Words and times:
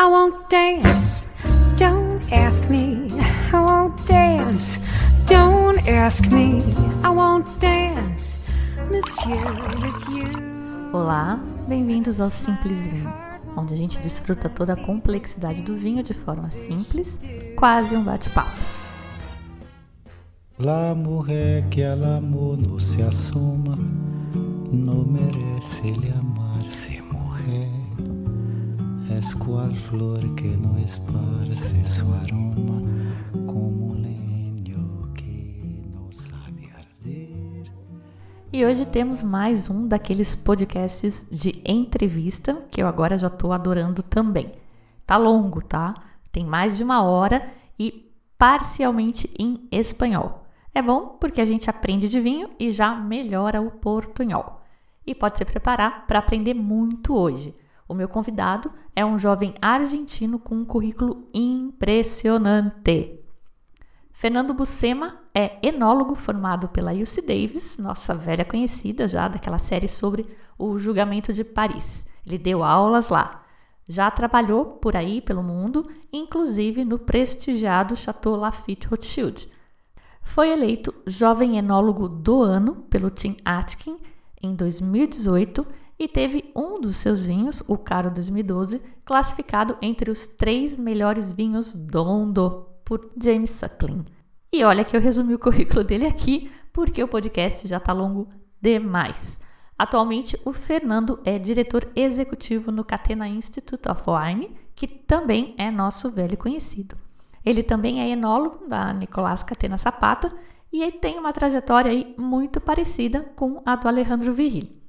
I 0.00 0.06
won't 0.06 0.48
dance. 0.48 1.26
Don't 1.76 2.22
ask 2.32 2.66
me. 2.70 3.08
I 3.52 3.60
won't 3.60 4.06
dance. 4.06 4.80
Don't 5.26 5.86
ask 5.86 6.26
me. 6.32 6.62
I 7.04 7.10
won't 7.10 7.46
dance. 7.60 8.40
Monsieur, 8.90 9.36
with 9.82 10.08
you. 10.08 10.94
Olá, 10.94 11.38
bem-vindos 11.68 12.18
ao 12.18 12.30
Simples 12.30 12.88
Vinho, 12.88 13.12
onde 13.54 13.74
a 13.74 13.76
gente 13.76 14.00
desfruta 14.00 14.48
toda 14.48 14.72
a 14.72 14.76
complexidade 14.86 15.60
do 15.60 15.76
vinho 15.76 16.02
de 16.02 16.14
forma 16.14 16.50
simples, 16.50 17.18
quase 17.54 17.94
um 17.94 18.02
bate-papo. 18.02 18.56
La 20.58 20.94
mujer 20.94 21.68
que 21.68 21.84
al 21.84 22.04
amor 22.04 22.56
no 22.56 22.80
se 22.80 23.02
asoma 23.02 23.76
no 24.72 25.04
merece 25.04 25.88
ele 25.88 26.10
mujer. 26.22 26.39
Es 29.20 29.34
flor 29.34 30.34
que 30.34 30.56
no 30.56 30.78
esparce 30.78 31.84
su 31.84 32.06
aroma 32.22 32.80
como 33.46 33.94
leño 33.94 35.12
que 35.14 35.82
no 35.92 36.10
sabe 36.10 36.70
arder. 36.74 37.70
E 38.50 38.64
hoje 38.64 38.86
temos 38.86 39.22
mais 39.22 39.68
um 39.68 39.86
daqueles 39.86 40.34
podcasts 40.34 41.26
de 41.30 41.62
entrevista 41.66 42.64
que 42.70 42.80
eu 42.80 42.88
agora 42.88 43.18
já 43.18 43.28
tô 43.28 43.52
adorando 43.52 44.02
também. 44.02 44.54
Tá 45.04 45.18
longo, 45.18 45.60
tá? 45.60 45.92
Tem 46.32 46.46
mais 46.46 46.78
de 46.78 46.82
uma 46.82 47.02
hora 47.02 47.46
e 47.78 48.10
parcialmente 48.38 49.30
em 49.38 49.68
espanhol. 49.70 50.46
É 50.74 50.80
bom 50.80 51.18
porque 51.20 51.42
a 51.42 51.46
gente 51.46 51.68
aprende 51.68 52.08
de 52.08 52.18
vinho 52.18 52.48
e 52.58 52.72
já 52.72 52.94
melhora 52.94 53.60
o 53.60 53.70
portunhol. 53.70 54.62
E 55.06 55.14
pode 55.14 55.36
se 55.36 55.44
preparar 55.44 56.06
para 56.06 56.20
aprender 56.20 56.54
muito 56.54 57.14
hoje. 57.14 57.54
O 57.90 57.94
meu 57.94 58.08
convidado 58.08 58.70
é 58.94 59.04
um 59.04 59.18
jovem 59.18 59.52
argentino 59.60 60.38
com 60.38 60.54
um 60.54 60.64
currículo 60.64 61.28
impressionante. 61.34 63.18
Fernando 64.12 64.54
Bucema 64.54 65.18
é 65.34 65.58
enólogo 65.60 66.14
formado 66.14 66.68
pela 66.68 66.92
UC 66.92 67.20
Davis, 67.20 67.78
nossa 67.78 68.14
velha 68.14 68.44
conhecida 68.44 69.08
já 69.08 69.26
daquela 69.26 69.58
série 69.58 69.88
sobre 69.88 70.24
o 70.56 70.78
julgamento 70.78 71.32
de 71.32 71.42
Paris. 71.42 72.06
Ele 72.24 72.38
deu 72.38 72.62
aulas 72.62 73.08
lá. 73.08 73.44
Já 73.88 74.08
trabalhou 74.08 74.66
por 74.66 74.94
aí 74.94 75.20
pelo 75.20 75.42
mundo, 75.42 75.90
inclusive 76.12 76.84
no 76.84 76.96
prestigiado 76.96 77.96
Chateau 77.96 78.36
Lafite 78.36 78.86
Rothschild. 78.86 79.50
Foi 80.22 80.48
eleito 80.48 80.94
jovem 81.08 81.58
enólogo 81.58 82.08
do 82.08 82.40
ano 82.40 82.84
pelo 82.88 83.10
Tim 83.10 83.36
Atkin 83.44 83.98
em 84.40 84.54
2018 84.54 85.79
e 86.00 86.08
teve 86.08 86.50
um 86.56 86.80
dos 86.80 86.96
seus 86.96 87.22
vinhos, 87.22 87.62
o 87.68 87.76
Caro 87.76 88.10
2012, 88.10 88.82
classificado 89.04 89.76
entre 89.82 90.10
os 90.10 90.26
três 90.26 90.78
melhores 90.78 91.30
vinhos 91.30 91.74
do 91.74 92.02
mundo 92.06 92.66
por 92.86 93.12
James 93.22 93.50
Suckling. 93.50 94.06
E 94.50 94.64
olha 94.64 94.82
que 94.82 94.96
eu 94.96 95.00
resumi 95.00 95.34
o 95.34 95.38
currículo 95.38 95.84
dele 95.84 96.06
aqui, 96.06 96.50
porque 96.72 97.04
o 97.04 97.08
podcast 97.08 97.68
já 97.68 97.76
está 97.76 97.92
longo 97.92 98.30
demais. 98.62 99.38
Atualmente, 99.78 100.40
o 100.42 100.54
Fernando 100.54 101.20
é 101.22 101.38
diretor 101.38 101.86
executivo 101.94 102.72
no 102.72 102.82
Catena 102.82 103.28
Institute 103.28 103.86
of 103.86 104.02
Wine, 104.06 104.56
que 104.74 104.86
também 104.86 105.54
é 105.58 105.70
nosso 105.70 106.10
velho 106.10 106.38
conhecido. 106.38 106.96
Ele 107.44 107.62
também 107.62 108.00
é 108.00 108.08
enólogo 108.08 108.66
da 108.66 108.90
Nicolás 108.94 109.42
Catena 109.42 109.76
Zapata 109.76 110.32
e 110.72 110.82
ele 110.82 110.92
tem 110.92 111.18
uma 111.18 111.32
trajetória 111.32 111.90
aí 111.90 112.14
muito 112.16 112.58
parecida 112.58 113.20
com 113.36 113.60
a 113.66 113.76
do 113.76 113.86
Alejandro 113.86 114.32
Viril. 114.32 114.79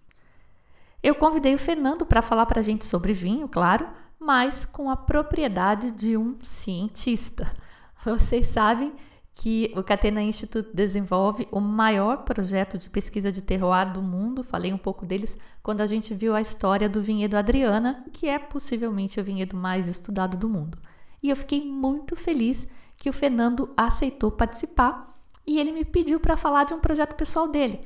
Eu 1.03 1.16
convidei 1.16 1.55
o 1.55 1.59
Fernando 1.59 2.05
para 2.05 2.21
falar 2.21 2.45
para 2.45 2.59
a 2.59 2.63
gente 2.63 2.85
sobre 2.85 3.11
vinho, 3.11 3.47
claro, 3.47 3.88
mas 4.19 4.66
com 4.66 4.89
a 4.89 4.95
propriedade 4.95 5.89
de 5.91 6.16
um 6.16 6.38
cientista. 6.41 7.52
Vocês 8.05 8.47
sabem 8.47 8.93
que 9.33 9.73
o 9.76 9.83
Catena 9.83 10.21
Institute 10.21 10.70
desenvolve 10.73 11.48
o 11.52 11.59
maior 11.59 12.17
projeto 12.17 12.77
de 12.77 12.89
pesquisa 12.89 13.31
de 13.31 13.42
terroir 13.42 13.92
do 13.92 14.02
mundo. 14.02 14.43
Falei 14.43 14.71
um 14.71 14.77
pouco 14.77 15.05
deles 15.05 15.36
quando 15.64 15.81
a 15.81 15.87
gente 15.87 16.14
viu 16.14 16.36
a 16.36 16.42
história 16.42 16.87
do 16.87 17.02
vinhedo 17.02 17.36
Adriana, 17.36 18.05
que 18.14 18.27
é 18.27 18.37
possivelmente 18.37 19.20
o 19.20 19.23
vinhedo 19.23 19.55
mais 19.58 19.87
estudado 19.87 20.37
do 20.37 20.47
mundo. 20.47 20.77
E 21.23 21.30
eu 21.30 21.36
fiquei 21.36 21.65
muito 21.65 22.15
feliz 22.15 22.67
que 22.95 23.09
o 23.09 23.14
Fernando 23.14 23.73
aceitou 23.76 24.31
participar 24.31 25.17
e 25.47 25.59
ele 25.59 25.71
me 25.71 25.83
pediu 25.83 26.20
para 26.20 26.37
falar 26.37 26.65
de 26.65 26.73
um 26.73 26.80
projeto 26.80 27.15
pessoal 27.15 27.47
dele, 27.47 27.81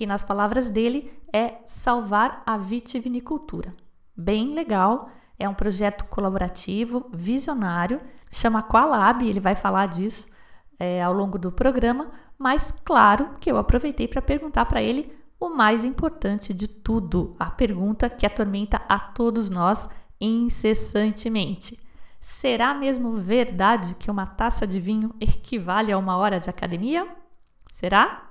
que 0.00 0.06
nas 0.06 0.22
palavras 0.22 0.70
dele 0.70 1.12
é 1.30 1.56
salvar 1.66 2.42
a 2.46 2.56
vitivinicultura. 2.56 3.74
Bem 4.16 4.54
legal, 4.54 5.10
é 5.38 5.46
um 5.46 5.52
projeto 5.52 6.06
colaborativo, 6.06 7.10
visionário, 7.12 8.00
chama 8.32 8.62
Qualab, 8.62 9.22
ele 9.28 9.40
vai 9.40 9.54
falar 9.54 9.88
disso 9.88 10.26
é, 10.78 11.02
ao 11.02 11.12
longo 11.12 11.38
do 11.38 11.52
programa, 11.52 12.10
mas 12.38 12.72
claro 12.82 13.36
que 13.38 13.52
eu 13.52 13.58
aproveitei 13.58 14.08
para 14.08 14.22
perguntar 14.22 14.64
para 14.64 14.80
ele 14.80 15.12
o 15.38 15.50
mais 15.50 15.84
importante 15.84 16.54
de 16.54 16.66
tudo, 16.66 17.36
a 17.38 17.50
pergunta 17.50 18.08
que 18.08 18.24
atormenta 18.24 18.80
a 18.88 18.98
todos 18.98 19.50
nós 19.50 19.86
incessantemente. 20.18 21.78
Será 22.18 22.72
mesmo 22.72 23.18
verdade 23.18 23.94
que 23.96 24.10
uma 24.10 24.24
taça 24.24 24.66
de 24.66 24.80
vinho 24.80 25.14
equivale 25.20 25.92
a 25.92 25.98
uma 25.98 26.16
hora 26.16 26.40
de 26.40 26.48
academia? 26.48 27.06
Será? 27.70 28.29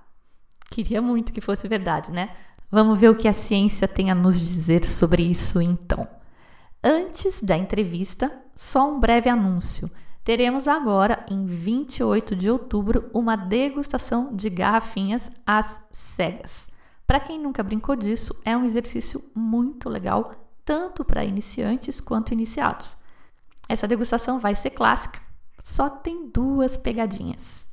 Queria 0.69 1.02
muito 1.02 1.34
que 1.34 1.41
fosse 1.41 1.68
verdade, 1.68 2.12
né? 2.12 2.30
Vamos 2.72 3.00
ver 3.00 3.09
o 3.09 3.16
que 3.16 3.28
a 3.28 3.34
ciência 3.34 3.88
tem 3.88 4.12
a 4.12 4.16
nos 4.16 4.40
dizer 4.40 4.85
sobre 4.85 5.24
isso 5.24 5.59
então. 5.59 6.07
Antes 6.84 7.41
da 7.41 7.57
entrevista, 7.57 8.31
só 8.56 8.90
um 8.90 9.00
breve 9.00 9.29
anúncio. 9.29 9.90
Teremos 10.24 10.68
agora, 10.68 11.25
em 11.29 11.46
28 11.46 12.35
de 12.35 12.50
outubro, 12.50 13.09
uma 13.13 13.35
degustação 13.35 14.35
de 14.35 14.50
garrafinhas 14.50 15.31
às 15.46 15.84
cegas. 15.91 16.68
Para 17.08 17.19
quem 17.19 17.40
nunca 17.40 17.63
brincou 17.63 17.96
disso, 17.96 18.40
é 18.46 18.56
um 18.56 18.63
exercício 18.63 19.24
muito 19.34 19.90
legal, 19.90 20.31
tanto 20.63 21.03
para 21.03 21.25
iniciantes 21.25 22.00
quanto 22.00 22.31
iniciados. 22.31 22.96
Essa 23.68 23.88
degustação 23.88 24.38
vai 24.38 24.56
ser 24.56 24.69
clássica, 24.69 25.19
só 25.63 25.90
tem 25.90 26.29
duas 26.29 26.78
pegadinhas. 26.78 27.68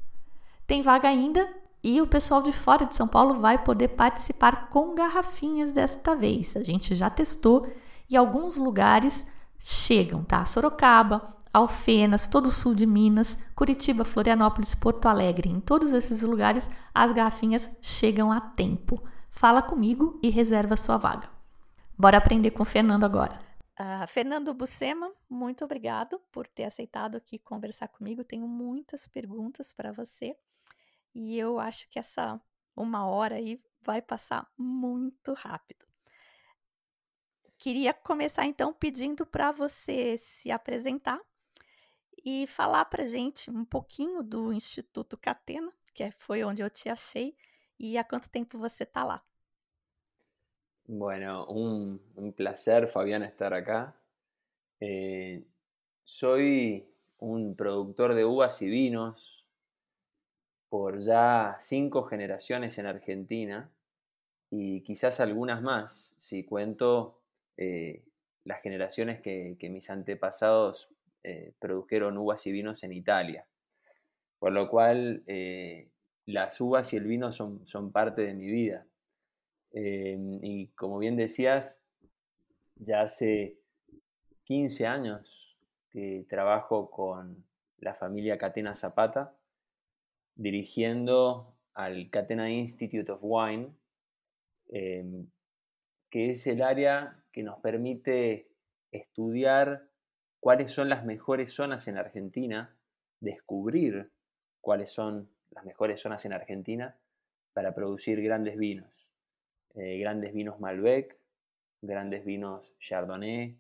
Tem 0.67 0.81
vaga 0.81 1.09
ainda 1.09 1.47
e 1.89 2.03
o 2.03 2.07
pessoal 2.07 2.43
de 2.43 2.51
fora 2.51 2.85
de 2.85 2.97
São 2.97 3.07
Paulo 3.07 3.39
vai 3.39 3.63
poder 3.63 3.91
participar 3.91 4.69
com 4.71 4.97
garrafinhas 4.97 5.71
desta 5.71 6.17
vez. 6.17 6.57
A 6.57 6.63
gente 6.65 6.97
já 6.97 7.09
testou 7.09 7.73
e 8.11 8.17
alguns 8.17 8.57
lugares 8.57 9.25
chegam, 9.57 10.25
tá? 10.25 10.45
Sorocaba, 10.45 11.37
Alfenas, 11.55 12.27
todo 12.27 12.47
o 12.47 12.51
sul 12.51 12.75
de 12.75 12.85
Minas, 12.85 13.39
Curitiba, 13.55 14.05
Florianópolis, 14.05 14.75
Porto 14.75 15.07
Alegre. 15.07 15.49
Em 15.49 15.61
todos 15.61 15.93
esses 15.93 16.23
lugares, 16.23 16.69
as 16.93 17.13
garrafinhas 17.13 17.71
chegam 17.81 18.33
a 18.33 18.41
tempo. 18.41 19.01
Fala 19.31 19.63
comigo 19.63 20.19
e 20.21 20.29
reserva 20.29 20.77
sua 20.77 20.97
vaga. 20.97 21.31
Bora 21.97 22.19
aprender 22.19 22.51
com 22.51 22.65
o 22.65 22.67
Fernando 22.67 23.05
agora. 23.05 23.39
Uh, 23.79 24.09
Fernando 24.09 24.53
Bucema, 24.53 25.13
muito 25.31 25.65
obrigado 25.65 26.21
por 26.33 26.49
ter 26.49 26.65
aceitado 26.65 27.15
aqui 27.15 27.39
conversar 27.39 27.87
comigo. 27.87 28.25
Tenho 28.25 28.49
muitas 28.49 29.07
perguntas 29.07 29.73
para 29.73 29.93
você. 29.93 30.35
E 31.19 31.39
eu 31.39 31.59
acho 31.59 31.89
que 31.89 31.99
essa 31.99 32.39
uma 32.77 33.07
hora 33.07 33.37
aí 33.37 33.59
vai 33.81 34.03
passar 34.03 34.47
muito 34.55 35.33
rápido. 35.33 35.87
Queria 37.57 37.95
começar 37.95 38.45
então 38.45 38.71
pedindo 38.75 39.25
para 39.25 39.51
você 39.51 40.19
se 40.19 40.51
apresentar 40.51 41.19
e 42.23 42.47
falar 42.47 42.85
para 42.85 43.07
gente 43.07 43.51
um 43.51 43.65
pouquinho 43.65 44.23
do 44.23 44.53
Instituto 44.53 45.17
Catena, 45.17 45.73
que 45.95 46.03
é, 46.03 46.11
foi 46.11 46.45
onde 46.45 46.61
eu 46.61 46.69
te 46.69 46.91
achei, 46.91 47.35
e 47.79 47.97
há 47.97 48.05
quanto 48.05 48.29
tempo 48.29 48.59
você 48.59 48.83
está 48.83 49.03
lá. 49.03 49.25
Bueno, 50.87 51.47
un, 51.49 51.99
un, 52.15 52.31
placer, 52.31 52.87
Fabián, 52.89 53.23
estar 53.23 53.55
acá. 53.55 53.99
Eh, 54.81 55.43
soy 56.05 56.87
un 57.19 57.57
productor 57.57 58.15
de 58.15 58.27
uvas 58.27 58.61
y 58.61 58.69
vinos 58.69 59.36
por 60.77 60.99
ya 60.99 61.57
cinco 61.59 62.03
generaciones 62.03 62.77
en 62.77 62.85
Argentina 62.85 63.73
y 64.51 64.83
quizás 64.83 65.21
algunas 65.21 65.63
más, 65.63 66.15
si 66.19 66.45
cuento 66.45 67.19
eh, 67.57 68.05
las 68.45 68.61
generaciones 68.61 69.23
que, 69.23 69.57
mis 69.71 69.89
antepasados 69.89 70.91
eh, 71.23 71.55
produjeron 71.59 72.19
uvas 72.19 72.47
y 72.47 72.53
vinos 72.53 72.85
en 72.85 72.93
Italia. 72.93 73.47
Por 74.39 74.53
lo 74.53 74.69
cual 74.69 75.23
eh, 75.27 75.89
las 76.27 76.61
uvas 76.61 76.93
y 76.93 76.99
el 76.99 77.05
vino 77.05 77.33
son, 77.33 77.67
son 77.67 77.91
parte 77.91 78.21
de 78.21 78.35
mi 78.35 78.45
vida. 78.45 78.87
y 79.73 80.67
como 80.75 80.99
bien 80.99 81.17
decías, 81.17 81.81
ya 82.75 83.01
hace 83.01 83.57
15 84.45 84.87
años 84.87 85.57
que 85.89 86.27
trabajo 86.29 86.91
con 86.91 87.47
la 87.79 87.95
familia 87.95 88.37
Catena 88.37 88.75
Zapata 88.75 89.35
dirigiendo 90.37 91.55
al 91.75 92.09
Catena 92.11 92.51
Institute 92.51 93.11
of 93.11 93.21
Wine, 93.23 93.73
em, 94.69 95.27
que 96.11 96.31
es 96.31 96.47
el 96.47 96.63
área 96.63 97.23
que 97.33 97.43
nos 97.43 97.59
permite 97.61 98.49
estudiar 98.93 99.89
cuáles 100.41 100.71
son 100.71 100.89
las 100.89 101.05
mejores 101.05 101.53
zonas 101.53 101.89
en 101.89 101.99
Argentina, 101.99 102.77
descubrir 103.21 104.11
cuáles 104.61 104.91
son 104.91 105.29
las 105.51 105.65
mejores 105.65 106.01
zonas 106.01 106.25
en 106.25 106.33
Argentina 106.33 106.97
para 107.53 107.75
producir 107.75 108.23
grandes 108.23 108.57
vinos. 108.57 109.13
Eh, 109.75 109.99
grandes 109.99 110.33
vinos 110.33 110.61
Malbec, 110.61 111.19
grandes 111.83 112.25
vinos 112.25 112.75
Chardonnay, 112.79 113.59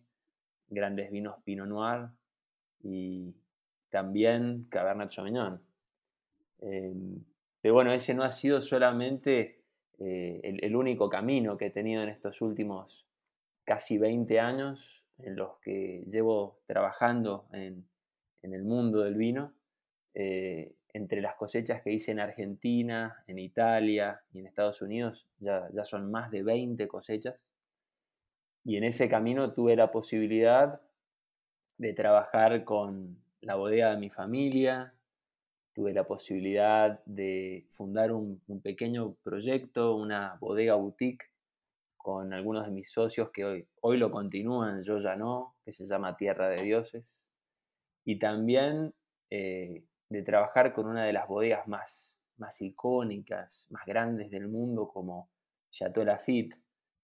grandes 0.68 1.10
vinos 1.10 1.36
Pinot 1.44 1.68
Noir 1.68 2.08
y 2.82 3.34
también 3.90 4.66
Cabernet 4.70 5.10
Sauvignon. 5.10 5.65
Em, 6.60 7.24
pero 7.60 7.74
bueno, 7.74 7.92
ese 7.92 8.14
no 8.14 8.22
ha 8.22 8.32
sido 8.32 8.60
solamente 8.60 9.60
eh, 9.98 10.40
el, 10.42 10.76
único 10.76 11.08
camino 11.08 11.56
que 11.56 11.66
he 11.66 11.70
tenido 11.70 12.02
en 12.02 12.10
estos 12.10 12.40
últimos 12.40 13.06
casi 13.64 13.98
20 13.98 14.38
años 14.40 15.04
en 15.18 15.36
los 15.36 15.58
que 15.58 16.04
llevo 16.06 16.60
trabajando 16.66 17.48
en, 17.52 17.86
el 18.42 18.62
mundo 18.62 19.00
del 19.00 19.16
vino. 19.16 19.52
Eh, 20.14 20.72
entre 20.92 21.20
las 21.20 21.34
cosechas 21.34 21.82
que 21.82 21.92
hice 21.92 22.12
en 22.12 22.20
Argentina, 22.20 23.22
en 23.26 23.38
Italia 23.38 24.22
y 24.32 24.38
en 24.38 24.46
Estados 24.46 24.80
Unidos, 24.80 25.28
ya, 25.38 25.68
ya 25.74 25.84
son 25.84 26.10
más 26.10 26.30
de 26.30 26.42
20 26.42 26.86
cosechas. 26.88 27.44
Y 28.64 28.76
en 28.76 28.84
ese 28.84 29.08
camino 29.08 29.52
tuve 29.52 29.76
la 29.76 29.90
posibilidad 29.90 30.80
de 31.78 31.92
trabajar 31.92 32.64
con 32.64 33.18
la 33.40 33.56
bodega 33.56 33.90
de 33.90 33.98
mi 33.98 34.10
familia, 34.10 34.94
tuve 35.76 35.92
la 35.92 36.04
posibilidad 36.04 37.04
de 37.04 37.66
fundar 37.68 38.10
un, 38.10 38.40
pequeño 38.62 39.14
proyecto, 39.22 39.94
una 39.94 40.38
bodega 40.40 40.74
boutique 40.74 41.26
con 41.98 42.32
algunos 42.32 42.64
de 42.64 42.72
mis 42.72 42.90
socios 42.90 43.30
que 43.30 43.44
hoy, 43.44 43.68
hoy 43.82 43.98
lo 43.98 44.10
continúan, 44.10 44.80
yo 44.80 44.96
ya 44.96 45.16
no, 45.16 45.54
que 45.62 45.72
se 45.72 45.86
llama 45.86 46.16
Tierra 46.16 46.48
de 46.48 46.62
Dioses. 46.62 47.30
Y 48.06 48.18
también 48.18 48.94
eh, 49.28 49.84
de 50.08 50.22
trabajar 50.22 50.72
con 50.72 50.86
una 50.86 51.04
de 51.04 51.12
las 51.12 51.28
bodegas 51.28 51.68
más, 51.68 52.18
más 52.38 52.62
icónicas, 52.62 53.66
más 53.68 53.84
grandes 53.84 54.30
del 54.30 54.48
mundo, 54.48 54.88
como 54.88 55.28
Chateau 55.70 56.06
Lafitte, 56.06 56.56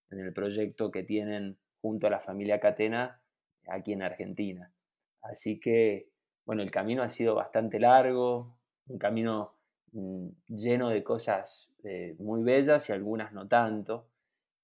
en 0.09 0.19
el 0.19 0.33
proyecto 0.33 0.91
que 0.91 1.03
tienen 1.03 1.59
junto 1.83 2.07
a 2.07 2.11
la 2.11 2.21
familia 2.21 2.59
Catena 2.59 3.21
aquí 3.69 3.93
en 3.93 4.01
Argentina. 4.01 4.73
Así 5.21 5.61
que, 5.61 6.09
bueno, 6.47 6.63
el 6.63 6.71
camino 6.71 7.03
ha 7.03 7.11
sido 7.11 7.35
bastante 7.35 7.79
largo, 7.79 8.57
un 8.89 8.99
camino 8.99 9.55
mm, 9.93 10.29
lleno 10.49 10.89
de 10.89 11.03
cosas 11.03 11.71
eh, 11.85 12.15
muy 12.19 12.43
bellas 12.43 12.89
y 12.89 12.93
algunas 12.93 13.33
no 13.33 13.49
tanto. 13.49 14.09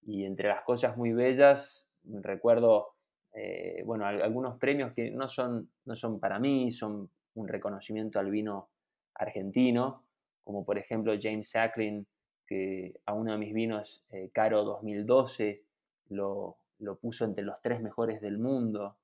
Y 0.03 0.25
entre 0.25 0.49
las 0.49 0.63
cosas 0.63 0.97
muy 0.97 1.13
bellas, 1.13 1.89
recuerdo, 2.05 2.95
eh, 3.35 3.83
bueno, 3.85 4.07
algunos 4.07 4.59
premios 4.59 4.93
que 4.93 5.11
no 5.11 5.29
son, 5.29 5.71
no 5.85 5.97
son 5.97 6.19
para 6.19 6.39
mí, 6.39 6.71
son 6.71 7.11
un 7.35 7.49
reconocimiento 7.49 8.19
al 8.19 8.31
vino 8.31 8.71
argentino, 9.15 10.05
como 10.45 10.65
por 10.65 10.79
ejemplo 10.79 11.13
James 11.21 11.51
Sacklin, 11.51 12.07
que 12.47 13.01
a 13.05 13.13
uno 13.13 13.33
de 13.33 13.39
mis 13.39 13.53
vinos, 13.53 14.05
eh, 14.11 14.31
Caro 14.33 14.65
2012, 14.65 15.63
lo, 16.09 16.57
puso 17.01 17.25
entre 17.25 17.45
los 17.45 17.61
tres 17.61 17.83
mejores 17.83 18.21
del 18.21 18.39
mundo, 18.39 18.97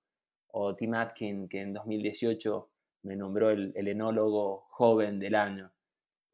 o 0.49 0.75
Tim 0.75 0.95
Atkin, 0.95 1.49
que 1.49 1.61
en 1.61 1.75
2018 1.75 2.71
me 3.05 3.17
nombró 3.17 3.51
el, 3.51 3.73
enólogo 3.77 4.67
joven 4.71 5.19
del 5.19 5.35
año. 5.35 5.71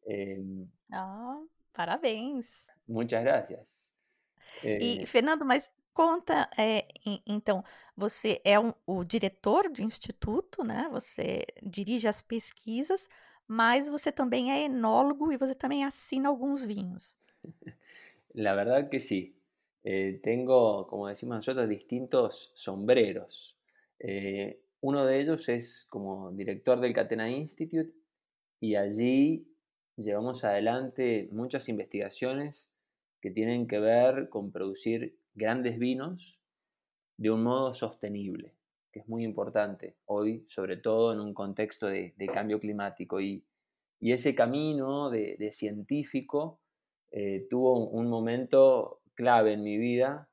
Em, 0.07 0.71
ah, 0.91 1.41
parabéns. 1.73 2.67
Muchas 2.87 3.23
gracias. 3.23 3.93
y 4.63 5.03
eh, 5.03 5.07
Fernando, 5.07 5.45
mas 5.45 5.71
conta, 5.93 6.49
é, 6.57 6.89
então, 7.27 7.63
você 7.97 8.41
é 8.45 8.59
um, 8.59 8.73
o 8.87 9.05
diretor 9.05 9.69
do 9.69 9.83
instituto, 9.83 10.65
né? 10.65 10.89
Você 10.91 11.45
dirige 11.63 12.09
as 12.09 12.23
pesquisas, 12.23 13.09
mas 13.47 13.89
você 13.89 14.11
também 14.11 14.51
é 14.53 14.65
enólogo 14.65 15.33
e 15.33 15.37
você 15.37 15.55
também 15.55 15.85
assina 15.85 16.29
alguns 16.29 16.65
vinhos. 16.65 17.19
La 18.35 18.55
verdad 18.55 18.89
que 18.89 19.01
sí. 19.01 19.37
Eh, 19.83 20.21
tengo, 20.23 20.87
como 20.87 21.09
decimos 21.09 21.37
nosotros, 21.37 21.69
distintos 21.69 22.53
sombreros. 22.55 23.57
Eh, 23.99 24.59
uno 24.81 25.05
de 25.05 25.21
ellos 25.21 25.49
es 25.49 25.87
como 25.91 26.33
director 26.33 26.81
del 26.81 26.95
Catena 26.95 27.31
Institute 27.31 27.93
y 28.61 28.77
allí 28.77 29.47
llevamos 29.97 30.45
adelante 30.45 31.29
muchas 31.33 31.69
investigaciones 31.69 32.73
que 33.21 33.31
tienen 33.31 33.67
que 33.67 33.79
ver 33.79 34.29
con 34.31 34.51
producir 34.51 35.19
grandes 35.35 35.79
vinos 35.79 36.41
de 37.19 37.31
un 37.31 37.43
modo 37.43 37.75
sostenible, 37.75 38.55
que 38.91 39.01
es 39.01 39.09
muy 39.09 39.25
importante 39.25 39.97
hoy, 40.07 40.45
sobre 40.49 40.79
todo 40.79 41.13
en 41.13 41.21
un 41.21 41.35
contexto 41.35 41.87
de, 41.87 42.15
cambio 42.33 42.59
climático. 42.59 43.21
Y, 43.21 43.45
ese 44.01 44.35
camino 44.35 45.11
de, 45.11 45.51
científico 45.53 46.63
eh, 47.11 47.47
tuvo 47.51 47.91
un, 47.91 48.09
momento 48.09 49.03
clave 49.15 49.53
en 49.53 49.63
mi 49.63 49.77
vida, 49.77 50.31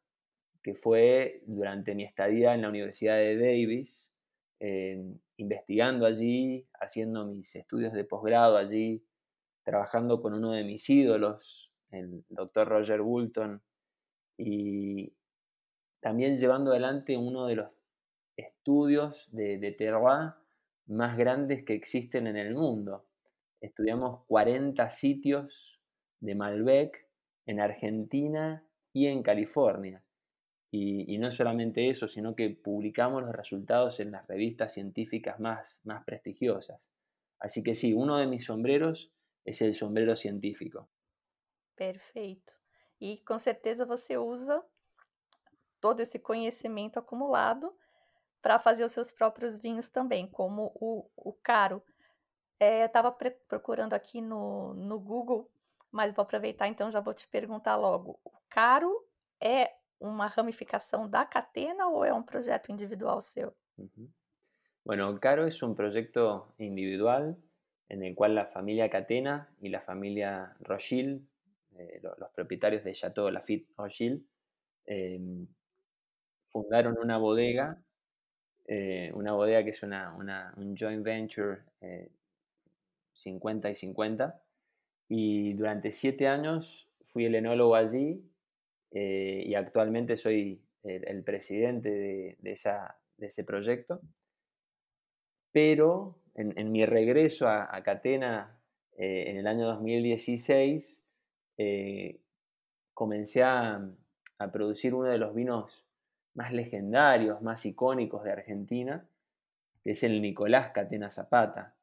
que 0.64 0.74
fue 0.74 1.44
durante 1.46 1.94
mi 1.94 2.06
estadía 2.06 2.54
en 2.54 2.62
la 2.62 2.70
Universidad 2.70 3.18
de 3.18 3.38
Davis, 3.38 4.10
investigando 4.60 6.06
allí, 6.06 6.68
haciendo 6.80 7.26
mis 7.26 7.56
estudios 7.56 7.94
de 7.94 8.04
posgrado 8.04 8.58
allí, 8.58 9.04
trabajando 9.64 10.22
con 10.22 10.34
uno 10.34 10.52
de 10.52 10.64
mis 10.64 10.90
ídolos, 10.90 11.72
el 11.92 12.24
doctor 12.30 12.68
Roger 12.68 13.02
Woolton, 13.02 13.62
y 14.38 15.14
también 16.00 16.36
llevando 16.36 16.72
adelante 16.72 17.18
uno 17.18 17.48
de 17.48 17.56
los 17.56 17.70
estudios 18.36 19.28
de, 19.32 19.58
de 19.58 19.72
terroir 19.72 20.34
más 20.88 21.18
grandes 21.18 21.64
que 21.64 21.74
existen 21.74 22.28
en 22.28 22.38
el 22.38 22.54
mundo. 22.54 23.06
Estudiamos 23.60 24.24
40 24.28 24.90
sitios 24.90 25.82
de 26.20 26.36
Malbec 26.36 27.08
en 27.46 27.60
Argentina 27.60 28.64
y 28.94 29.08
en 29.08 29.24
California. 29.24 30.04
Y, 30.70 31.18
no 31.18 31.32
solamente 31.32 31.90
eso, 31.90 32.08
sino 32.08 32.36
que 32.36 32.50
publicamos 32.50 33.22
los 33.22 33.32
resultados 33.32 34.00
en 34.00 34.12
las 34.12 34.28
revistas 34.28 34.74
científicas 34.74 35.40
más, 35.40 35.80
más 35.86 36.04
prestigiosas. 36.04 36.92
Así 37.40 37.64
que 37.64 37.74
sí, 37.74 37.94
uno 37.94 38.18
de 38.18 38.28
mis 38.28 38.46
sombreros 38.46 39.14
es 39.46 39.62
el 39.62 39.74
sombrero 39.74 40.16
científico. 40.16 40.90
Perfeito. 41.76 42.54
E 43.00 43.24
com 43.26 43.40
certeza 43.40 43.86
você 43.86 44.18
usa 44.18 44.64
todo 45.80 46.02
esse 46.02 46.20
conhecimento 46.20 46.98
acumulado 46.98 47.74
para 48.42 48.60
fazer 48.60 48.84
os 48.84 48.92
seus 48.92 49.12
próprios 49.12 49.58
vinhos 49.58 49.90
também, 49.90 50.28
como 50.28 50.72
o, 50.76 51.10
o 51.16 51.34
caro. 51.34 51.84
É, 52.60 52.86
Estava 52.86 53.16
procurando 53.48 53.94
aqui 53.94 54.20
no, 54.20 54.74
no 54.74 55.00
Google, 55.00 55.50
mas 55.92 56.12
vou 56.14 56.24
aproveitar 56.24 56.68
então 56.68 56.92
já 56.92 57.00
vou 57.00 57.14
te 57.14 57.28
perguntar 57.28 57.76
logo. 57.76 58.20
O 58.26 58.32
caro 58.50 59.06
é 59.40 59.77
uma 60.00 60.28
ramificação 60.28 61.10
da 61.10 61.26
Catena 61.26 61.88
ou 61.88 62.06
é 62.06 62.14
um 62.14 62.24
projeto 62.24 62.72
individual 62.72 63.22
seu? 63.22 63.54
Bueno, 64.86 65.20
Caro 65.20 65.48
es 65.48 65.62
un 65.62 65.76
proyecto 65.76 66.54
individual 66.60 67.36
en 67.90 68.04
el 68.04 68.16
cual 68.16 68.36
la 68.36 68.46
familia 68.46 68.90
Catena 68.90 69.50
y 69.62 69.70
la 69.70 69.82
familia 69.82 70.56
Rochil 70.62 71.28
Eh, 71.78 72.00
los 72.02 72.32
propietarios 72.32 72.84
de 72.84 72.94
Chateau 72.94 73.30
Lafitte 73.30 73.68
Rochille, 73.78 74.24
em, 74.86 75.46
fundaron 76.50 76.98
una 76.98 77.18
bodega, 77.18 77.84
eh, 78.66 79.12
una 79.14 79.34
bodega 79.34 79.64
que 79.64 79.70
es 79.70 79.84
una, 79.84 80.14
un 80.58 80.76
joint 80.76 81.04
venture 81.04 81.64
50 83.14 83.68
eh, 83.68 83.72
y 83.72 83.76
50, 83.76 84.42
y 85.08 85.54
durante 85.54 85.92
siete 85.92 86.28
años 86.28 86.90
fui 87.04 87.26
el 87.26 87.36
enólogo 87.36 87.76
allí 87.76 88.24
y 88.92 89.54
actualmente 89.56 90.18
soy 90.18 90.62
el, 90.84 91.24
presidente 91.24 91.90
de, 91.90 92.52
ese 93.20 93.44
proyecto. 93.44 94.02
Pero 95.52 96.20
en, 96.36 96.72
mi 96.72 96.86
regreso 96.86 97.48
a, 97.48 97.82
Catena 97.84 98.60
en 98.98 99.38
el 99.38 99.48
año 99.48 99.68
2016, 99.68 101.08
eh, 101.58 102.22
comencé 102.94 103.44
a, 103.44 103.82
producir 104.52 104.94
uno 104.94 105.10
de 105.10 105.18
los 105.18 105.34
vinos 105.34 105.88
más 106.36 106.54
legendarios, 106.54 107.42
más 107.42 107.66
icónicos 107.66 108.24
de 108.24 108.32
Argentina, 108.32 109.08
que 109.84 109.92
es 109.92 110.04
el 110.04 110.22
Nicolás 110.22 110.70
Catena 110.72 111.10
Zapata, 111.10 111.76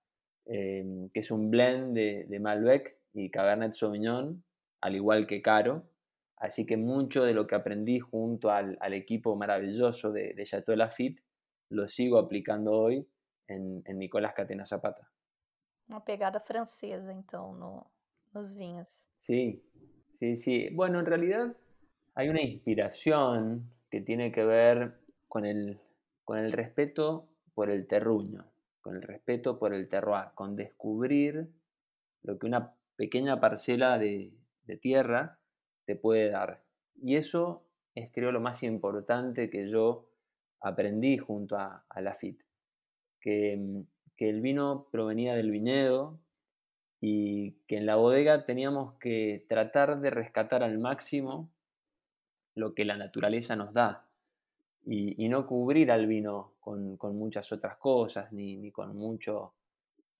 que 0.44 1.10
es 1.12 1.30
un 1.32 1.50
blend 1.50 1.96
de, 1.96 2.38
Malbec 2.40 2.96
y 3.12 3.30
Cabernet 3.30 3.72
Sauvignon, 3.72 4.44
al 4.80 4.94
igual 4.94 5.26
que 5.26 5.42
Caro. 5.42 5.84
Así 6.44 6.66
que 6.66 6.76
mucho 6.76 7.24
de 7.24 7.32
lo 7.32 7.46
que 7.46 7.54
aprendí 7.54 8.00
junto 8.00 8.50
al, 8.50 8.76
equipo 8.92 9.34
maravilloso 9.34 10.12
de, 10.12 10.34
de 10.34 10.44
Chateau 10.44 10.76
Lafitte 10.76 11.22
lo 11.70 11.88
sigo 11.88 12.18
aplicando 12.18 12.72
hoy 12.72 13.08
en, 13.48 13.82
Nicolás 13.98 14.34
Catena 14.34 14.66
Zapata. 14.66 15.10
Una 15.88 16.04
pegada 16.04 16.40
francesa, 16.40 17.10
entonces, 17.10 17.58
no, 17.58 17.90
nos 18.34 18.54
vinhos. 18.56 18.88
Sí, 19.16 19.64
sí, 20.10 20.36
sí. 20.36 20.68
Bueno, 20.74 21.00
en 21.00 21.06
realidad 21.06 21.56
hay 22.14 22.28
una 22.28 22.42
inspiración 22.42 23.70
que 23.90 24.02
tiene 24.02 24.30
que 24.30 24.44
ver 24.44 25.00
con 25.28 25.46
el, 25.46 25.80
con 26.24 26.38
el 26.38 26.52
respeto 26.52 27.26
por 27.54 27.70
el 27.70 27.86
terruño, 27.86 28.44
con 28.82 28.96
el 28.96 29.02
respeto 29.02 29.58
por 29.58 29.72
el 29.72 29.88
terroir, 29.88 30.26
con 30.34 30.56
descubrir 30.56 31.48
lo 32.22 32.38
que 32.38 32.46
una 32.46 32.74
pequeña 32.96 33.40
parcela 33.40 33.98
de, 33.98 34.34
tierra 34.80 35.38
te 35.84 35.96
puede 35.96 36.30
dar. 36.30 36.62
Y 37.00 37.16
eso 37.16 37.64
es 37.94 38.10
creo 38.12 38.32
lo 38.32 38.40
más 38.40 38.62
importante 38.62 39.50
que 39.50 39.68
yo 39.68 40.08
aprendí 40.60 41.18
junto 41.18 41.56
a, 41.56 41.84
a 41.88 42.14
FIT, 42.14 42.42
que, 43.20 43.84
que 44.16 44.30
el 44.30 44.40
vino 44.40 44.88
provenía 44.90 45.34
del 45.34 45.50
viñedo 45.50 46.18
y 47.00 47.52
que 47.66 47.76
en 47.76 47.86
la 47.86 47.96
bodega 47.96 48.46
teníamos 48.46 48.94
que 48.98 49.44
tratar 49.48 50.00
de 50.00 50.10
rescatar 50.10 50.62
al 50.62 50.78
máximo 50.78 51.50
lo 52.54 52.74
que 52.74 52.84
la 52.84 52.96
naturaleza 52.96 53.56
nos 53.56 53.72
da 53.74 54.08
y, 54.86 55.28
no 55.28 55.46
cubrir 55.46 55.90
al 55.90 56.06
vino 56.06 56.54
con, 56.60 56.98
muchas 57.16 57.50
otras 57.52 57.76
cosas 57.76 58.32
ni, 58.32 58.70
con 58.70 58.96
mucho 58.96 59.54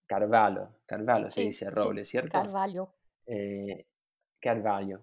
carvalho. 0.06 0.76
Carvalho 0.87 1.30
se 1.30 1.42
dice 1.42 1.71
roble, 1.71 2.04
¿cierto? 2.04 2.33
Carvalho. 2.33 2.94
Eh, 3.26 3.87
carvalho. 4.40 5.02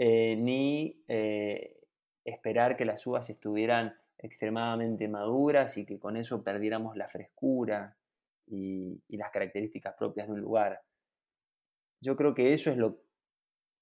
Eh, 0.00 0.36
ni 0.36 1.02
eh, 1.08 1.76
esperar 2.24 2.76
que 2.76 2.84
las 2.84 3.04
uvas 3.04 3.28
estuvieran 3.30 3.96
extremadamente 4.16 5.08
maduras 5.08 5.76
y 5.76 5.84
que 5.84 5.98
con 5.98 6.16
eso 6.16 6.44
perdiéramos 6.44 6.96
la 6.96 7.08
frescura 7.08 7.96
y, 8.46 9.02
las 9.08 9.30
características 9.30 9.96
propias 9.98 10.28
de 10.28 10.34
un 10.34 10.40
lugar. 10.40 10.82
Yo 12.00 12.14
creo 12.14 12.32
que 12.32 12.54
eso 12.54 12.70
es 12.70 12.76
lo 12.76 13.02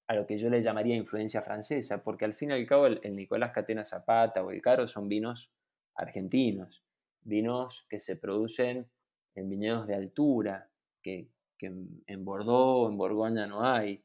a 0.07 0.15
lo 0.15 0.25
que 0.25 0.37
yo 0.37 0.49
le 0.49 0.61
llamaría 0.61 0.95
influencia 0.95 1.41
francesa, 1.41 2.01
porque 2.01 2.23
al 2.23 2.33
fin 2.33 2.51
y 2.51 2.53
al 2.53 2.65
cabo 2.65 2.87
el, 2.87 3.13
Nicolás 3.13 3.51
Catena 3.51 3.83
Zapata 3.83 4.41
o 4.41 4.51
el 4.51 4.61
Caro 4.61 4.87
son 4.87 5.09
vinos 5.09 5.51
argentinos, 5.95 6.81
vinos 7.21 7.85
que 7.89 7.99
se 7.99 8.15
producen 8.15 8.89
en 9.35 9.49
viñedos 9.49 9.85
de 9.85 9.95
altura, 9.95 10.71
que, 11.03 11.27
en 11.59 12.23
Bordeaux, 12.23 12.89
en 12.89 12.97
Borgoña 12.97 13.47
no 13.47 13.65
hay, 13.65 14.01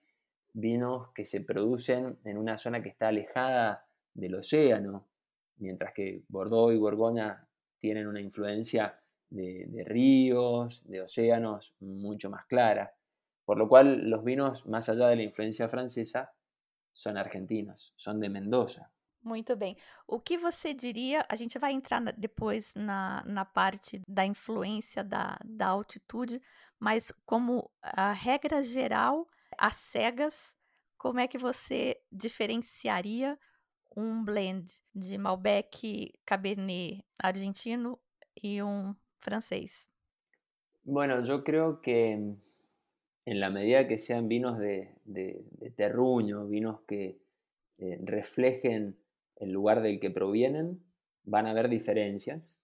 vinos 0.53 1.09
que 1.15 1.25
se 1.25 1.41
producen 1.41 2.19
en 2.25 2.39
una 2.39 2.59
zona 2.59 2.83
que 2.83 2.91
está 2.91 3.09
alejada 3.09 3.87
del 4.15 4.35
océano, 4.35 5.07
mientras 5.57 5.93
que 5.93 6.23
Bordeaux 6.29 6.75
y 6.75 6.79
Borgoña 6.79 7.47
tienen 7.79 8.07
una 8.07 8.21
influencia 8.21 8.99
de 9.31 9.85
ríos, 9.87 10.87
de 10.87 11.01
océanos 11.01 11.75
mucho 11.81 12.29
más 12.29 12.45
clara. 12.47 12.95
Por 13.45 13.59
lo 13.59 13.69
cual 13.69 14.09
los 14.09 14.23
vinos, 14.23 14.67
más 14.67 14.89
allá 14.89 15.09
de 15.09 15.17
la 15.17 15.23
influência 15.23 15.69
francesa, 15.69 16.33
são 16.93 17.17
argentinos, 17.17 17.93
são 17.97 18.19
de 18.19 18.29
Mendoza. 18.29 18.91
Muito 19.23 19.57
bem. 19.57 19.77
O 20.07 20.19
que 20.19 20.37
você 20.37 20.75
diria? 20.75 21.25
A 21.29 21.37
gente 21.37 21.59
vai 21.59 21.73
entrar 21.73 22.01
depois 22.17 22.75
na, 22.75 23.23
na 23.25 23.45
parte 23.45 24.01
da 24.09 24.27
influência 24.27 25.05
da, 25.05 25.39
da 25.45 25.69
altitude, 25.69 26.43
mas 26.79 27.13
como 27.25 27.71
a 27.81 28.13
regra 28.13 28.63
geral, 28.63 29.29
as 29.59 29.75
cegas, 29.77 30.57
como 30.97 31.21
é 31.21 31.29
que 31.29 31.39
você 31.39 32.01
diferenciaria 32.11 33.39
um 33.97 34.25
blend 34.25 34.73
de 34.95 35.19
Malbec 35.19 36.13
Cabernet 36.25 37.05
argentino 37.19 37.99
e 38.43 38.63
um 38.63 38.95
francês? 39.19 39.91
Bueno, 40.85 41.15
eu 41.15 41.45
creo 41.45 41.81
que 41.81 42.19
en 43.25 43.41
la 43.41 43.51
medida 43.51 43.87
que 43.87 43.99
sean 43.99 44.29
vinos 44.29 44.59
de, 44.59 44.91
terruño, 45.77 46.49
vinos 46.49 46.81
que 46.89 47.19
eh, 47.79 47.99
reflejen 48.03 48.97
el 49.37 49.53
lugar 49.53 49.83
del 49.83 50.01
que 50.01 50.11
provienen, 50.11 50.83
van 51.25 51.47
a 51.47 51.51
haber 51.51 51.69
diferencias, 51.69 52.59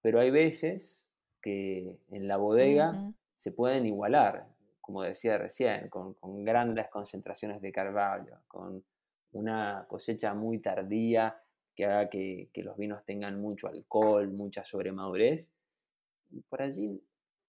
pero 0.00 0.20
hay 0.20 0.30
veces 0.30 1.04
que 1.42 1.98
en 2.10 2.28
la 2.28 2.38
bodega 2.38 3.12
se 3.36 3.52
pueden 3.52 3.84
igualar, 3.84 4.48
como 4.84 5.02
decía 5.02 5.38
recién, 5.38 5.88
con, 5.88 6.14
grandes 6.44 6.88
concentraciones 6.88 7.62
de 7.62 7.72
carvalho, 7.72 8.40
con 8.46 8.84
una 9.32 9.86
cosecha 9.88 10.34
muy 10.34 10.58
tardía 10.58 11.40
que 11.74 11.86
haga 11.86 12.10
que, 12.10 12.50
los 12.56 12.76
vinos 12.76 13.02
tengan 13.06 13.40
mucho 13.40 13.66
alcohol, 13.68 14.30
mucha 14.30 14.62
sobremadurez, 14.62 15.50
y 16.30 16.42
por 16.42 16.60
allí 16.60 17.02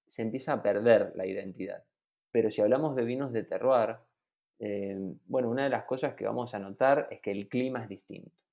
se 0.06 0.22
empieza 0.22 0.54
a 0.54 0.64
perder 0.64 1.12
la 1.16 1.26
identidad. 1.26 1.84
Pero 2.32 2.50
si 2.50 2.62
hablamos 2.62 2.96
de 2.96 3.04
vinos 3.04 3.34
de 3.34 3.44
terroir, 3.44 3.98
eh, 4.60 4.98
bueno, 5.26 5.50
una 5.50 5.66
de 5.66 5.70
las 5.70 5.84
cosas 5.84 6.16
que 6.16 6.26
vamos 6.26 6.56
a 6.56 6.60
notar 6.60 7.10
es 7.12 7.20
que 7.20 7.32
el 7.32 7.50
clima 7.50 7.84
es 7.84 7.90
distinto. 7.90 8.44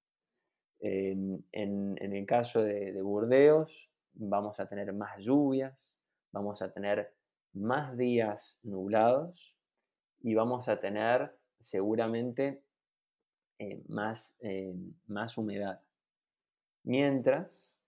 en, 0.81 1.45
el 1.53 2.27
caso 2.27 2.65
de, 2.65 3.01
Burdeos, 3.01 3.93
vamos 4.15 4.59
a 4.59 4.69
tener 4.69 4.93
más 4.93 5.25
lluvias, 5.25 6.01
vamos 6.33 6.63
a 6.63 6.73
tener 6.73 7.15
más 7.55 7.97
días 7.97 8.59
nublados 8.63 9.57
y 10.21 10.35
vamos 10.35 10.69
a 10.69 10.81
tener 10.81 11.37
seguramente 11.59 12.63
eh, 13.59 13.83
más, 13.89 14.37
eh, 14.41 14.75
más 15.07 15.39
humedad. 15.39 15.81
Mientras 16.85 17.79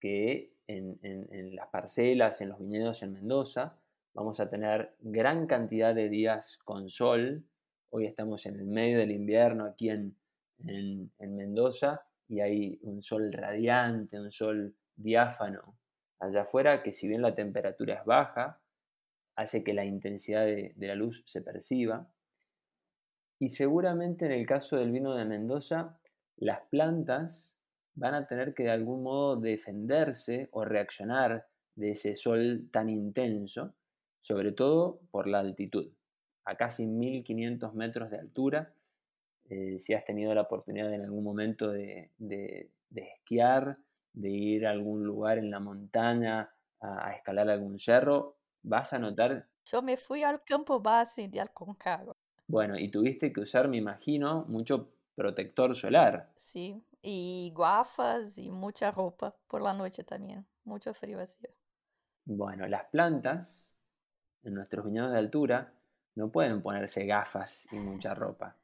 que 0.00 0.52
en, 0.66 0.98
en, 1.02 1.54
las 1.54 1.68
parcelas, 1.68 2.40
en 2.40 2.50
los 2.50 2.58
viñedos 2.58 3.02
en 3.02 3.12
Mendoza, 3.12 3.76
vamos 4.14 4.40
a 4.40 4.50
tener 4.50 4.94
gran 5.00 5.46
cantidad 5.46 5.94
de 5.94 6.08
días 6.08 6.58
con 6.64 6.88
sol. 6.88 7.44
Hoy 7.90 8.06
estamos 8.06 8.46
en 8.46 8.58
el 8.58 8.66
medio 8.66 8.98
del 8.98 9.10
invierno 9.10 9.64
aquí 9.64 9.90
en, 9.90 10.16
Mendoza 11.18 12.04
y 12.28 12.40
hay 12.40 12.78
un 12.82 13.02
sol 13.02 13.32
radiante, 13.32 14.20
un 14.20 14.30
sol 14.30 14.76
diáfano 14.94 15.76
allá 16.22 16.42
afuera 16.42 16.82
que 16.82 16.92
si 16.92 17.08
bien 17.08 17.20
la 17.20 17.34
temperatura 17.34 17.94
es 17.94 18.04
baja, 18.04 18.60
hace 19.36 19.64
que 19.64 19.74
la 19.74 19.84
intensidad 19.84 20.44
de, 20.44 20.72
de 20.76 20.86
la 20.86 20.94
luz 20.94 21.22
se 21.26 21.42
perciba. 21.42 22.08
Y 23.38 23.50
seguramente 23.50 24.26
en 24.26 24.32
el 24.32 24.46
caso 24.46 24.76
del 24.76 24.92
vino 24.92 25.14
de 25.14 25.24
Mendoza, 25.24 25.98
las 26.36 26.60
plantas 26.70 27.56
van 27.94 28.14
a 28.14 28.26
tener 28.26 28.54
que 28.54 28.64
de 28.64 28.70
algún 28.70 29.02
modo 29.02 29.36
defenderse 29.36 30.48
o 30.52 30.64
reaccionar 30.64 31.46
de 31.74 31.90
ese 31.90 32.14
sol 32.14 32.68
tan 32.70 32.88
intenso 32.88 33.74
sobre 34.22 34.52
todo 34.52 35.00
por 35.10 35.26
la 35.26 35.40
altitud. 35.40 35.90
A 36.44 36.56
casi 36.56 36.86
1500 36.86 37.74
metros 37.74 38.08
de 38.10 38.18
altura, 38.18 38.72
eh, 39.48 39.78
si 39.80 39.94
has 39.94 40.04
tenido 40.04 40.32
la 40.32 40.42
oportunidad 40.42 40.92
en 40.94 41.02
algún 41.02 41.24
momento 41.24 41.70
de, 41.72 42.10
esquiar, 42.94 43.78
de 44.12 44.30
ir 44.30 44.66
a 44.66 44.70
algún 44.70 45.02
lugar 45.04 45.38
en 45.38 45.50
la 45.50 45.58
montaña 45.58 46.54
a, 46.80 47.12
escalar 47.14 47.50
algún 47.50 47.80
cerro, 47.80 48.36
vas 48.62 48.92
a 48.92 48.98
notar... 48.98 49.46
Yo 49.64 49.82
me 49.82 49.96
fui 49.96 50.22
al 50.22 50.42
campo 50.44 50.80
base 50.80 51.28
de 51.28 51.40
Alconcagua. 51.40 52.14
Bueno, 52.46 52.78
y 52.78 52.90
tuviste 52.90 53.32
que 53.32 53.40
usar, 53.40 53.68
me 53.68 53.76
imagino, 53.76 54.44
mucho 54.48 54.88
protector 55.14 55.74
solar. 55.74 56.26
Sí, 56.36 56.82
y 57.00 57.52
gafas 57.56 58.36
y 58.36 58.50
mucha 58.50 58.90
ropa 58.90 59.34
por 59.48 59.62
la 59.62 59.72
noche 59.72 60.04
también. 60.04 60.46
Mucho 60.64 60.92
frío 60.94 61.20
hacía. 61.20 61.50
Bueno, 62.24 62.66
las 62.66 62.84
plantas 62.84 63.72
en 64.44 64.54
nuestros 64.54 64.84
viñedos 64.84 65.12
de 65.12 65.18
altura, 65.18 65.72
no 66.14 66.30
pueden 66.30 66.62
ponerse 66.62 67.06
gafas 67.06 67.66
y 67.70 67.76
mucha 67.78 68.14
ropa. 68.14 68.56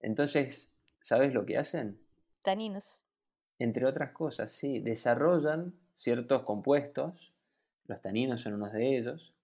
Entonces, 0.00 0.74
¿sabes 1.00 1.32
lo 1.32 1.46
que 1.46 1.58
hacen? 1.58 1.98
Taninos. 2.42 3.04
Entre 3.58 3.86
otras 3.86 4.12
cosas, 4.12 4.50
sí, 4.50 4.80
desarrollan 4.80 5.74
ciertos 5.94 6.42
compuestos, 6.42 7.32
los 7.86 8.00
taninos 8.00 8.40
son 8.40 8.54
unos 8.54 8.72
de 8.72 8.98
ellos, 8.98 9.34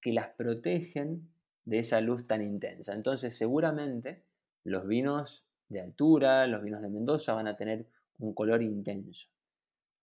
que 0.00 0.12
las 0.12 0.28
protegen 0.28 1.28
de 1.64 1.80
esa 1.80 2.00
luz 2.00 2.26
tan 2.26 2.42
intensa. 2.42 2.94
Entonces, 2.94 3.36
seguramente 3.36 4.24
los 4.64 4.86
vinos 4.86 5.46
de 5.68 5.80
altura, 5.80 6.46
los 6.46 6.62
vinos 6.62 6.82
de 6.82 6.88
Mendoza 6.88 7.34
van 7.34 7.46
a 7.46 7.56
tener 7.56 7.86
un 8.18 8.34
color 8.34 8.62
intenso. 8.62 9.28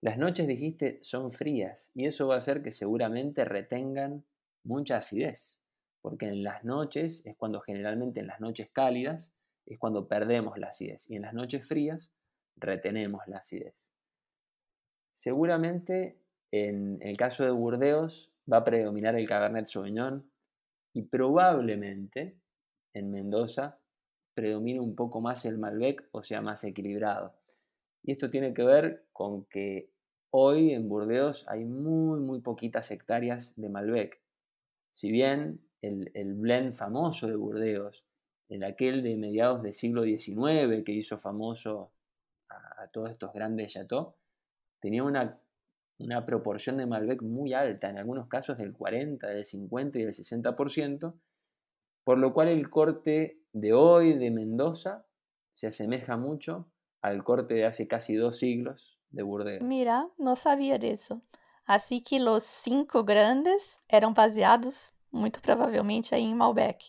Las 0.02 0.18
noches, 0.18 0.48
dijiste, 0.48 1.00
son 1.02 1.32
frías 1.32 1.92
y 1.96 2.06
eso 2.06 2.28
va 2.28 2.36
a 2.36 2.38
hacer 2.40 2.62
que 2.62 2.72
seguramente 2.72 3.46
retengan 3.46 4.24
mucha 4.64 4.98
acidez, 4.98 5.60
porque 6.02 6.28
en 6.28 6.44
las 6.44 6.64
noches 6.64 7.26
es 7.26 7.36
cuando 7.36 7.62
generalmente 7.62 8.20
en 8.20 8.28
las 8.28 8.40
noches 8.40 8.70
cálidas 8.72 9.34
es 9.66 9.80
cuando 9.80 10.08
perdemos 10.08 10.58
la 10.60 10.68
acidez 10.68 11.10
y 11.10 11.16
en 11.16 11.24
las 11.24 11.34
noches 11.34 11.68
frías 11.68 12.14
retenemos 12.56 13.22
la 13.28 13.38
acidez. 13.38 13.92
Seguramente 15.12 16.20
en 16.52 17.00
el 17.02 17.18
caso 17.18 17.44
de 17.44 17.52
Burdeos 17.52 18.32
va 18.52 18.58
a 18.58 18.64
predominar 18.64 19.16
el 19.16 19.28
Cabernet 19.28 19.66
Sauvignon 19.66 20.30
y 20.94 21.04
probablemente 21.04 22.38
en 22.94 23.12
Mendoza 23.12 23.80
predomine 24.34 24.80
un 24.80 24.96
poco 24.96 25.22
más 25.22 25.46
el 25.46 25.58
Malbec, 25.58 26.08
o 26.12 26.22
sea, 26.24 26.42
más 26.42 26.64
equilibrado. 26.64 27.34
Y 28.04 28.12
esto 28.12 28.30
tiene 28.30 28.54
que 28.54 28.64
ver 28.64 29.06
con 29.12 29.46
que 29.46 29.90
hoy 30.30 30.74
en 30.74 30.88
Burdeos 30.88 31.46
hay 31.48 31.66
muy, 31.66 32.20
muy 32.20 32.42
poquitas 32.42 32.92
hectáreas 32.92 33.54
de 33.56 33.70
Malbec. 33.70 34.22
Si 34.92 35.12
bien 35.12 35.62
el, 35.82 36.34
blend 36.36 36.74
famoso 36.74 37.28
de 37.28 37.36
Burdeos, 37.36 38.06
el 38.50 38.64
aquel 38.64 39.02
de 39.02 39.16
mediados 39.16 39.64
del 39.64 39.74
siglo 39.74 40.04
XIX 40.04 40.84
que 40.86 40.92
hizo 40.92 41.18
famoso 41.18 41.92
a, 42.50 42.88
todos 42.92 43.10
estos 43.10 43.34
grandes 43.34 43.74
chateaux, 43.74 44.14
tenía 44.80 45.04
una 45.04 45.40
una 45.98 46.26
proporción 46.26 46.78
de 46.78 46.86
Malbec 46.86 47.22
muy 47.22 47.54
alta, 47.54 47.90
en 47.90 47.98
algunos 47.98 48.28
casos 48.28 48.58
del 48.58 48.74
40, 48.74 49.28
del 49.28 49.46
50 49.46 50.00
y 50.00 50.04
del 50.04 50.14
60%, 50.14 51.14
por 52.04 52.18
lo 52.18 52.34
cual 52.34 52.50
el 52.50 52.70
corte 52.70 53.40
de 53.54 53.74
hoy 53.74 54.14
de 54.14 54.32
Mendoza 54.32 55.06
se 55.54 55.68
asemeja 55.68 56.18
mucho 56.18 56.68
al 57.02 57.24
corte 57.24 57.54
de 57.54 57.66
hace 57.66 57.88
casi 57.88 58.16
dos 58.16 58.38
siglos 58.38 59.00
de 59.10 59.24
Burdeos. 59.24 59.64
Mira, 59.64 60.10
no 60.18 60.36
sabía 60.36 60.78
de 60.78 60.92
eso. 60.92 61.22
Así 61.66 62.04
que 62.04 62.20
los 62.20 62.44
cinco 62.44 63.06
grandes 63.06 63.80
eran 63.88 64.14
baseados 64.14 64.94
muy 65.12 65.32
probablemente 65.32 66.16
ahí 66.16 66.30
en 66.30 66.38
Malbec. 66.38 66.80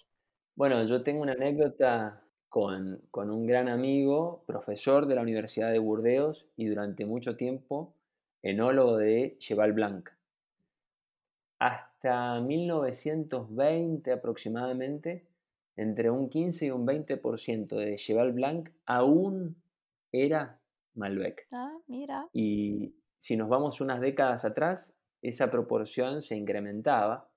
Bueno, 0.54 0.82
yo 0.84 1.02
tengo 1.02 1.22
una 1.22 1.32
anécdota 1.32 2.22
con, 2.48 3.00
con, 3.10 3.30
un 3.30 3.46
gran 3.46 3.68
amigo, 3.68 4.42
profesor 4.46 5.06
de 5.06 5.14
la 5.14 5.22
Universidad 5.22 5.70
de 5.70 5.78
Burdeos 5.78 6.48
y 6.56 6.66
durante 6.66 7.04
mucho 7.04 7.36
tiempo 7.36 7.95
enólogo 8.50 8.96
de 8.98 9.36
Cheval 9.38 9.72
Blanc. 9.72 10.10
Hasta 11.58 12.40
1920 12.40 14.12
aproximadamente, 14.12 15.26
entre 15.76 16.10
un 16.10 16.28
15 16.28 16.66
y 16.66 16.70
un 16.70 16.86
20% 16.86 17.76
de 17.76 17.96
Cheval 17.96 18.32
Blanc 18.32 18.70
aún 18.86 19.56
era 20.12 20.60
Malbec. 20.94 21.48
Ah, 21.52 21.76
mira. 21.88 22.28
Y 22.32 22.94
si 23.18 23.36
nos 23.36 23.48
vamos 23.48 23.80
unas 23.80 24.00
décadas 24.00 24.44
atrás, 24.44 24.96
esa 25.22 25.50
proporción 25.50 26.22
se 26.22 26.36
incrementaba, 26.36 27.28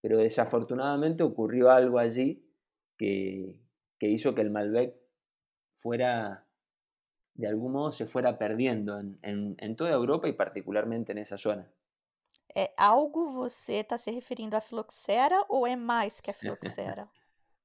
pero 0.00 0.18
desafortunadamente 0.18 1.22
ocurrió 1.22 1.70
algo 1.70 1.98
allí 1.98 2.42
que, 2.96 3.60
que 3.98 4.08
hizo 4.08 4.34
que 4.34 4.40
el 4.40 4.50
Malbec 4.50 4.96
fuera 5.70 6.47
de 7.38 7.46
algún 7.46 7.72
modo 7.72 7.92
se 7.92 8.04
fuera 8.06 8.36
perdiendo 8.36 8.98
en, 8.98 9.18
en, 9.22 9.54
en 9.58 9.76
toda 9.76 9.92
Europa 9.92 10.28
y 10.28 10.32
particularmente 10.32 11.12
en 11.12 11.18
esa 11.18 11.38
zona. 11.38 11.70
É 12.54 12.72
algo 12.76 13.30
você 13.30 13.74
está 13.74 13.96
se 13.96 14.10
referindo 14.10 14.56
à 14.56 14.60
filoxera 14.60 15.44
ou 15.48 15.64
é 15.64 15.76
mais 15.76 16.20
que 16.20 16.32
a 16.32 16.34
filoxera? 16.34 17.08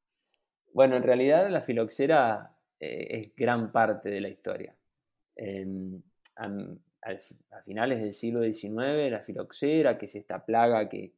bueno, 0.73 0.95
en 0.95 1.01
realidad 1.01 1.49
la 1.49 1.61
filoxera 1.61 2.55
eh, 2.79 3.07
es 3.17 3.35
gran 3.35 3.71
parte 3.71 4.09
de 4.11 4.21
la 4.21 4.29
historia. 4.29 4.75
Eh, 5.35 5.65
a, 6.35 6.45
a, 6.45 7.11
a, 7.57 7.61
finales 7.63 7.99
del 7.99 8.13
siglo 8.13 8.43
XIX, 8.43 9.09
la 9.09 9.21
filoxera, 9.21 9.97
que 9.97 10.05
es 10.05 10.13
esta 10.13 10.45
plaga 10.45 10.87
que, 10.87 11.15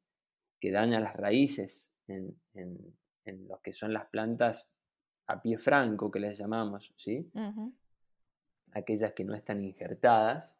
que 0.62 0.72
daña 0.72 1.02
las 1.02 1.18
raíces 1.18 1.92
en, 2.08 2.40
en, 2.54 2.78
en, 3.26 3.48
lo 3.50 3.60
que 3.62 3.74
son 3.74 3.92
las 3.92 4.06
plantas 4.06 4.70
a 5.28 5.42
pie 5.42 5.58
franco, 5.58 6.10
que 6.10 6.22
les 6.22 6.38
llamamos, 6.38 6.94
¿sí? 6.96 7.30
Uh 7.34 7.40
-huh 7.40 7.74
aquellas 8.76 9.14
que 9.14 9.24
no 9.24 9.34
están 9.34 9.64
injertadas, 9.64 10.56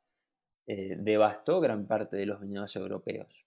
eh, 0.66 0.96
devastó 0.98 1.60
gran 1.60 1.86
parte 1.86 2.18
de 2.18 2.26
los 2.26 2.42
viñedos 2.42 2.76
europeos. 2.76 3.46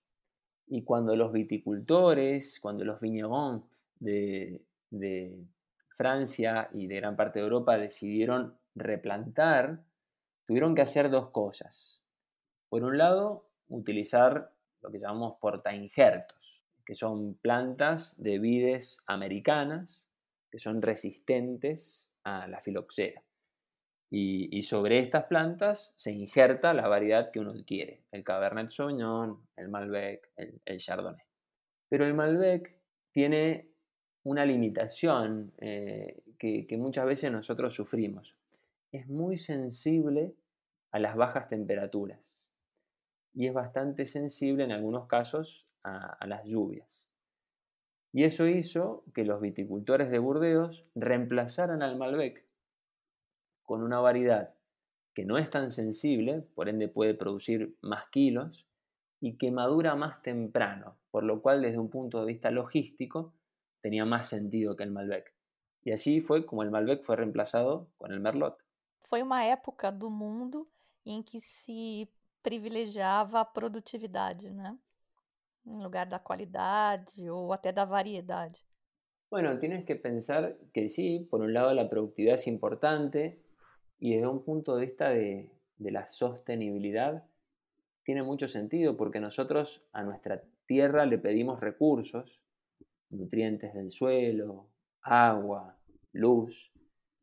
Y 0.68 0.84
cuando 0.84 1.16
los 1.16 1.32
viticultores, 1.32 2.60
cuando 2.60 2.84
los 2.84 3.00
vignerons 3.00 3.64
de, 3.98 4.62
de 4.90 5.44
Francia 5.88 6.68
y 6.72 6.86
de 6.86 6.96
gran 6.96 7.16
parte 7.16 7.40
de 7.40 7.46
Europa 7.46 7.76
decidieron 7.76 8.56
replantar, 8.76 9.82
tuvieron 10.46 10.74
que 10.74 10.82
hacer 10.82 11.10
dos 11.10 11.30
cosas. 11.30 12.04
Por 12.68 12.84
un 12.84 12.98
lado, 12.98 13.48
utilizar 13.68 14.52
lo 14.82 14.90
que 14.90 15.00
llamamos 15.00 15.38
portainjertos, 15.40 16.62
que 16.84 16.94
son 16.94 17.34
plantas 17.34 18.14
de 18.22 18.38
vides 18.38 19.02
americanas 19.06 20.08
que 20.50 20.58
son 20.58 20.80
resistentes 20.82 22.10
a 22.24 22.46
la 22.46 22.60
filoxera. 22.60 23.22
Y, 24.10 24.62
sobre 24.62 24.98
estas 24.98 25.24
plantas 25.24 25.92
se 25.94 26.12
injerta 26.12 26.72
la 26.72 26.88
variedad 26.88 27.30
que 27.30 27.40
uno 27.40 27.52
quiere, 27.66 28.04
el 28.10 28.24
Cabernet 28.24 28.70
Sauvignon, 28.70 29.46
el 29.56 29.68
Malbec, 29.68 30.30
el, 30.36 30.78
Chardonnay. 30.78 31.26
Pero 31.90 32.06
el 32.06 32.14
Malbec 32.14 32.80
tiene 33.12 33.70
una 34.24 34.46
limitación 34.46 35.52
eh, 35.58 36.22
que, 36.38 36.66
muchas 36.78 37.04
veces 37.04 37.30
nosotros 37.30 37.74
sufrimos. 37.74 38.38
Es 38.92 39.08
muy 39.08 39.36
sensible 39.36 40.34
a 40.90 40.98
las 40.98 41.14
bajas 41.14 41.48
temperaturas 41.48 42.48
y 43.34 43.46
es 43.46 43.52
bastante 43.52 44.06
sensible 44.06 44.64
en 44.64 44.72
algunos 44.72 45.06
casos 45.06 45.68
a 45.82 46.26
las 46.26 46.44
lluvias. 46.44 47.08
Y 48.12 48.24
eso 48.24 48.46
hizo 48.46 49.04
que 49.14 49.24
los 49.24 49.40
viticultores 49.40 50.10
de 50.10 50.18
Burdeos 50.18 50.86
reemplazaran 50.94 51.82
al 51.82 51.96
Malbec 51.96 52.47
con 53.68 53.82
una 53.82 54.00
variedad 54.00 54.54
que 55.12 55.26
no 55.26 55.36
es 55.36 55.50
tan 55.50 55.70
sensible, 55.70 56.40
por 56.54 56.70
ende 56.70 56.88
puede 56.88 57.12
producir 57.12 57.76
más 57.82 58.08
kilos, 58.08 58.66
y 59.20 59.36
que 59.36 59.50
madura 59.50 59.94
más 59.94 60.22
temprano, 60.22 60.96
por 61.10 61.22
lo 61.22 61.42
cual 61.42 61.60
desde 61.60 61.78
un 61.78 61.90
punto 61.90 62.20
de 62.20 62.26
vista 62.26 62.50
logístico 62.50 63.34
tenía 63.82 64.06
más 64.06 64.26
sentido 64.28 64.74
que 64.74 64.84
el 64.84 64.90
Malbec. 64.90 65.34
Y 65.84 65.92
así 65.92 66.22
fue 66.22 66.46
como 66.46 66.62
el 66.62 66.70
Malbec 66.70 67.02
fue 67.02 67.16
reemplazado 67.16 67.88
con 67.98 68.10
el 68.10 68.20
Merlot. 68.20 68.56
Foi 69.10 69.20
uma 69.22 69.44
época 69.44 69.90
do 69.92 70.08
mundo 70.08 70.66
em 71.04 71.22
que 71.22 71.40
se 71.40 72.08
privilegiava 72.42 73.40
a 73.40 73.44
produtividade, 73.44 74.50
né? 74.50 74.78
Em 75.66 75.82
lugar 75.82 76.06
da 76.06 76.18
qualidade 76.18 77.28
ou 77.28 77.52
até 77.52 77.70
da 77.70 77.84
variedade. 77.84 78.64
Bueno, 79.30 79.58
tienes 79.58 79.84
que 79.84 79.94
pensar 79.94 80.56
que 80.72 80.88
sí, 80.88 81.26
por 81.30 81.42
un 81.42 81.52
lado 81.52 81.74
la 81.74 81.90
productividad 81.90 82.36
es 82.36 82.46
importante, 82.46 83.38
Y 83.98 84.14
desde 84.14 84.28
un 84.28 84.42
punto 84.42 84.76
de 84.76 84.86
vista 84.86 85.10
de, 85.10 85.50
la 85.78 86.08
sostenibilidad, 86.08 87.24
tiene 88.02 88.22
mucho 88.22 88.48
sentido 88.48 88.96
porque 88.96 89.20
nosotros 89.20 89.82
a 89.92 90.02
nuestra 90.02 90.42
tierra 90.66 91.06
le 91.06 91.18
pedimos 91.18 91.60
recursos, 91.60 92.40
nutrientes 93.10 93.74
del 93.74 93.90
suelo, 93.90 94.66
agua, 95.02 95.76
luz, 96.12 96.72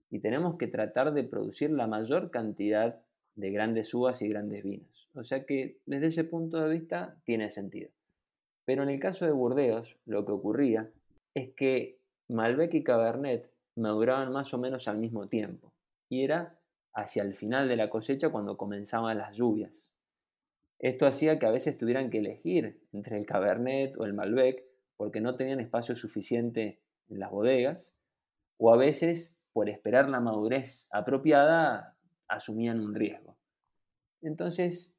y 0.10 0.20
tenemos 0.20 0.58
que 0.58 0.68
tratar 0.68 1.14
de 1.14 1.24
producir 1.24 1.72
la 1.72 1.88
mayor 1.88 2.32
cantidad 2.32 3.02
de 3.36 3.52
grandes 3.52 3.94
uvas 3.94 4.22
y 4.22 4.30
grandes 4.30 4.64
vinos. 4.64 5.10
O 5.14 5.24
sea 5.24 5.46
que 5.46 5.80
desde 5.86 6.08
ese 6.08 6.24
punto 6.24 6.58
de 6.62 6.70
vista 6.70 7.18
tiene 7.26 7.50
sentido. 7.50 7.90
Pero 8.66 8.84
en 8.84 8.90
el 8.90 9.00
caso 9.00 9.26
de 9.26 9.32
Burdeos, 9.32 9.98
lo 10.06 10.26
que 10.26 10.32
ocurría 10.32 10.90
es 11.34 11.52
que 11.54 12.00
Malbec 12.30 12.74
y 12.74 12.84
Cabernet 12.84 13.50
maduraban 13.76 14.32
más 14.32 14.54
o 14.54 14.58
menos 14.58 14.88
al 14.88 14.98
mismo 14.98 15.28
tiempo. 15.28 15.72
Y 16.10 16.24
era 16.24 16.55
hacia 16.96 17.24
el 17.24 17.36
final 17.36 17.68
de 17.68 17.76
la 17.76 17.90
cosecha 17.90 18.30
cuando 18.30 18.58
comenzaban 18.58 19.18
las 19.18 19.38
lluvias. 19.38 19.94
Esto 20.80 21.06
hacía 21.06 21.38
que 21.38 21.46
a 21.46 21.52
veces 21.52 21.78
tuvieran 21.78 22.10
que 22.10 22.20
elegir 22.20 22.82
entre 22.94 23.18
el 23.18 23.26
Cabernet 23.26 23.96
o 23.98 24.06
el 24.06 24.14
Malbec 24.14 24.64
porque 24.98 25.22
no 25.22 25.36
tenían 25.36 25.60
espacio 25.60 25.96
suficiente 25.96 26.80
en 27.10 27.20
las 27.20 27.32
bodegas 27.32 27.96
o 28.58 28.74
a 28.74 28.78
veces 28.78 29.38
por 29.52 29.70
esperar 29.70 30.10
la 30.10 30.20
madurez 30.20 30.88
apropiada 30.92 31.98
asumían 32.28 32.80
un 32.80 32.96
riesgo. 32.96 33.36
Entonces, 34.22 34.94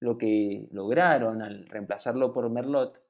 lo 0.00 0.18
que 0.18 0.68
lograron 0.70 1.42
al 1.42 1.66
reemplazarlo 1.66 2.32
por 2.32 2.48
Merlot 2.50 3.02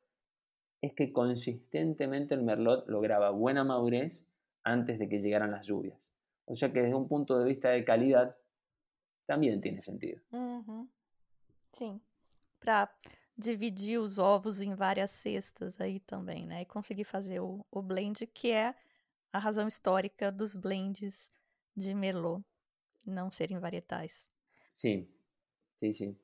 es 0.81 0.95
que 0.95 1.12
consistentemente 1.12 2.35
el 2.35 2.42
Merlot 2.42 2.88
lograba 2.88 3.31
buena 3.31 3.62
madurez 3.62 4.27
antes 4.64 4.99
de 4.99 5.09
que 5.09 5.18
llegaran 5.18 5.53
las 5.53 5.66
lluvias. 5.66 6.12
O 6.52 6.54
sea 6.54 6.68
que 6.68 6.80
desde 6.80 6.94
un 6.94 7.08
punto 7.08 7.38
de 7.38 7.46
vista 7.46 7.70
de 7.70 7.82
calidad 7.82 8.36
também 9.26 9.58
tem 9.58 9.80
sentido. 9.80 10.20
Uhum. 10.30 10.86
Sim. 11.72 11.98
Para 12.60 12.94
dividir 13.34 13.98
os 13.98 14.18
ovos 14.18 14.60
em 14.60 14.74
várias 14.74 15.10
cestas 15.12 15.80
aí 15.80 15.98
também, 16.00 16.46
né? 16.46 16.60
E 16.60 16.66
conseguir 16.66 17.04
fazer 17.04 17.40
o, 17.40 17.64
o 17.70 17.80
blend, 17.80 18.26
que 18.26 18.50
é 18.50 18.74
a 19.32 19.38
razão 19.38 19.66
histórica 19.66 20.30
dos 20.30 20.54
blends 20.54 21.30
de 21.74 21.94
Merlot 21.94 22.44
não 23.06 23.30
serem 23.30 23.58
varietais. 23.58 24.28
Sim, 24.70 25.08
sim, 25.78 25.90
sim. 25.90 26.18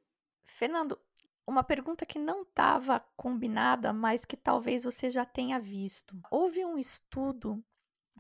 Fernando, 0.45 1.01
uma 1.47 1.65
pergunta 1.65 2.05
que 2.05 2.19
não 2.19 2.43
estava 2.43 3.01
combinada, 3.17 3.95
mas 3.95 4.27
que 4.27 4.37
talvez 4.37 4.85
você 4.85 5.09
já 5.09 5.25
tenha 5.25 5.59
visto. 5.59 6.21
Houve 6.31 6.67
um 6.67 6.77
estudo 6.77 7.65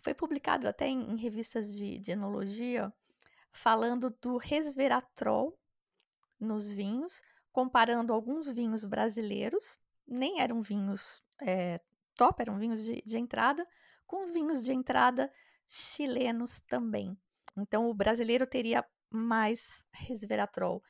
foi 0.02 0.14
publicado 0.14 0.68
até 0.68 0.86
em, 0.86 1.12
em 1.12 1.16
revistas 1.16 1.74
de, 1.74 1.98
de, 1.98 2.12
enologia, 2.12 2.92
falando 3.50 4.10
do 4.20 4.36
resveratrol 4.36 5.58
nos 6.38 6.70
vinhos, 6.72 7.22
comparando 7.52 8.12
alguns 8.12 8.50
vinhos 8.50 8.84
brasileiros, 8.84 9.78
nem 10.06 10.40
eram 10.40 10.62
vinhos 10.62 11.22
é, 11.40 11.80
top, 12.14 12.42
eram 12.42 12.58
vinhos 12.58 12.84
de, 12.84 13.02
de 13.02 13.18
entrada, 13.18 13.66
com 14.06 14.26
vinhos 14.26 14.62
de 14.62 14.72
entrada 14.72 15.32
chilenos 15.66 16.60
também. 16.62 17.16
Então, 17.56 17.88
o 17.88 17.94
brasileiro 17.94 18.46
teria 18.46 18.84
mais 19.10 19.84
resveratrol. 19.92 20.82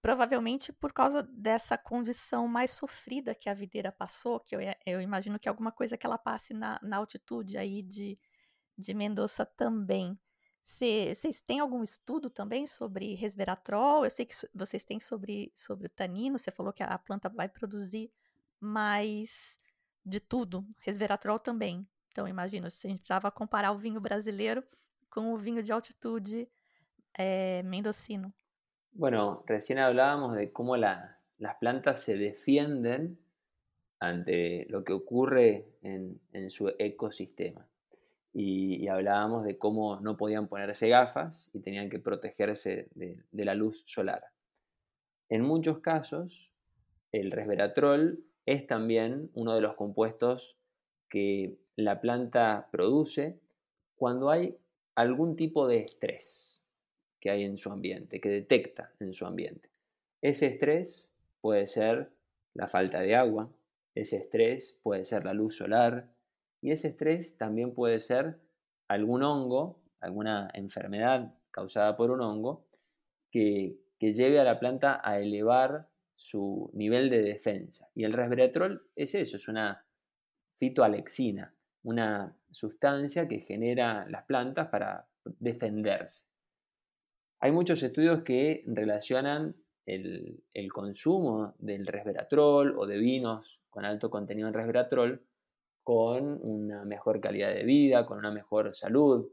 Provavelmente 0.00 0.72
por 0.72 0.92
causa 0.92 1.22
dessa 1.22 1.76
condição 1.76 2.46
mais 2.46 2.70
sofrida 2.70 3.34
que 3.34 3.48
a 3.48 3.54
videira 3.54 3.90
passou, 3.90 4.38
que 4.38 4.54
eu, 4.54 4.60
eu 4.86 5.00
imagino 5.00 5.38
que 5.38 5.48
é 5.48 5.50
alguma 5.50 5.72
coisa 5.72 5.96
que 5.96 6.06
ela 6.06 6.16
passe 6.16 6.54
na, 6.54 6.78
na 6.82 6.98
altitude 6.98 7.58
aí 7.58 7.82
de 7.82 8.18
de 8.78 8.94
Mendoza 8.94 9.44
também. 9.44 10.16
Vocês 10.62 11.40
têm 11.40 11.60
algum 11.60 11.82
estudo 11.82 12.30
também 12.30 12.66
sobre 12.66 13.14
resveratrol? 13.14 14.04
Eu 14.04 14.10
sei 14.10 14.24
que 14.24 14.34
vocês 14.54 14.84
têm 14.84 15.00
sobre, 15.00 15.50
sobre 15.54 15.86
o 15.86 15.90
tanino, 15.90 16.38
você 16.38 16.50
falou 16.50 16.72
que 16.72 16.82
a 16.82 16.98
planta 16.98 17.28
vai 17.28 17.48
produzir 17.48 18.12
mais 18.60 19.58
de 20.04 20.20
tudo, 20.20 20.64
resveratrol 20.80 21.38
também. 21.38 21.86
Então, 22.12 22.28
imagina, 22.28 22.70
se 22.70 22.86
a 22.86 22.90
gente 22.90 23.00
precisava 23.00 23.30
comparar 23.30 23.72
o 23.72 23.78
vinho 23.78 24.00
brasileiro 24.00 24.62
con 25.08 25.26
un 25.26 25.38
vino 25.38 25.62
de 25.62 25.72
altitud 25.72 26.48
eh, 27.14 27.62
mendocino. 27.64 28.32
Bueno, 28.92 29.42
recién 29.46 29.78
hablábamos 29.78 30.34
de 30.34 30.52
cómo 30.52 30.76
las 30.76 31.56
plantas 31.60 32.02
se 32.02 32.16
defienden 32.16 33.18
ante 34.00 34.66
lo 34.68 34.84
que 34.84 34.92
ocurre 34.92 35.66
en, 35.82 36.50
su 36.50 36.68
ecosistema. 36.78 37.66
Y, 38.32 38.86
hablábamos 38.88 39.44
de 39.44 39.58
cómo 39.58 40.00
no 40.00 40.16
podían 40.16 40.48
ponerse 40.48 40.88
gafas 40.88 41.50
y 41.52 41.60
tenían 41.60 41.88
que 41.88 41.98
protegerse 41.98 42.88
de, 42.94 43.24
la 43.32 43.54
luz 43.54 43.82
solar. 43.86 44.22
En 45.28 45.42
muchos 45.42 45.78
casos, 45.80 46.52
el 47.12 47.30
resveratrol 47.30 48.24
es 48.46 48.66
también 48.66 49.30
uno 49.34 49.54
de 49.54 49.60
los 49.60 49.74
compuestos 49.74 50.56
que 51.08 51.58
la 51.76 52.00
planta 52.00 52.68
produce 52.70 53.38
cuando 53.96 54.30
hay 54.30 54.56
algún 54.94 55.36
tipo 55.36 55.66
de 55.66 55.80
estrés 55.80 56.62
que 57.20 57.30
hay 57.30 57.42
en 57.42 57.56
su 57.56 57.70
ambiente, 57.70 58.20
que 58.20 58.28
detecta 58.28 58.92
en 59.00 59.12
su 59.12 59.26
ambiente. 59.26 59.70
Ese 60.22 60.46
estrés 60.46 61.08
puede 61.40 61.66
ser 61.66 62.08
la 62.54 62.68
falta 62.68 63.00
de 63.00 63.14
agua, 63.14 63.50
ese 63.94 64.16
estrés 64.16 64.78
puede 64.82 65.04
ser 65.04 65.24
la 65.24 65.34
luz 65.34 65.56
solar 65.56 66.08
y 66.60 66.72
ese 66.72 66.88
estrés 66.88 67.36
también 67.36 67.74
puede 67.74 68.00
ser 68.00 68.38
algún 68.88 69.22
hongo, 69.22 69.80
alguna 70.00 70.48
enfermedad 70.54 71.34
causada 71.50 71.96
por 71.96 72.10
un 72.10 72.20
hongo 72.20 72.66
que, 73.30 73.78
lleve 74.00 74.38
a 74.38 74.44
la 74.44 74.60
planta 74.60 75.00
a 75.02 75.18
elevar 75.18 75.88
su 76.14 76.70
nivel 76.72 77.10
de 77.10 77.20
defensa. 77.20 77.90
Y 77.94 78.04
el 78.04 78.12
resveratrol 78.12 78.88
es 78.94 79.14
eso, 79.16 79.36
es 79.36 79.48
una 79.48 79.84
fitoalexina, 80.54 81.52
una 81.82 82.36
sustancia 82.50 83.26
que 83.26 83.40
genera 83.40 84.06
las 84.08 84.24
plantas 84.24 84.68
para 84.68 85.08
defenderse. 85.24 86.24
Hay 87.40 87.50
muchos 87.50 87.82
estudios 87.82 88.22
que 88.22 88.62
relacionan 88.66 89.56
el, 89.84 90.42
consumo 90.72 91.54
del 91.58 91.86
resveratrol 91.86 92.78
o 92.78 92.86
de 92.86 92.98
vinos 92.98 93.60
con 93.70 93.84
alto 93.84 94.10
contenido 94.10 94.48
en 94.48 94.54
resveratrol 94.54 95.24
con 95.88 96.38
una 96.42 96.84
mejor 96.84 97.18
calidad 97.18 97.54
de 97.54 97.64
vida, 97.64 98.04
con 98.04 98.18
una 98.18 98.30
mejor 98.30 98.74
salud. 98.74 99.26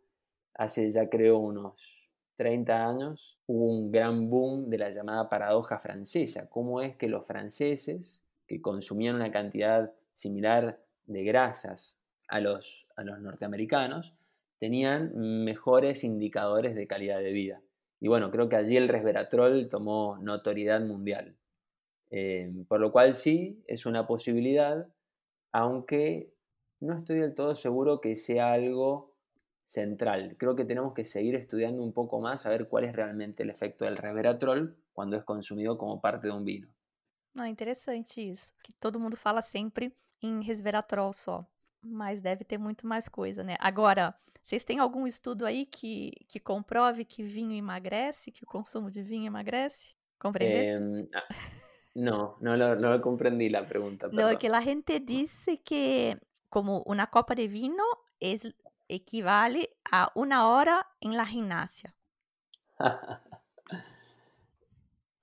Hace 0.53 0.89
ya 0.89 1.09
creo 1.09 1.37
unos 1.37 2.09
30 2.37 2.87
años 2.87 3.37
hubo 3.45 3.65
un 3.65 3.91
gran 3.91 4.29
boom 4.29 4.69
de 4.69 4.77
la 4.77 4.89
llamada 4.89 5.27
paradoja 5.27 5.79
francesa. 5.79 6.49
¿Cómo 6.49 6.79
es 6.79 6.95
que 6.95 7.09
los 7.09 7.27
franceses, 7.27 8.23
que 8.47 8.61
consumían 8.61 9.17
una 9.17 9.33
cantidad 9.33 9.91
similar 10.13 10.79
de 11.07 11.25
grasas 11.25 11.99
a 12.29 12.39
los, 12.39 12.87
a 12.95 13.03
los 13.03 13.19
norteamericanos, 13.19 14.13
tenían 14.57 15.11
mejores 15.43 16.05
indicadores 16.05 16.73
de 16.73 16.87
calidad 16.87 17.19
de 17.19 17.33
vida. 17.33 17.61
Y 17.99 18.07
bueno, 18.07 18.31
creo 18.31 18.47
que 18.47 18.55
allí 18.55 18.77
el 18.77 18.87
resveratrol 18.87 19.67
tomó 19.67 20.17
notoriedad 20.21 20.79
mundial. 20.79 21.35
Eh, 22.11 22.49
por 22.69 22.79
lo 22.79 22.93
cual 22.93 23.13
sí, 23.13 23.61
es 23.67 23.85
una 23.85 24.07
posibilidad, 24.07 24.87
aunque 25.51 26.33
no 26.79 26.93
estoy 26.97 27.19
del 27.19 27.33
todo 27.33 27.55
seguro 27.55 28.01
que 28.01 28.15
sea 28.15 28.53
algo 28.53 29.11
central. 29.63 30.35
Creo 30.37 30.55
que 30.55 30.65
tenemos 30.65 30.93
que 30.93 31.05
seguir 31.05 31.35
estudiando 31.35 31.83
un 31.83 31.93
poco 31.93 32.19
más 32.19 32.45
a 32.45 32.49
ver 32.49 32.67
cuál 32.67 32.85
es 32.85 32.93
realmente 32.93 33.43
el 33.43 33.49
efecto 33.49 33.85
del 33.85 33.97
resveratrol 33.97 34.75
cuando 34.93 35.17
es 35.17 35.23
consumido 35.23 35.77
como 35.77 36.01
parte 36.01 36.27
de 36.27 36.33
un 36.33 36.45
vino. 36.45 36.67
Ah, 37.37 37.49
interessante 37.49 38.21
isso, 38.21 38.53
que 38.63 38.71
todo 38.79 38.99
mundo 38.99 39.17
fala 39.17 39.41
sempre 39.41 39.93
em 40.21 40.41
resveratrol 40.41 41.13
só. 41.13 41.45
mas 41.85 42.21
deve 42.21 42.43
ter 42.43 42.57
muito 42.57 42.87
mais 42.87 43.07
coisa, 43.07 43.43
né? 43.43 43.55
Agora, 43.59 44.15
vocês 44.43 44.63
têm 44.63 44.79
algum 44.79 45.05
estudo 45.05 45.45
aí 45.45 45.65
que, 45.65 46.11
que 46.27 46.39
comprove 46.39 47.05
que 47.05 47.23
vinho 47.23 47.53
emagrece, 47.53 48.31
que 48.31 48.43
o 48.43 48.47
consumo 48.47 48.89
de 48.89 49.03
vinho 49.03 49.27
emagrece? 49.27 49.95
Compreendeste? 50.19 51.09
Eh, 51.13 51.21
no, 51.95 52.37
no 52.41 52.55
lo, 52.55 52.75
no 52.75 52.91
lo 52.91 53.01
comprendí 53.01 53.49
la 53.49 53.65
pregunta. 53.65 54.09
Perdón. 54.09 54.33
No, 54.33 54.39
que 54.39 54.49
la 54.49 54.61
gente 54.61 54.99
dice 54.99 55.57
que 55.57 56.17
como 56.55 56.83
una 56.83 57.07
copa 57.07 57.35
de 57.35 57.49
vino 57.49 57.83
equivale 58.87 59.75
a 59.91 60.09
una 60.15 60.47
hora 60.47 60.87
en 61.01 61.17
la 61.17 61.25
gimnasia. 61.25 61.93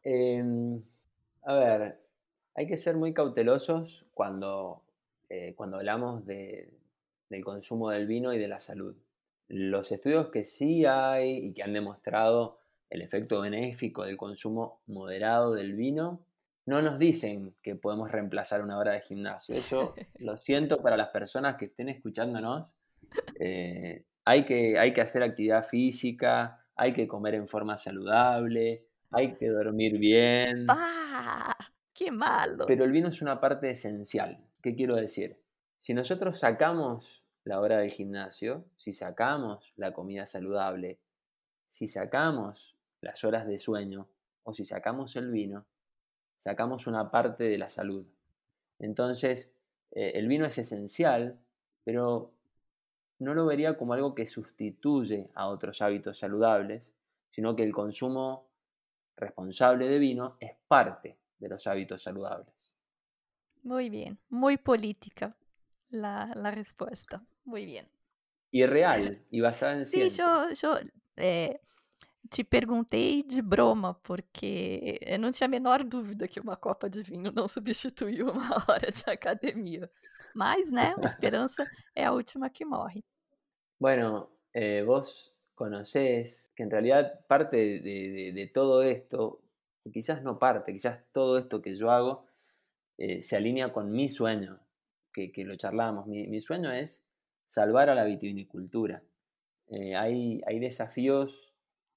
eh, 0.05 0.45
a 1.45 1.55
ver, 1.55 2.03
hay 2.55 2.67
que 2.67 2.77
ser 2.77 2.99
muy 2.99 3.15
cautelosos 3.15 4.05
cuando 4.13 4.83
eh, 5.31 5.55
cuando 5.57 5.79
hablamos 5.79 6.27
del 6.27 6.69
consumo 7.43 7.89
del 7.89 8.07
vino 8.07 8.35
y 8.35 8.39
de 8.39 8.49
la 8.49 8.61
salud. 8.61 8.95
Los 9.49 9.91
estudios 9.91 10.29
que 10.29 10.45
sí 10.45 10.85
hay 10.85 11.47
y 11.47 11.55
que 11.55 11.63
han 11.63 11.73
demostrado 11.73 12.59
el 12.91 13.01
efecto 13.01 13.41
benéfico 13.41 14.05
del 14.05 14.19
consumo 14.19 14.83
moderado 14.87 15.55
del 15.55 15.73
vino 15.73 16.21
no 16.67 16.81
nos 16.81 16.99
dicen 16.99 17.55
que 17.63 17.75
podemos 17.75 18.11
reemplazar 18.11 18.63
una 18.63 18.79
hora 18.79 18.93
de 18.93 19.01
gimnasio. 19.01 19.55
Eso 19.55 19.95
lo 20.19 20.37
siento 20.37 20.81
para 20.81 20.97
las 20.97 21.09
personas 21.09 21.57
que 21.57 21.67
estén 21.67 21.89
escuchándonos. 21.89 22.77
Eh, 23.39 24.05
hay, 24.25 24.45
que, 24.45 24.79
hay 24.79 24.93
que 24.93 25.01
hacer 25.01 25.23
actividad 25.23 25.65
física, 25.67 26.65
hay 26.77 26.93
que 26.93 27.09
comer 27.09 27.35
en 27.35 27.49
forma 27.49 27.77
saludable, 27.77 28.87
hay 29.11 29.35
que 29.35 29.49
dormir 29.49 29.99
bien. 29.99 30.67
¡Ah! 30.69 31.55
¡Qué 31.93 32.11
malo! 32.11 32.65
Pero 32.67 32.85
el 32.85 32.93
vino 32.93 33.09
es 33.09 33.21
una 33.21 33.41
parte 33.41 33.71
esencial. 33.71 34.39
¿Qué 34.63 34.75
quiero 34.75 34.97
decir? 34.97 35.39
Si 35.77 35.93
nosotros 35.95 36.39
sacamos 36.39 37.25
la 37.45 37.61
hora 37.61 37.79
del 37.79 37.91
gimnasio, 37.91 38.67
si 38.77 38.93
sacamos 38.93 39.73
la 39.77 39.93
comida 39.93 40.27
saludable, 40.27 41.01
si 41.67 41.89
sacamos 41.89 42.77
las 43.01 43.25
horas 43.25 43.47
de 43.47 43.59
sueño 43.59 44.09
o 44.45 44.55
si 44.55 44.65
sacamos 44.65 45.17
el 45.17 45.31
vino, 45.31 45.67
sacamos 46.43 46.89
una 46.89 47.09
parte 47.09 47.45
de 47.45 47.57
la 47.57 47.69
salud. 47.69 48.05
Entonces, 48.81 49.57
eh, 49.93 50.11
el 50.17 50.27
vino 50.27 50.45
es 50.45 50.59
esencial, 50.59 51.39
pero 51.85 52.33
no 53.21 53.33
lo 53.33 53.47
vería 53.47 53.77
como 53.79 53.93
algo 53.93 54.13
que 54.13 54.27
sustituye 54.27 55.31
a 55.37 55.47
otros 55.47 55.81
hábitos 55.83 56.19
saludables, 56.19 56.93
sino 57.31 57.55
que 57.55 57.63
el 57.63 57.73
consumo 57.73 58.49
responsable 59.17 59.87
de 59.87 60.01
vino 60.01 60.37
es 60.41 60.57
parte 60.67 61.17
de 61.39 61.49
los 61.49 61.65
hábitos 61.69 62.03
saludables. 62.03 62.77
Muy 63.63 63.89
bien, 63.89 64.19
muy 64.29 64.57
política 64.57 65.37
la, 65.91 66.33
la 66.35 66.51
respuesta. 66.51 67.25
Muy 67.45 67.67
bien. 67.67 67.89
Y 68.51 68.67
real, 68.67 69.25
y 69.31 69.41
basada 69.41 69.75
en 69.75 69.87
Sim, 69.87 70.09
yo, 70.09 70.51
yo 70.51 70.77
é, 71.17 71.61
te 72.31 72.45
perguntei 72.45 73.23
de 73.23 73.43
broma, 73.43 73.95
porque 74.03 74.99
eu 75.03 75.19
não 75.19 75.31
tinha 75.33 75.47
a 75.47 75.51
menor 75.51 75.85
dúvida 75.85 76.29
que 76.29 76.41
uma 76.41 76.57
copa 76.57 76.89
de 76.89 77.03
vinho 77.03 77.33
não 77.33 77.49
substituiu 77.49 78.29
uma 78.33 78.65
hora 78.69 78.91
de 78.91 79.03
academia. 79.07 79.91
Mas, 80.35 80.71
né, 80.71 80.95
a 80.99 81.05
esperança 81.05 81.67
é 81.95 82.05
a 82.05 82.13
última 82.13 82.49
que 82.49 82.65
morre. 82.65 83.05
Bueno, 83.79 84.31
eh, 84.55 84.83
vos 84.85 85.35
conocés 85.55 86.51
que 86.55 86.63
en 86.63 86.71
realidad 86.71 87.25
parte 87.27 87.57
de, 87.57 87.81
de, 87.81 88.33
de 88.33 88.47
todo 88.47 88.83
esto, 88.83 89.43
quizás 89.93 90.23
no 90.23 90.39
parte, 90.39 90.73
quizás 90.73 91.01
todo 91.13 91.37
esto 91.37 91.61
que 91.61 91.75
yo 91.75 91.91
hago, 91.91 92.27
eh, 92.99 93.21
se 93.21 93.37
alinea 93.37 93.73
con 93.73 93.91
mi 93.91 94.09
sueño, 94.09 94.61
que, 95.13 95.33
lo 95.45 95.57
charlamos. 95.57 96.07
Mi, 96.07 96.41
sueño 96.41 96.71
es 96.71 97.11
salvar 97.47 97.91
a 97.91 97.95
la 97.95 98.05
vitivinicultura. 98.05 99.03
Eh, 99.69 99.97
hay, 99.97 100.41
hay 100.47 100.59
desafíos 100.59 101.52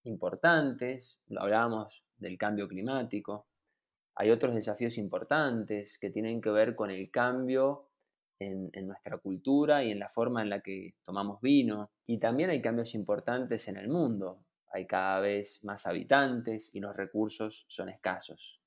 importantes, 0.05 1.19
lo 1.27 1.41
hablábamos 1.41 2.05
del 2.17 2.37
cambio 2.37 2.67
climático, 2.67 3.47
hay 4.15 4.31
otros 4.31 4.55
desafíos 4.55 4.97
importantes 4.97 5.97
que 5.99 6.09
tienen 6.09 6.41
que 6.41 6.49
ver 6.49 6.75
con 6.75 6.89
el 6.89 7.11
cambio 7.11 7.89
en, 8.39 8.69
en, 8.73 8.87
nuestra 8.87 9.17
cultura 9.17 9.83
y 9.83 9.91
en 9.91 9.99
la 9.99 10.07
forma 10.07 10.41
en 10.41 10.49
la 10.49 10.61
que 10.61 10.95
tomamos 11.03 11.41
vino. 11.41 11.91
Y 12.05 12.17
también 12.17 12.49
hay 12.49 12.61
cambios 12.61 12.95
importantes 12.95 13.67
en 13.67 13.77
el 13.77 13.89
mundo. 13.89 14.39
Hay 14.71 14.87
cada 14.87 15.19
vez 15.19 15.63
más 15.63 15.85
habitantes 15.85 16.73
y 16.73 16.79
los 16.79 16.95
recursos 16.95 17.65
son 17.67 17.89
escasos. 17.89 18.61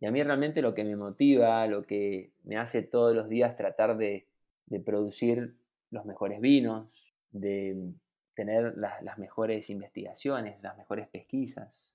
Y 0.00 0.06
a 0.06 0.10
mí 0.10 0.22
realmente 0.22 0.62
lo 0.62 0.74
que 0.74 0.82
me 0.82 0.96
motiva, 0.96 1.66
lo 1.66 1.82
que 1.82 2.32
me 2.44 2.56
hace 2.56 2.82
todos 2.82 3.14
los 3.14 3.28
días 3.28 3.56
tratar 3.56 3.98
de, 3.98 4.26
producir 4.84 5.56
los 5.90 6.06
mejores 6.06 6.40
vinos, 6.40 7.12
de 7.32 7.92
tener 8.40 8.74
las, 8.78 9.18
mejores 9.18 9.68
investigaciones, 9.68 10.62
las 10.62 10.74
mejores 10.78 11.06
pesquisas. 11.08 11.94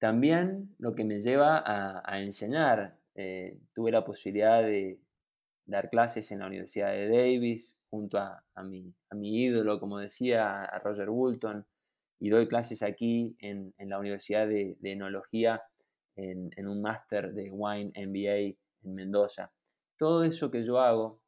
También 0.00 0.74
lo 0.78 0.96
que 0.96 1.04
me 1.04 1.20
lleva 1.20 1.62
a, 1.64 2.20
enseñar. 2.20 2.98
Eh, 3.14 3.60
tuve 3.72 3.92
la 3.92 4.04
posibilidad 4.04 4.60
de 4.60 4.98
dar 5.66 5.88
clases 5.90 6.32
en 6.32 6.40
la 6.40 6.48
Universidad 6.48 6.90
de 6.90 7.08
Davis 7.08 7.76
junto 7.90 8.18
a, 8.18 8.42
mi, 8.64 8.92
ídolo, 9.12 9.78
como 9.78 9.98
decía, 9.98 10.64
a 10.64 10.80
Roger 10.80 11.08
Woolton, 11.10 11.64
y 12.18 12.28
doy 12.28 12.48
clases 12.48 12.82
aquí 12.82 13.36
en, 13.38 13.72
la 13.78 14.00
Universidad 14.00 14.48
de, 14.48 14.76
Enología 14.82 15.62
en, 16.16 16.66
un 16.66 16.82
máster 16.82 17.32
de 17.34 17.52
Wine 17.52 17.92
MBA 17.94 18.58
en 18.82 18.94
Mendoza. 18.96 19.52
Todo 19.96 20.24
eso 20.24 20.50
que 20.50 20.64
yo 20.64 20.80
hago, 20.80 21.20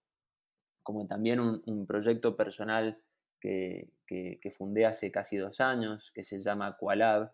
como 0.83 1.07
también 1.07 1.39
un, 1.39 1.87
proyecto 1.87 2.37
personal 2.37 2.99
que, 3.41 3.93
fundé 4.57 4.87
hace 4.87 5.11
casi 5.11 5.37
dos 5.37 5.61
años, 5.61 6.13
que 6.13 6.23
se 6.23 6.39
llama 6.39 6.77
Qualab, 6.77 7.33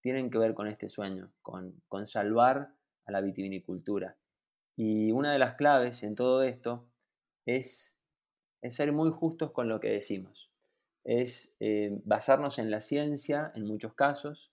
tienen 0.00 0.30
que 0.30 0.38
ver 0.38 0.54
con 0.54 0.66
este 0.66 0.88
sueño, 0.88 1.32
con, 1.42 1.82
con 1.88 2.06
salvar 2.06 2.74
a 3.06 3.12
la 3.12 3.20
vitivinicultura. 3.20 4.16
Y 4.76 5.12
una 5.12 5.32
de 5.32 5.38
las 5.38 5.54
claves 5.56 6.02
en 6.02 6.14
todo 6.14 6.42
esto 6.42 6.88
es, 7.46 7.96
ser 8.68 8.92
muy 8.92 9.10
justos 9.10 9.52
con 9.52 9.68
lo 9.68 9.80
que 9.80 9.90
decimos. 9.90 10.50
Es 11.04 11.56
eh, 11.60 11.98
basarnos 12.04 12.58
en 12.58 12.70
la 12.70 12.80
ciencia 12.80 13.52
en 13.54 13.66
muchos 13.66 13.94
casos, 13.94 14.52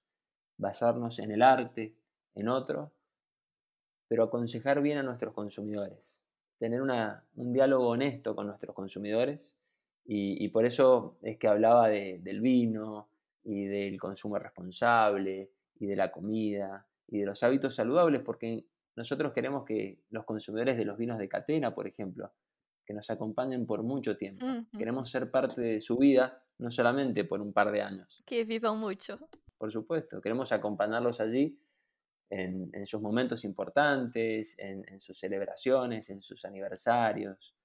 basarnos 0.58 1.20
en 1.20 1.32
el 1.32 1.42
arte 1.42 1.96
en 2.36 2.48
otro, 2.48 2.94
pero 4.08 4.24
aconsejar 4.24 4.82
bien 4.82 4.98
a 4.98 5.04
nuestros 5.04 5.34
consumidores, 5.34 6.20
tener 6.58 6.82
un 6.82 7.54
diálogo 7.54 7.90
honesto 7.90 8.36
con 8.36 8.48
nuestros 8.48 8.74
consumidores 8.74 9.57
y, 10.10 10.48
por 10.50 10.66
eso 10.66 11.16
es 11.22 11.38
que 11.38 11.50
hablaba 11.50 11.90
del 11.90 12.40
vino 12.40 13.10
y 13.44 13.66
del 13.66 14.00
consumo 14.00 14.40
responsable 14.40 15.52
y 15.80 15.86
de 15.86 15.96
la 15.98 16.12
comida 16.12 16.88
y 17.08 17.20
de 17.20 17.26
los 17.26 17.44
hábitos 17.44 17.76
saludables, 17.76 18.22
porque 18.22 18.66
nosotros 18.96 19.34
queremos 19.34 19.66
que 19.66 20.00
los 20.10 20.24
consumidores 20.24 20.78
de 20.78 20.86
los 20.86 20.98
vinos 20.98 21.18
de 21.18 21.28
catena, 21.28 21.76
por 21.76 21.88
ejemplo, 21.88 22.32
que 22.86 22.94
nos 22.94 23.10
acompañen 23.10 23.66
por 23.66 23.84
mucho 23.84 24.16
tiempo. 24.16 24.46
Queremos 24.78 25.12
ser 25.12 25.30
parte 25.30 25.60
de 25.60 25.82
su 25.82 25.98
vida, 25.98 26.42
no 26.60 26.72
solamente 26.72 27.26
por 27.26 27.42
un 27.42 27.52
par 27.52 27.70
de 27.72 27.82
años. 27.82 28.24
Que 28.26 28.46
vivan 28.46 28.80
mucho. 28.80 29.20
Por 29.58 29.72
supuesto, 29.74 30.22
queremos 30.22 30.54
acompañarlos 30.54 31.20
allí 31.20 31.60
en, 32.30 32.86
sus 32.86 33.02
momentos 33.02 33.44
importantes, 33.44 34.56
en, 34.58 35.02
sus 35.02 35.20
celebraciones, 35.20 36.10
en 36.10 36.22
sus 36.22 36.46
aniversarios, 36.46 37.57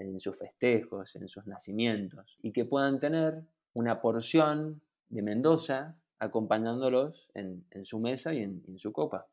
en 0.00 0.18
sus 0.18 0.36
festejos, 0.38 1.14
en 1.16 1.28
sus 1.28 1.46
nacimientos, 1.46 2.38
y 2.42 2.52
que 2.52 2.64
puedan 2.64 2.98
tener 2.98 3.42
una 3.74 4.00
porción 4.00 4.80
de 5.08 5.22
Mendoza 5.22 5.96
acompañándolos 6.18 7.28
en, 7.34 7.64
su 7.84 7.98
mesa 7.98 8.32
y 8.34 8.42
en, 8.42 8.78
su 8.78 8.92
copa. 8.92 9.26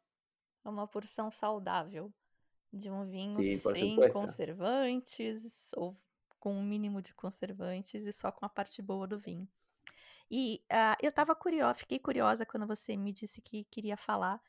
Una 0.64 0.88
porción 0.88 1.32
saudável 1.32 2.14
de 2.72 2.92
un 2.92 3.10
vino 3.10 3.36
sin 3.36 3.60
conservantes 4.12 5.72
o 5.76 5.96
con 6.40 6.56
un 6.56 6.68
mínimo 6.70 7.02
de 7.02 7.14
conservantes 7.14 8.06
y 8.06 8.12
só 8.12 8.32
com 8.32 8.46
a 8.46 8.50
parte 8.50 8.82
boa 8.82 9.08
do 9.08 9.18
vinho. 9.18 9.48
E 10.30 10.62
uh, 10.70 10.96
eu 11.02 11.10
estava 11.10 11.34
curiosa, 11.34 11.80
fiquei 11.80 12.00
curiosa 12.00 12.46
quando 12.46 12.68
você 12.68 12.98
me 12.98 13.14
disse 13.14 13.42
que 13.42 13.64
queria 13.66 13.96
falar 13.96 14.42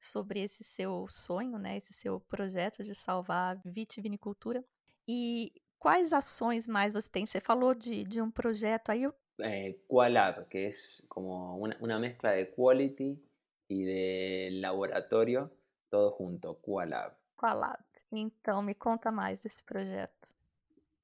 sobre 0.00 0.40
esse 0.40 0.64
seu 0.64 1.06
sonho, 1.08 1.58
né, 1.58 1.76
esse 1.76 1.92
seu 1.92 2.20
projeto 2.20 2.82
de 2.82 2.94
salvar 2.94 3.60
vitivinicultura. 3.64 4.64
E 5.06 5.52
quais 5.78 6.12
ações 6.12 6.66
mais 6.66 6.92
você 6.92 7.08
tem? 7.08 7.26
Você 7.26 7.40
falou 7.40 7.74
de, 7.74 8.04
de 8.04 8.20
um 8.20 8.30
projeto 8.30 8.90
aí. 8.90 9.08
É, 9.40 9.74
Qualab, 9.88 10.46
que 10.48 10.58
é 10.58 10.70
como 11.08 11.58
uma, 11.58 11.76
uma 11.80 11.98
mescla 11.98 12.36
de 12.36 12.46
quality 12.46 13.22
e 13.68 13.84
de 13.84 14.60
laboratório, 14.60 15.50
todo 15.90 16.16
junto, 16.18 16.54
Qualab. 16.56 17.14
Qualab. 17.36 17.82
Então, 18.12 18.62
me 18.62 18.74
conta 18.74 19.10
mais 19.10 19.42
desse 19.42 19.62
projeto. 19.62 20.30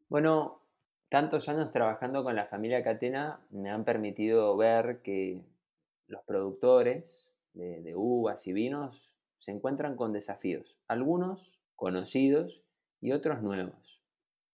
Bueno, 0.08 0.61
tantos 1.08 1.48
años 1.48 1.72
trabajando 1.72 2.22
con 2.22 2.35
la 2.37 2.46
familia 2.46 2.82
Catena 2.82 3.40
me 3.50 3.70
han 3.70 3.85
permitido 3.85 4.56
ver 4.56 5.02
que 5.02 5.42
los 6.06 6.22
productores 6.24 7.30
de, 7.54 7.94
uvas 7.96 8.46
y 8.46 8.52
vinos 8.52 9.14
se 9.38 9.52
encuentran 9.52 9.96
con 9.96 10.12
desafíos, 10.12 10.78
algunos 10.88 11.61
conocidos 11.76 12.62
y 13.00 13.12
otros 13.12 13.42
nuevos. 13.42 14.01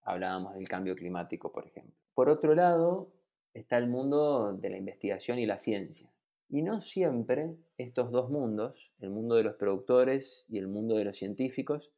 Hablábamos 0.08 0.54
del 0.54 0.66
cambio 0.66 0.96
climático, 0.96 1.52
por 1.52 1.66
ejemplo. 1.66 1.94
Por 2.14 2.30
otro 2.30 2.54
lado, 2.54 3.12
está 3.52 3.76
el 3.76 3.88
mundo 3.88 4.54
de 4.54 4.70
la 4.70 4.78
investigación 4.78 5.38
y 5.38 5.44
la 5.44 5.58
ciencia. 5.58 6.10
Y 6.48 6.62
no 6.62 6.80
siempre 6.80 7.58
estos 7.76 8.10
dos 8.10 8.30
mundos, 8.30 8.90
el 9.00 9.10
mundo 9.10 9.34
de 9.34 9.42
los 9.42 9.56
productores 9.56 10.46
y 10.48 10.56
el 10.56 10.66
mundo 10.66 10.96
de 10.96 11.04
los 11.04 11.14
científicos, 11.14 11.92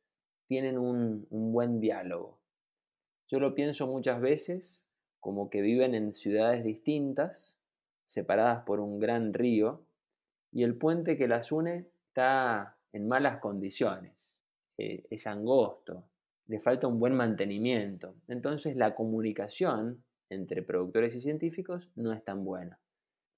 tienen 0.49 0.77
un, 0.77 1.29
buen 1.31 1.79
diálogo. 1.79 2.41
Yo 3.29 3.39
lo 3.39 3.55
pienso 3.55 3.87
muchas 3.87 4.21
veces 4.21 4.85
como 5.21 5.49
que 5.49 5.61
viven 5.61 5.95
en 5.95 6.13
ciudades 6.13 6.65
distintas, 6.65 7.57
separadas 8.07 8.65
por 8.65 8.81
un 8.81 8.99
gran 8.99 9.33
río, 9.33 9.87
y 10.51 10.65
el 10.65 10.77
puente 10.77 11.17
que 11.17 11.29
las 11.29 11.53
une 11.53 11.87
está 12.09 12.77
en 12.93 13.07
malas 13.07 13.39
condiciones, 13.39 14.43
eh, 14.79 15.07
es 15.11 15.29
angosto, 15.29 16.10
le 16.51 16.59
falta 16.59 16.89
un 16.89 16.99
buen 16.99 17.15
mantenimiento. 17.15 18.17
Entonces 18.27 18.75
la 18.75 18.97
comunicación 18.97 20.03
entre 20.31 20.63
productores 20.63 21.15
y 21.15 21.21
científicos 21.21 21.93
no 21.95 22.13
es 22.13 22.25
tan 22.25 22.45
buena. 22.45 22.81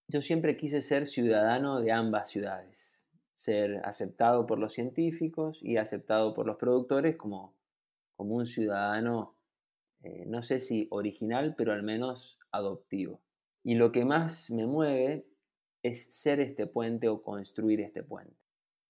Yo 0.08 0.22
siempre 0.22 0.56
quise 0.56 0.80
ser 0.80 1.06
ciudadano 1.06 1.80
de 1.80 1.92
ambas 1.92 2.30
ciudades, 2.30 3.04
ser 3.34 3.82
aceptado 3.84 4.46
por 4.46 4.58
los 4.58 4.72
científicos 4.72 5.62
y 5.62 5.76
aceptado 5.76 6.32
por 6.32 6.46
los 6.46 6.56
productores 6.56 7.16
como, 7.16 7.54
como 8.16 8.36
un 8.36 8.46
ciudadano, 8.46 9.36
eh, 10.02 10.24
no 10.26 10.42
sé 10.42 10.58
si 10.58 10.88
original, 10.90 11.54
pero 11.54 11.72
al 11.72 11.82
menos 11.82 12.38
adoptivo. 12.50 13.20
Y 13.62 13.74
lo 13.74 13.92
que 13.92 14.06
más 14.06 14.50
me 14.50 14.66
mueve 14.66 15.26
es 15.82 16.14
ser 16.14 16.40
este 16.40 16.66
puente 16.66 17.10
o 17.10 17.22
construir 17.22 17.82
este 17.82 18.02
puente. 18.02 18.40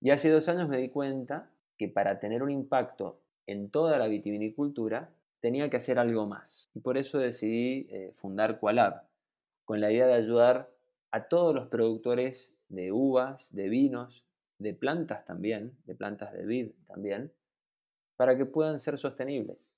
Y 0.01 0.11
hace 0.11 0.31
dos 0.31 0.49
años 0.49 0.69
me 0.69 0.79
di 0.79 0.91
cuenta 0.91 1.51
que 1.77 1.89
para 1.89 2.21
tener 2.21 2.45
un 2.45 2.53
impacto 2.53 3.22
en 3.47 3.71
toda 3.71 3.99
la 3.99 4.09
vitivinicultura 4.09 5.13
tenía 5.41 5.69
que 5.69 5.77
hacer 5.77 5.99
algo 5.99 6.27
más. 6.27 6.71
Y 6.75 6.81
por 6.81 6.97
eso 6.97 7.19
decidí 7.19 7.87
eh, 7.91 8.11
fundar 8.13 8.61
Qualab, 8.61 9.03
con 9.65 9.81
la 9.81 9.91
idea 9.91 10.07
de 10.07 10.15
ayudar 10.15 10.71
a 11.11 11.29
todos 11.29 11.55
los 11.55 11.67
productores 11.67 12.57
de 12.69 12.93
uvas, 12.93 13.53
de 13.55 13.69
vinos, 13.69 14.25
de 14.59 14.75
plantas 14.75 15.25
también, 15.25 15.77
de 15.85 15.95
plantas 15.95 16.33
de 16.33 16.47
vid 16.47 16.71
también, 16.87 17.33
para 18.17 18.37
que 18.37 18.47
puedan 18.47 18.79
ser 18.81 18.99
sostenibles, 18.99 19.75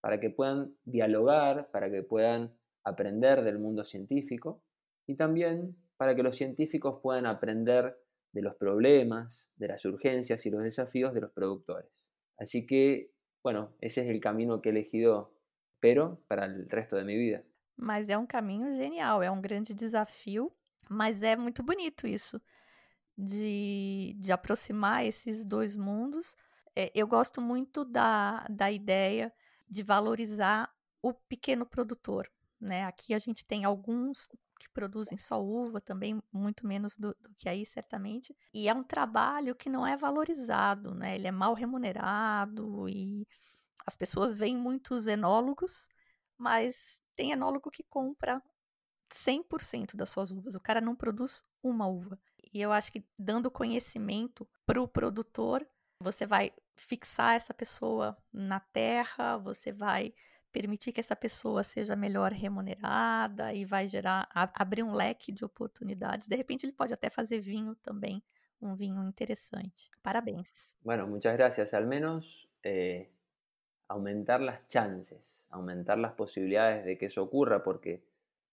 para 0.00 0.20
que 0.20 0.30
puedan 0.30 0.76
dialogar, 0.84 1.70
para 1.70 1.90
que 1.90 2.02
puedan 2.02 2.54
aprender 2.84 3.42
del 3.42 3.58
mundo 3.58 3.84
científico 3.84 4.62
y 5.06 5.16
también 5.16 5.76
para 5.96 6.14
que 6.14 6.22
los 6.22 6.36
científicos 6.36 7.00
puedan 7.02 7.26
aprender 7.26 7.98
de 8.32 8.42
los 8.42 8.54
problemas, 8.54 9.48
de 9.56 9.68
las 9.68 9.84
urgencias 9.86 10.44
y 10.44 10.50
los 10.50 10.62
desafíos 10.62 11.14
de 11.14 11.22
los 11.22 11.32
productores. 11.32 12.10
Así 12.38 12.66
que, 12.66 13.10
bueno, 13.42 13.74
ese 13.80 14.02
es 14.02 14.08
el 14.08 14.20
camino 14.20 14.60
que 14.60 14.68
he 14.68 14.72
elegido, 14.72 15.32
pero 15.80 16.20
para 16.28 16.46
el 16.46 16.68
resto 16.68 16.96
de 16.96 17.04
mi 17.04 17.16
vida. 17.16 17.44
Mas 17.76 18.08
é 18.08 18.16
um 18.16 18.26
caminho 18.26 18.74
genial, 18.74 19.22
é 19.22 19.30
um 19.30 19.40
grande 19.40 19.74
desafio, 19.74 20.50
mas 20.88 21.22
é 21.22 21.36
muito 21.36 21.62
bonito 21.62 22.06
isso, 22.06 22.40
de, 23.16 24.14
de 24.18 24.32
aproximar 24.32 25.04
esses 25.04 25.44
dois 25.44 25.76
mundos. 25.76 26.36
É, 26.74 26.90
eu 26.94 27.06
gosto 27.06 27.40
muito 27.40 27.84
da, 27.84 28.46
da 28.48 28.70
ideia 28.70 29.32
de 29.68 29.82
valorizar 29.82 30.74
o 31.02 31.12
pequeno 31.12 31.66
produtor. 31.66 32.30
Né? 32.60 32.84
Aqui 32.84 33.14
a 33.14 33.18
gente 33.18 33.44
tem 33.44 33.64
alguns 33.64 34.28
que 34.58 34.68
produzem 34.70 35.18
só 35.18 35.42
uva, 35.42 35.80
também 35.80 36.22
muito 36.32 36.66
menos 36.66 36.96
do, 36.96 37.14
do, 37.20 37.34
que 37.36 37.48
aí, 37.48 37.64
certamente. 37.64 38.36
E 38.52 38.68
é 38.68 38.74
um 38.74 38.82
trabalho 38.82 39.54
que 39.54 39.68
não 39.68 39.86
é 39.86 39.96
valorizado, 39.96 40.94
né? 40.94 41.14
Ele 41.14 41.26
é 41.26 41.32
mal 41.32 41.54
remunerado 41.54 42.88
e 42.88 43.26
as 43.86 43.94
pessoas 43.94 44.34
veem 44.34 44.56
muitos 44.56 45.06
enólogos, 45.06 45.88
mas 46.36 47.00
tem 47.14 47.32
enólogo 47.32 47.70
que 47.70 47.84
compra 47.84 48.42
100% 49.10 49.96
das 49.96 50.10
suas 50.10 50.30
uvas. 50.30 50.54
O 50.54 50.60
cara 50.60 50.80
não 50.80 50.96
produz 50.96 51.44
uma 51.62 51.86
uva. 51.86 52.18
E 52.52 52.60
eu 52.60 52.72
acho 52.72 52.90
que 52.90 53.04
dando 53.18 53.50
conhecimento 53.50 54.48
para 54.64 54.80
o 54.80 54.88
produtor, 54.88 55.66
você 56.00 56.26
vai 56.26 56.52
fixar 56.76 57.34
essa 57.34 57.54
pessoa 57.54 58.16
na 58.32 58.60
terra, 58.60 59.38
você 59.38 59.72
vai 59.72 60.14
permitir 60.56 60.94
que 60.94 61.00
essa 61.00 61.14
pessoa 61.14 61.62
seja 61.62 61.94
melhor 61.94 62.32
remunerada 62.32 63.52
e 63.52 63.66
vai 63.66 63.86
gerar, 63.86 64.26
abrir 64.32 64.82
um 64.82 64.94
leque 64.94 65.30
de 65.30 65.44
oportunidades. 65.44 66.26
De 66.26 66.34
repente 66.34 66.64
ele 66.64 66.72
pode 66.72 66.94
até 66.94 67.10
fazer 67.10 67.40
vinho 67.40 67.74
também, 67.74 68.22
um 68.58 68.74
vinho 68.74 69.04
interesante. 69.04 69.90
Parabéns. 70.02 70.74
Bueno, 70.82 71.06
muchas 71.06 71.34
gracias. 71.36 71.74
Al 71.74 71.86
menos 71.86 72.48
eh, 72.62 73.10
aumentar 73.86 74.40
las 74.40 74.66
chances, 74.68 75.46
aumentar 75.50 75.98
las 75.98 76.14
posibilidades 76.14 76.86
de 76.86 76.96
que 76.96 77.06
eso 77.06 77.22
ocurra, 77.22 77.62
porque 77.62 78.00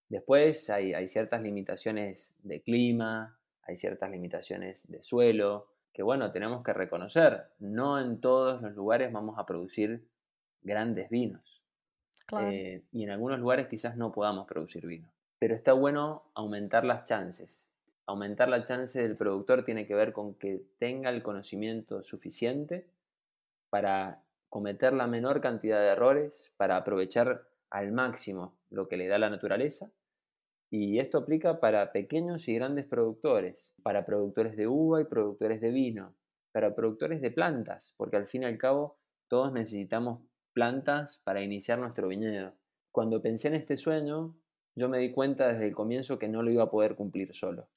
después 0.09 0.69
hay, 0.69 0.93
hay 0.93 1.07
ciertas 1.07 1.41
limitaciones 1.41 2.35
de 2.43 2.61
clima, 2.61 3.39
hay 3.61 3.77
ciertas 3.77 4.11
limitaciones 4.11 4.91
de 4.91 5.01
suelo, 5.01 5.69
que 5.93 6.03
bueno, 6.03 6.33
tenemos 6.33 6.63
que 6.63 6.73
reconocer. 6.73 7.45
No 7.59 7.97
en 7.97 8.19
todos 8.19 8.61
los 8.61 8.73
lugares 8.73 9.09
vamos 9.13 9.39
a 9.39 9.45
producir 9.45 10.05
grandes 10.63 11.09
vinos. 11.09 11.52
Eh, 12.31 12.83
y 12.91 13.03
en 13.03 13.11
algunos 13.11 13.39
lugares 13.39 13.67
quizás 13.67 13.97
no 13.97 14.11
podamos 14.11 14.47
producir 14.47 14.85
vino. 14.87 15.09
pero 15.39 15.55
está 15.55 15.73
bueno 15.73 16.23
aumentar 16.35 16.85
las 16.85 17.03
chances. 17.03 17.67
Aumentar 18.05 18.47
la 18.47 18.63
chance 18.63 19.01
del 19.01 19.15
productor 19.15 19.65
tiene 19.65 19.85
que 19.85 19.93
ver 19.93 20.13
con 20.13 20.35
que 20.35 20.65
tenga 20.79 21.09
el 21.09 21.21
conocimiento 21.21 22.01
suficiente 22.01 22.87
para 23.69 24.23
cometer 24.47 24.93
la 24.93 25.07
menor 25.07 25.41
cantidad 25.41 25.79
de 25.79 25.87
errores, 25.87 26.53
para 26.55 26.77
aprovechar 26.77 27.45
al 27.69 27.91
máximo 27.91 28.55
lo 28.69 28.87
que 28.87 28.95
le 28.95 29.07
da 29.07 29.17
la 29.17 29.29
naturaleza. 29.29 29.91
Y 30.69 30.99
esto 30.99 31.17
aplica 31.17 31.59
para 31.59 31.91
pequeños 31.91 32.47
y 32.47 32.55
grandes 32.55 32.85
productores, 32.85 33.73
para 33.83 34.05
productores 34.05 34.55
de 34.55 34.67
uva 34.67 35.01
y 35.01 35.05
productores 35.05 35.59
de 35.59 35.71
vino, 35.71 36.15
para 36.53 36.73
productores 36.73 37.19
de 37.19 37.31
plantas, 37.31 37.93
porque 37.97 38.15
al 38.15 38.27
fin 38.27 38.43
y 38.43 38.45
al 38.45 38.57
cabo 38.57 38.97
todos 39.27 39.51
necesitamos 39.51 40.21
plantas 40.53 41.19
para 41.23 41.41
iniciar 41.41 41.79
nuestro 41.79 42.07
viñedo. 42.07 42.53
Cuando 42.91 43.21
pensé 43.21 43.49
en 43.49 43.55
este 43.55 43.75
sueño, 43.75 44.35
yo 44.75 44.89
me 44.89 44.99
di 44.99 45.11
cuenta 45.11 45.47
desde 45.47 45.67
el 45.67 45.73
comienzo 45.73 46.19
que 46.19 46.27
no 46.27 46.41
lo 46.43 46.51
iba 46.51 46.63
a 46.63 46.71
poder 46.71 46.95
cumplir 46.95 47.33
solo. 47.33 47.67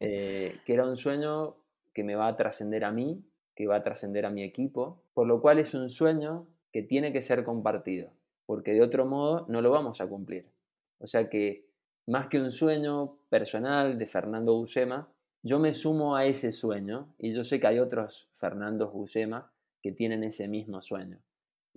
Eh, 0.00 0.60
que 0.64 0.72
era 0.72 0.86
un 0.86 0.96
sueño 0.96 1.56
que 1.92 2.04
me 2.04 2.14
va 2.14 2.28
a 2.28 2.36
trascender 2.36 2.84
a 2.84 2.92
mí, 2.92 3.22
que 3.54 3.66
va 3.66 3.76
a 3.76 3.82
trascender 3.82 4.24
a 4.24 4.30
mi 4.30 4.42
equipo, 4.42 5.02
por 5.12 5.26
lo 5.26 5.42
cual 5.42 5.58
es 5.58 5.74
un 5.74 5.90
sueño 5.90 6.46
que 6.72 6.82
tiene 6.82 7.12
que 7.12 7.20
ser 7.20 7.44
compartido, 7.44 8.08
porque 8.46 8.72
de 8.72 8.82
otro 8.82 9.04
modo 9.04 9.44
no 9.48 9.60
lo 9.60 9.70
vamos 9.70 10.00
a 10.00 10.06
cumplir. 10.06 10.46
O 11.00 11.06
sea 11.06 11.28
que 11.28 11.66
más 12.06 12.28
que 12.28 12.40
un 12.40 12.50
sueño 12.50 13.18
personal 13.28 13.98
de 13.98 14.06
Fernando 14.06 14.54
Busema, 14.54 15.08
yo 15.42 15.58
me 15.58 15.74
sumo 15.74 16.16
a 16.16 16.24
ese 16.24 16.52
sueño 16.52 17.14
y 17.18 17.32
yo 17.32 17.44
sé 17.44 17.60
que 17.60 17.66
hay 17.66 17.78
otros 17.78 18.28
Fernando 18.34 18.90
Busema 18.90 19.50
que 19.82 19.92
tienen 19.92 20.24
ese 20.24 20.48
mismo 20.48 20.80
sueño. 20.80 21.18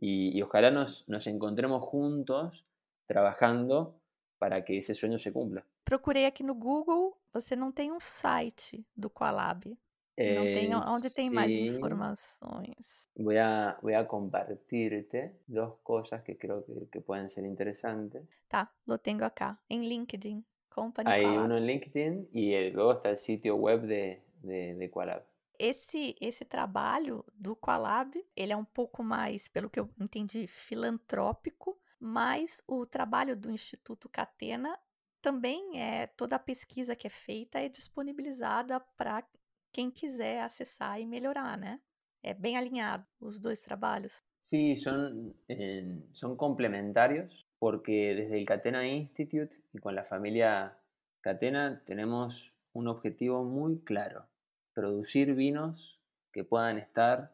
Y, 0.02 0.42
ojalá 0.42 0.72
nos, 0.72 1.08
nos 1.08 1.28
encontremos 1.28 1.84
juntos 1.84 2.66
trabajando 3.06 3.94
para 4.40 4.64
que 4.66 4.76
esse 4.78 4.96
sonho 4.96 5.20
se 5.20 5.32
cumpra. 5.32 5.64
Procurei 5.86 6.26
aqui 6.26 6.44
no 6.44 6.56
Google, 6.56 7.16
você 7.32 7.56
não 7.56 7.72
tem 7.72 7.92
um 7.92 8.00
site 8.00 8.84
do 8.96 9.10
Qualab. 9.12 9.78
não 10.18 10.44
tem 10.44 10.74
onde 10.76 11.10
tem 11.14 11.30
mais 11.30 11.52
informações. 11.52 13.08
A, 13.40 13.78
voy 13.82 13.94
a 13.94 14.04
compartirte 14.06 15.32
dos 15.48 15.74
cosas 15.84 16.24
que 16.24 16.36
creo 16.36 16.64
que, 16.64 16.88
que 16.92 17.02
pueden 17.02 17.28
ser 17.30 17.46
interesantes. 17.46 18.24
Tá, 18.50 18.72
lo 18.88 18.98
tengo 18.98 19.24
acá, 19.24 19.60
em 19.70 19.88
LinkedIn. 19.88 20.44
Company 20.70 21.10
Hay 21.10 21.24
Qualab. 21.24 21.46
uno 21.46 21.58
en 21.58 21.68
LinkedIn 21.68 22.30
y 22.34 22.70
luego 22.72 22.94
está 22.94 23.10
el 23.10 23.18
sitio 23.18 23.56
web 23.56 23.82
de, 23.82 24.24
de, 24.42 24.74
de 24.76 24.90
Qualab. 24.90 25.24
Esse, 25.63 26.15
esse 26.19 26.43
trabalho 26.43 27.24
do 27.36 27.56
Qualab, 27.56 28.12
ele 28.36 28.52
é 28.52 28.58
um 28.58 28.65
pouco 28.65 29.04
mais, 29.04 29.47
pelo 29.47 29.69
que 29.69 29.80
eu 29.80 29.88
entendi, 30.00 30.47
filantrópico, 30.47 31.80
mas 32.00 32.63
o 32.67 32.84
trabalho 32.84 33.36
do 33.36 33.52
Instituto 33.52 34.10
Catena 34.10 34.76
também 35.21 35.80
é 35.80 36.08
toda 36.08 36.36
a 36.36 36.39
pesquisa 36.39 36.95
que 36.95 37.06
é 37.06 37.12
feita 37.12 37.60
é 37.60 37.69
disponibilizada 37.69 38.80
para 38.97 39.24
quem 39.71 39.91
quiser 39.91 40.41
acessar 40.41 41.00
e 41.00 41.06
melhorar, 41.06 41.56
né? 41.60 41.80
É 42.24 42.34
bem 42.34 42.58
alinhado 42.58 43.06
os 43.19 43.38
dois 43.38 43.62
trabalhos. 43.62 44.17
Sí, 44.39 44.76
son, 44.76 45.36
eh, 45.47 46.02
son 46.12 46.36
complementarios 46.38 47.45
porque 47.60 48.15
desde 48.15 48.39
el 48.39 48.47
Catena 48.47 48.84
Institute 48.88 49.56
y 49.71 49.78
con 49.78 49.93
la 49.93 50.06
familia 50.06 50.76
Catena 51.21 51.84
tenemos 51.86 52.58
un 52.74 52.88
objetivo 52.88 53.43
muy 53.43 53.80
claro, 53.82 54.31
producir 54.73 55.34
vinos 55.36 55.99
que 56.31 56.43
puedan 56.43 56.77
estar 56.77 57.34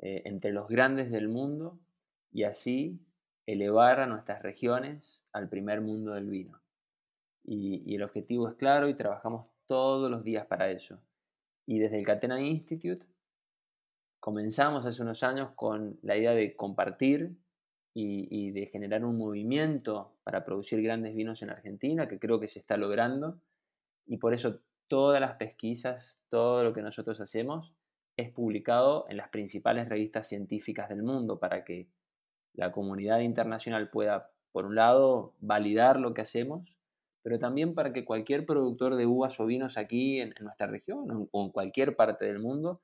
eh, 0.00 0.22
entre 0.24 0.52
los 0.52 0.68
grandes 0.68 1.10
del 1.10 1.28
mundo 1.28 1.78
y 2.30 2.44
así 2.44 3.00
elevar 3.46 4.00
a 4.00 4.06
nuestras 4.06 4.42
regiones 4.42 5.20
al 5.32 5.48
primer 5.48 5.80
mundo 5.80 6.12
del 6.12 6.28
vino. 6.28 6.60
Y, 7.42 7.94
el 7.94 8.02
objetivo 8.02 8.48
es 8.48 8.54
claro 8.56 8.88
y 8.88 8.94
trabajamos 8.94 9.46
todos 9.66 10.10
los 10.10 10.22
días 10.22 10.46
para 10.46 10.70
ello. 10.70 10.98
Y 11.66 11.78
desde 11.78 11.98
el 11.98 12.04
Catena 12.04 12.40
Institute 12.40 13.06
comenzamos 14.20 14.84
hace 14.84 15.02
unos 15.02 15.22
años 15.22 15.50
con 15.54 15.98
la 16.02 16.16
idea 16.16 16.32
de 16.32 16.54
compartir 16.54 17.36
y, 17.94 18.28
y, 18.30 18.50
de 18.50 18.66
generar 18.66 19.04
un 19.04 19.16
movimiento 19.16 20.12
para 20.24 20.44
producir 20.44 20.82
grandes 20.82 21.14
vinos 21.14 21.42
en 21.42 21.50
Argentina, 21.50 22.06
que 22.06 22.18
creo 22.18 22.38
que 22.38 22.48
se 22.48 22.58
está 22.58 22.76
logrando. 22.76 23.40
Y 24.06 24.18
por 24.18 24.34
eso 24.34 24.60
todas 24.88 25.20
las 25.20 25.36
pesquisas, 25.36 26.20
todo 26.28 26.64
lo 26.64 26.72
que 26.72 26.82
nosotros 26.82 27.20
hacemos, 27.20 27.74
es 28.16 28.30
publicado 28.30 29.06
en 29.08 29.16
las 29.16 29.28
principales 29.28 29.88
revistas 29.88 30.28
científicas 30.28 30.88
del 30.88 31.02
mundo 31.02 31.38
para 31.38 31.64
que 31.64 31.88
la 32.54 32.72
comunidad 32.72 33.20
internacional 33.20 33.90
pueda, 33.90 34.32
por 34.50 34.66
un 34.66 34.74
lado, 34.74 35.34
validar 35.38 36.00
lo 36.00 36.14
que 36.14 36.22
hacemos, 36.22 36.76
pero 37.22 37.38
también 37.38 37.74
para 37.74 37.92
que 37.92 38.04
cualquier 38.04 38.46
productor 38.46 38.96
de 38.96 39.06
uvas 39.06 39.38
o 39.38 39.46
vinos 39.46 39.78
aquí 39.78 40.20
en, 40.20 40.34
nuestra 40.40 40.66
región 40.66 41.28
o 41.30 41.44
en 41.44 41.50
cualquier 41.50 41.94
parte 41.94 42.24
del 42.24 42.40
mundo 42.40 42.80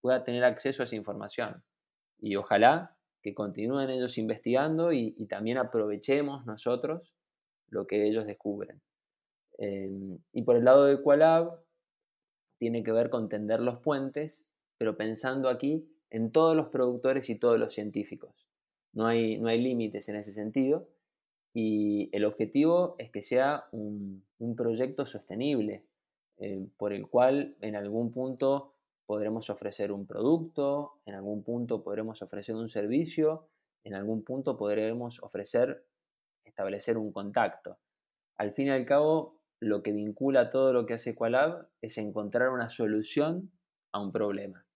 pueda 0.00 0.24
tener 0.24 0.44
acceso 0.44 0.82
a 0.82 0.84
esa 0.84 0.96
información. 0.96 1.62
Y 2.18 2.36
ojalá 2.36 2.96
que 3.22 3.34
continúen 3.34 3.88
ellos 3.88 4.18
investigando 4.18 4.92
y, 4.92 5.12
también 5.26 5.58
aprovechemos 5.58 6.44
nosotros 6.44 7.14
lo 7.68 7.86
que 7.86 8.06
ellos 8.06 8.26
descubren. 8.26 8.82
Em, 9.58 10.18
y 10.32 10.42
por 10.42 10.56
el 10.56 10.64
lado 10.64 10.84
de 10.84 11.02
Qualab, 11.02 11.60
tiene 12.58 12.82
que 12.82 12.92
ver 12.92 13.10
con 13.10 13.28
tender 13.28 13.60
los 13.60 13.78
puentes, 13.78 14.46
pero 14.78 14.96
pensando 14.96 15.48
aquí 15.48 15.88
en 16.10 16.30
todos 16.30 16.56
los 16.56 16.68
productores 16.68 17.28
y 17.30 17.38
todos 17.38 17.58
los 17.58 17.74
científicos 17.74 18.46
no 18.92 19.06
hay, 19.06 19.38
no 19.38 19.48
hay 19.48 19.60
límites 19.60 20.08
en 20.08 20.16
ese 20.16 20.32
sentido 20.32 20.88
y 21.54 22.08
el 22.12 22.24
objetivo 22.24 22.94
es 22.98 23.10
que 23.10 23.22
sea 23.22 23.66
un, 23.72 24.24
proyecto 24.56 25.06
sostenible 25.06 25.84
eh, 26.38 26.66
por 26.76 26.92
el 26.92 27.08
cual 27.08 27.56
en 27.60 27.76
algún 27.76 28.12
punto 28.12 28.74
podremos 29.06 29.50
ofrecer 29.50 29.92
un 29.92 30.06
producto, 30.06 31.00
en 31.06 31.14
algún 31.14 31.42
punto 31.42 31.82
podremos 31.82 32.22
ofrecer 32.22 32.54
un 32.54 32.68
servicio, 32.68 33.46
en 33.84 33.94
algún 33.94 34.22
punto 34.24 34.56
podremos 34.56 35.22
ofrecer, 35.22 35.84
establecer 36.44 36.98
un 36.98 37.12
contacto. 37.12 37.78
Al 38.36 38.52
fin 38.52 38.68
y 38.68 38.70
al 38.70 38.86
cabo, 38.86 39.41
lo 39.62 39.80
que 39.80 39.92
vincula 39.92 40.50
todo 40.50 40.72
lo 40.72 40.84
que 40.84 40.94
hace 40.94 41.14
Qualab 41.14 41.68
es 41.80 41.96
encontrar 41.96 42.50
una 42.50 42.68
solución 42.68 43.52
a 43.92 44.00
un 44.00 44.10
problema 44.10 44.66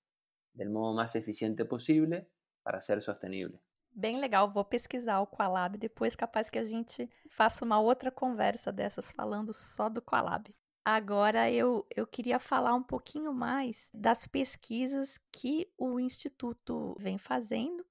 del 0.53 0.71
modo 0.71 0.95
más 0.95 1.17
eficiente 1.17 1.65
posible 1.65 2.31
para 2.63 2.81
ser 2.81 3.01
sostenible. 3.01 3.61
Bem 3.91 4.21
legal, 4.21 4.49
vou 4.53 4.65
pesquisar 4.65 5.21
o 5.21 5.27
Qualab 5.27 5.77
depois, 5.77 6.15
capaz 6.15 6.51
que 6.51 6.59
a 6.59 6.65
gente 6.65 7.11
faça 7.29 7.65
uma 7.65 7.81
outra 7.81 8.13
conversa 8.13 8.71
dessas 8.71 9.11
falando 9.11 9.53
só 9.53 9.89
do 9.89 10.01
Qualab. 10.01 10.55
Agora 10.85 11.51
eu, 11.51 11.85
eu 11.95 12.07
queria 12.07 12.39
falar 12.39 12.75
um 12.75 12.83
pouquinho 12.83 13.33
mais 13.33 13.89
das 13.93 14.27
pesquisas 14.29 15.19
que 15.33 15.69
o 15.77 15.99
Instituto 15.99 16.95
vem 17.01 17.19
fazendo. 17.19 17.85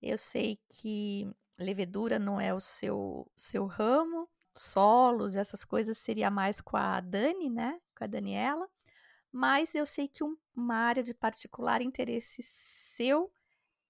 Eu 0.00 0.16
sei 0.16 0.60
que 0.68 1.28
levedura 1.58 2.20
não 2.20 2.40
é 2.40 2.54
o 2.54 2.60
seu, 2.60 3.28
seu 3.34 3.66
ramo, 3.66 4.28
solos, 4.54 5.36
essas 5.36 5.64
coisas 5.64 5.98
seria 5.98 6.30
mais 6.30 6.60
com 6.60 6.76
a 6.76 7.00
Dani, 7.00 7.50
né? 7.50 7.80
Com 7.96 8.04
a 8.04 8.06
Daniela. 8.06 8.68
Mas 9.32 9.74
eu 9.74 9.86
sei 9.86 10.08
que 10.08 10.24
uma 10.54 10.74
área 10.74 11.02
de 11.02 11.14
particular 11.14 11.80
interesse 11.80 12.42
seu 12.42 13.32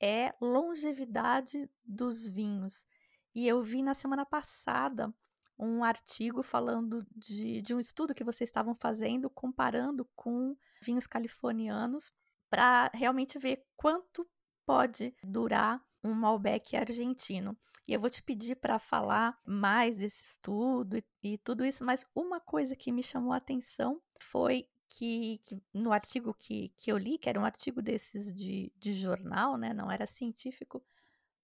é 0.00 0.34
longevidade 0.40 1.68
dos 1.84 2.28
vinhos. 2.28 2.86
E 3.34 3.46
eu 3.46 3.62
vi 3.62 3.82
na 3.82 3.94
semana 3.94 4.26
passada 4.26 5.12
um 5.58 5.84
artigo 5.84 6.42
falando 6.42 7.06
de, 7.14 7.60
de 7.60 7.74
um 7.74 7.80
estudo 7.80 8.14
que 8.14 8.24
vocês 8.24 8.48
estavam 8.48 8.74
fazendo, 8.74 9.28
comparando 9.28 10.08
com 10.16 10.56
vinhos 10.80 11.06
californianos, 11.06 12.12
para 12.48 12.90
realmente 12.94 13.38
ver 13.38 13.64
quanto 13.76 14.26
pode 14.64 15.14
durar 15.22 15.82
um 16.02 16.14
Malbec 16.14 16.76
argentino. 16.76 17.56
E 17.86 17.92
eu 17.92 18.00
vou 18.00 18.10
te 18.10 18.22
pedir 18.22 18.56
para 18.56 18.78
falar 18.78 19.38
mais 19.44 19.96
desse 19.96 20.22
estudo 20.22 20.96
e, 20.96 21.04
e, 21.22 21.38
tudo 21.38 21.64
isso, 21.64 21.84
mas 21.84 22.06
uma 22.14 22.40
coisa 22.40 22.76
que 22.76 22.92
me 22.92 23.02
chamou 23.02 23.32
a 23.32 23.36
atenção 23.36 24.00
foi 24.18 24.68
que, 24.88 25.38
que, 25.44 25.62
no 25.72 25.92
artigo 25.92 26.34
que, 26.34 26.70
que 26.76 26.90
eu 26.90 26.98
li, 26.98 27.18
que 27.18 27.28
era 27.28 27.40
um 27.40 27.44
artigo 27.44 27.80
desses 27.80 28.32
de, 28.34 28.72
de 28.76 28.92
jornal, 28.92 29.56
né, 29.56 29.72
não 29.72 29.90
era 29.90 30.06
científico, 30.06 30.84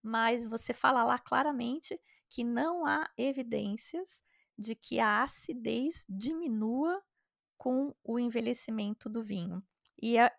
mas 0.02 0.46
você 0.46 0.72
fala 0.72 1.04
lá 1.04 1.18
claramente 1.18 2.00
que 2.28 2.42
não 2.42 2.84
há 2.84 3.09
evidências 3.16 4.22
de 4.59 4.74
que 4.74 4.98
a 4.98 5.22
acidez 5.22 6.04
diminua 6.09 7.02
com 7.57 7.94
o 8.02 8.18
envelhecimento 8.18 9.09
do 9.09 9.22
vinho. 9.22 9.62
E 10.00 10.18
é 10.18 10.32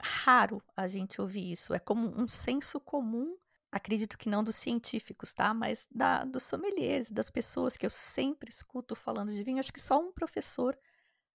raro 0.00 0.62
a 0.76 0.86
gente 0.86 1.20
ouvir 1.20 1.50
isso, 1.50 1.72
é 1.72 1.78
como 1.78 2.08
um 2.20 2.28
senso 2.28 2.80
comum, 2.80 3.36
acredito 3.74 4.16
que 4.16 4.28
não 4.28 4.44
dos 4.44 4.54
científicos, 4.54 5.34
tá? 5.34 5.52
Mas 5.52 5.88
da, 5.90 6.24
dos 6.24 6.44
sommeliers, 6.44 7.10
das 7.10 7.28
pessoas 7.28 7.76
que 7.76 7.84
eu 7.84 7.90
sempre 7.90 8.48
escuto 8.48 8.94
falando 8.94 9.32
de 9.32 9.42
vinho. 9.42 9.58
Acho 9.58 9.72
que 9.72 9.80
só 9.80 9.98
um 9.98 10.12
professor 10.12 10.78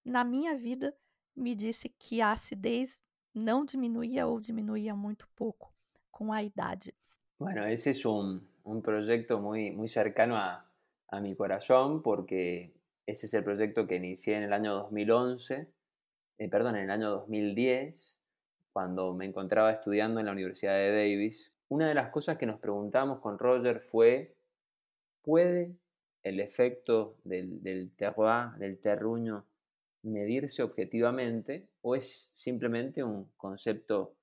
na 0.02 0.24
minha 0.24 0.56
vida 0.56 0.96
me 1.36 1.54
disse 1.54 1.90
que 1.90 2.22
a 2.22 2.32
acidez 2.32 2.98
não 3.34 3.62
diminuía 3.62 4.26
ou 4.26 4.40
diminuía 4.40 4.96
muito 4.96 5.28
pouco 5.36 5.70
com 6.10 6.32
a 6.32 6.42
idade. 6.42 6.94
Bueno, 7.38 7.66
ese 7.66 7.90
es 7.90 8.06
un, 8.06 8.40
un 8.64 8.80
proyecto 8.80 9.38
muy, 9.38 9.70
muy 9.70 9.88
cercano 9.88 10.34
a, 10.36 10.64
a 11.08 11.20
mi 11.20 11.36
corazón 11.36 12.02
porque 12.02 12.72
ese 13.06 13.26
es 13.26 13.34
el 13.34 13.44
proyecto 13.44 13.86
que 13.86 13.96
inicié 13.96 14.42
el 14.42 14.52
año 14.54 14.72
2011, 14.74 15.68
eh, 16.38 16.48
perdón, 16.48 16.76
en 16.76 16.84
el 16.84 16.90
año 16.90 17.10
2010, 17.10 18.18
cuando 18.72 19.12
me 19.12 19.26
encontraba 19.26 19.70
estudiando 19.70 20.20
en 20.20 20.26
la 20.26 20.32
Universidad 20.32 20.74
de 20.74 20.90
Davis. 20.90 21.54
Una 21.70 21.86
de 21.86 21.94
las 21.94 22.10
cosas 22.10 22.36
que 22.36 22.46
nos 22.46 22.58
preguntamos 22.58 23.20
con 23.20 23.38
Roger 23.38 23.78
fue, 23.78 24.34
¿puede 25.22 25.76
el 26.24 26.40
efecto 26.40 27.14
del, 27.22 27.92
terroir, 27.96 28.58
del 28.58 28.80
terruño, 28.80 29.46
medirse 30.02 30.64
objetivamente 30.64 31.68
o 31.82 31.94
es 31.94 32.32
simplemente 32.34 33.04
un 33.04 33.30
concepto 33.36 34.16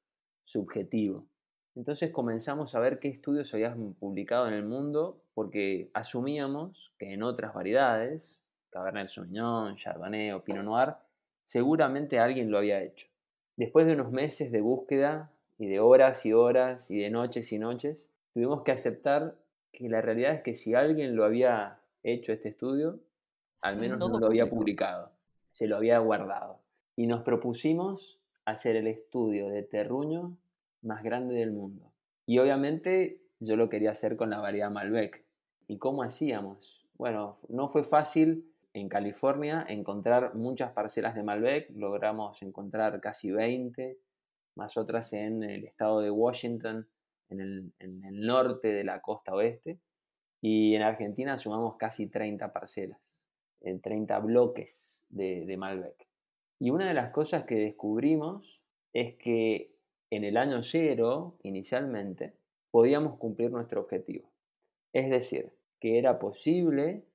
subjetivo? 0.44 1.26
Entonces 1.74 2.12
comenzamos 2.12 2.76
a 2.76 2.82
ver 2.82 3.00
qué 3.00 3.08
estudios 3.08 3.54
habían 3.54 3.94
publicado 3.94 4.50
en 4.50 4.54
el 4.54 4.66
mundo 4.66 5.24
porque 5.34 5.90
asumíamos 5.94 6.92
que 6.98 7.14
en 7.14 7.24
otras 7.24 7.54
variedades, 7.54 8.42
Cabernet 8.72 9.08
Sauvignon, 9.08 9.78
Chardonnay 9.78 10.32
o 10.32 10.44
Pinot 10.44 10.66
Noir, 10.66 10.96
seguramente 11.46 12.20
alguien 12.20 12.52
lo 12.52 12.58
había 12.58 12.84
hecho. 12.84 13.08
Después 13.56 13.88
de 13.88 13.94
unos 13.94 14.12
meses 14.12 14.52
de 14.52 14.60
búsqueda 14.60 15.32
y 15.58 15.68
de 15.68 15.80
horas 15.80 16.26
y 16.26 16.34
horas 16.34 16.90
y 16.92 17.00
de 17.00 17.10
noches 17.10 17.52
y 17.52 17.60
noches, 17.60 18.08
tuvimos 18.34 18.64
que 18.64 18.72
aceptar 18.72 19.36
que 19.72 19.90
la 19.90 20.02
realidad 20.02 20.34
es 20.34 20.42
que 20.42 20.56
si 20.56 20.74
alguien 20.74 21.16
lo 21.16 21.24
había 21.24 21.80
hecho 22.04 22.32
este 22.32 22.50
estudio, 22.50 23.00
al 23.62 23.78
menos 23.78 23.98
no, 24.00 24.20
lo 24.20 24.28
había 24.28 24.50
publicado, 24.50 25.12
se 25.52 25.68
lo 25.68 25.76
había 25.76 26.00
guardado. 26.00 26.60
Y 26.96 27.08
nos 27.08 27.24
propusimos 27.24 28.20
hacer 28.46 28.76
el 28.76 28.88
estudio 28.88 29.50
de 29.50 29.64
terruño 29.64 30.38
más 30.82 31.04
grande 31.04 31.36
del 31.36 31.52
mundo. 31.52 31.92
Y 32.26 32.40
obviamente 32.40 33.22
yo 33.40 33.56
lo 33.56 33.70
quería 33.70 33.92
hacer 33.92 34.16
con 34.16 34.30
la 34.30 34.40
variedad 34.40 34.72
Malbec. 34.72 35.24
¿Y 35.68 35.78
cómo 35.78 36.04
hacíamos? 36.04 36.86
Bueno, 36.98 37.38
no 37.50 37.68
fue 37.68 37.84
fácil 37.84 38.52
en 38.74 38.90
California 38.90 39.66
encontrar 39.68 40.36
muchas 40.36 40.72
parcelas 40.72 41.16
de 41.16 41.24
Malbec, 41.24 41.70
logramos 41.76 42.42
encontrar 42.42 43.00
casi 43.02 43.32
20, 43.32 43.98
más 44.58 44.76
otras 44.76 45.14
en 45.14 45.44
el 45.44 45.64
estado 45.64 46.02
de 46.02 46.12
Washington, 46.12 46.88
en 47.30 47.40
el, 47.40 47.72
norte 48.26 48.70
de 48.70 48.84
la 48.84 49.02
costa 49.02 49.34
oeste, 49.34 49.80
y 50.42 50.76
en 50.76 50.82
Argentina 50.82 51.38
sumamos 51.38 51.78
casi 51.78 52.10
30 52.10 52.52
parcelas, 52.52 53.26
30 53.62 54.18
eh, 54.18 54.22
bloques 54.22 55.02
de 55.10 55.56
Malbec. 55.58 56.08
Y 56.60 56.72
una 56.72 56.88
de 56.88 56.94
las 56.94 57.12
cosas 57.12 57.46
que 57.46 57.56
descubrimos 57.56 58.62
es 58.94 59.16
que 59.16 59.76
en 60.10 60.24
el 60.24 60.38
año 60.38 60.64
cero, 60.64 61.38
inicialmente, 61.44 62.34
podíamos 62.72 63.18
cumplir 63.18 63.52
nuestro 63.52 63.82
objetivo. 63.82 64.32
Es 64.94 65.10
decir, 65.10 65.52
que 65.80 66.00
era 66.00 66.18
posible 66.18 67.06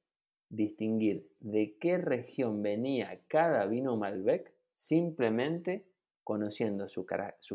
distinguir 0.48 1.28
de 1.40 1.76
qué 1.78 1.98
región 1.98 2.62
venía 2.62 3.20
cada 3.26 3.66
vino 3.66 3.96
Malbec 3.96 4.52
simplemente 4.70 5.86
conociendo 6.24 6.88
sus 6.88 7.06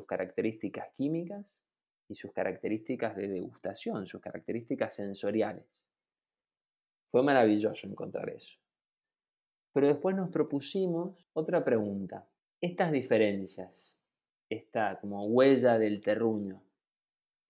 características 0.05 0.89
químicas 0.93 1.63
y 2.07 2.15
sus 2.15 2.31
características 2.31 3.15
de 3.15 3.27
degustación, 3.27 4.05
sus 4.05 4.21
características 4.21 4.95
sensoriales. 4.95 5.89
Fue 7.09 7.23
maravilloso 7.23 7.87
encontrar 7.87 8.29
eso. 8.29 8.57
Pero 9.73 9.87
después 9.87 10.15
nos 10.15 10.29
propusimos 10.29 11.25
otra 11.33 11.63
pregunta. 11.63 12.27
Estas 12.59 12.91
diferencias 12.91 13.97
esta 14.49 14.99
como 14.99 15.25
huella 15.25 15.77
del 15.77 16.01
terruño, 16.01 16.61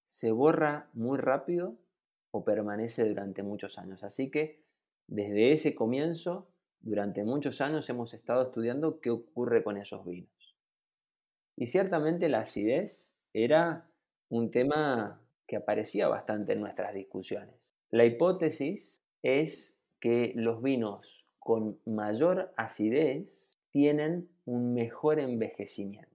¿se 0.08 0.32
borra 0.32 0.90
muy 0.94 1.18
rápido 1.18 1.78
o 2.32 2.44
permanece 2.44 3.08
durante 3.08 3.44
muchos 3.44 3.78
años? 3.78 4.04
Así 4.04 4.32
que 4.32 4.64
desde 5.08 5.52
ese 5.52 5.76
comienzo, 5.76 6.50
durante 6.80 7.24
muchos 7.24 7.62
años 7.62 7.90
hemos 7.90 8.14
estado 8.14 8.44
estudiando 8.44 9.00
qué 9.00 9.10
ocurre 9.12 9.64
con 9.64 9.78
esos 9.78 10.06
vinos. 10.06 10.37
Y 11.58 11.66
ciertamente 11.66 12.30
la 12.30 12.42
acidez 12.42 13.16
era 13.34 13.90
un 14.30 14.52
tema 14.52 15.20
que 15.48 15.56
aparecía 15.56 16.08
bastante 16.08 16.54
en 16.54 16.62
nuestras 16.62 16.94
discusiones. 16.94 17.74
La 17.90 18.06
hipótesis 18.06 19.02
es 19.24 19.76
que 20.00 20.34
los 20.36 20.62
vinos 20.62 21.26
con 21.40 21.80
mayor 21.86 22.54
acidez 22.58 23.58
tienen 23.72 24.30
un 24.46 24.74
mejor 24.74 25.20
envejecimiento. 25.20 26.12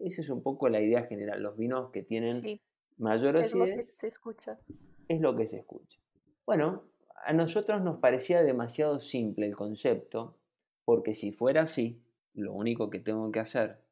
Esa 0.00 0.20
es 0.20 0.28
un 0.30 0.42
poco 0.42 0.68
la 0.68 0.80
idea 0.80 1.04
general. 1.04 1.40
Los 1.40 1.56
vinos 1.56 1.92
que 1.92 2.02
tienen 2.02 2.60
mayor 2.96 3.36
acidez. 3.36 3.68
Es 3.68 3.76
lo 3.76 3.76
que 3.76 3.86
se 3.86 4.08
escucha. 4.08 4.58
Es 5.06 5.20
lo 5.20 5.36
que 5.36 5.46
se 5.46 5.58
escucha. 5.58 6.00
Bueno, 6.44 6.82
a 7.24 7.32
nosotros 7.32 7.82
nos 7.82 8.00
parecía 8.00 8.42
demasiado 8.42 9.00
simple 9.00 9.46
el 9.46 9.54
concepto, 9.54 10.36
porque 10.84 11.14
si 11.14 11.30
fuera 11.30 11.62
así, 11.62 12.02
lo 12.34 12.52
único 12.52 12.90
que 12.90 12.98
tengo 12.98 13.30
que 13.30 13.38
hacer 13.40 13.83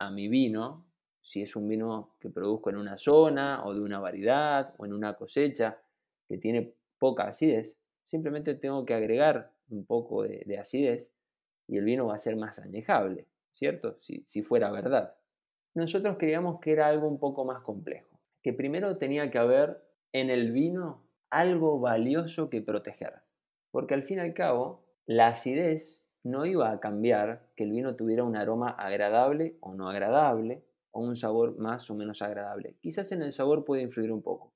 a 0.00 0.10
mi 0.10 0.26
vino, 0.26 0.84
si 1.20 1.42
es 1.42 1.54
un 1.54 1.68
vino 1.68 2.16
que 2.18 2.28
produzco 2.28 2.70
en 2.70 2.76
una 2.76 2.96
zona 2.96 3.64
o 3.64 3.72
de 3.72 3.80
una 3.80 4.00
variedad 4.00 4.74
o 4.78 4.86
en 4.86 4.92
una 4.92 5.14
cosecha 5.14 5.78
que 6.26 6.38
tiene 6.38 6.74
poca 6.98 7.28
acidez, 7.28 7.76
simplemente 8.04 8.56
tengo 8.56 8.84
que 8.84 8.94
agregar 8.94 9.52
un 9.68 9.86
poco 9.86 10.24
de, 10.24 10.58
acidez 10.58 11.12
y 11.68 11.76
el 11.78 11.84
vino 11.84 12.06
va 12.06 12.16
a 12.16 12.18
ser 12.18 12.34
más 12.34 12.58
añejable, 12.58 13.28
¿cierto? 13.52 13.98
si 14.00 14.42
fuera 14.42 14.72
verdad 14.72 15.14
nosotros 15.74 16.16
creíamos 16.18 16.60
que 16.60 16.72
era 16.72 16.88
algo 16.88 17.06
un 17.06 17.18
poco 17.18 17.44
más 17.44 17.62
complejo, 17.62 18.18
que 18.42 18.52
primero 18.52 18.96
tenía 18.96 19.30
que 19.30 19.38
haber 19.38 19.82
en 20.12 20.30
el 20.30 20.52
vino 20.52 21.04
algo 21.30 21.78
valioso 21.78 22.50
que 22.50 22.60
proteger, 22.60 23.14
porque 23.70 23.94
al 23.94 24.02
fin 24.02 24.18
y 24.18 24.22
al 24.22 24.34
cabo 24.34 24.84
la 25.06 25.28
acidez 25.28 25.99
no 26.22 26.44
iba 26.44 26.70
a 26.70 26.80
cambiar 26.80 27.48
que 27.56 27.64
el 27.64 27.72
vino 27.72 27.96
tuviera 27.96 28.24
un 28.24 28.36
aroma 28.36 28.70
agradable 28.70 29.56
o 29.60 29.74
no 29.74 29.88
agradable, 29.88 30.64
o 30.92 31.00
un 31.00 31.16
sabor 31.16 31.56
más 31.58 31.88
o 31.90 31.94
menos 31.94 32.20
agradable. 32.20 32.76
Quizás 32.80 33.12
en 33.12 33.22
el 33.22 33.32
sabor 33.32 33.64
puede 33.64 33.82
influir 33.82 34.12
un 34.12 34.22
poco. 34.22 34.52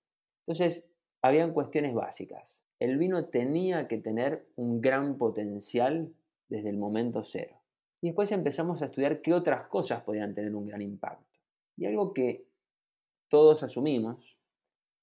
Entonces, 0.47 0.91
habían 1.23 1.53
cuestiones 1.53 1.95
básicas. 1.95 2.65
El 2.81 2.99
vino 2.99 3.29
tenía 3.31 3.87
que 3.87 3.99
tener 3.99 4.47
un 4.57 4.81
gran 4.81 5.17
potencial 5.17 6.13
desde 6.49 6.71
el 6.71 6.77
momento 6.77 7.23
cero. 7.23 7.61
Y 8.03 8.09
después 8.09 8.33
empezamos 8.33 8.83
a 8.83 8.87
estudiar 8.87 9.23
qué 9.23 9.33
otras 9.33 9.69
cosas 9.69 10.03
podían 10.03 10.35
tener 10.35 10.55
un 10.55 10.67
gran 10.67 10.83
impacto. 10.83 11.39
Y 11.77 11.87
algo 11.87 12.13
que 12.13 12.47
todos 13.29 13.63
asumimos 13.63 14.37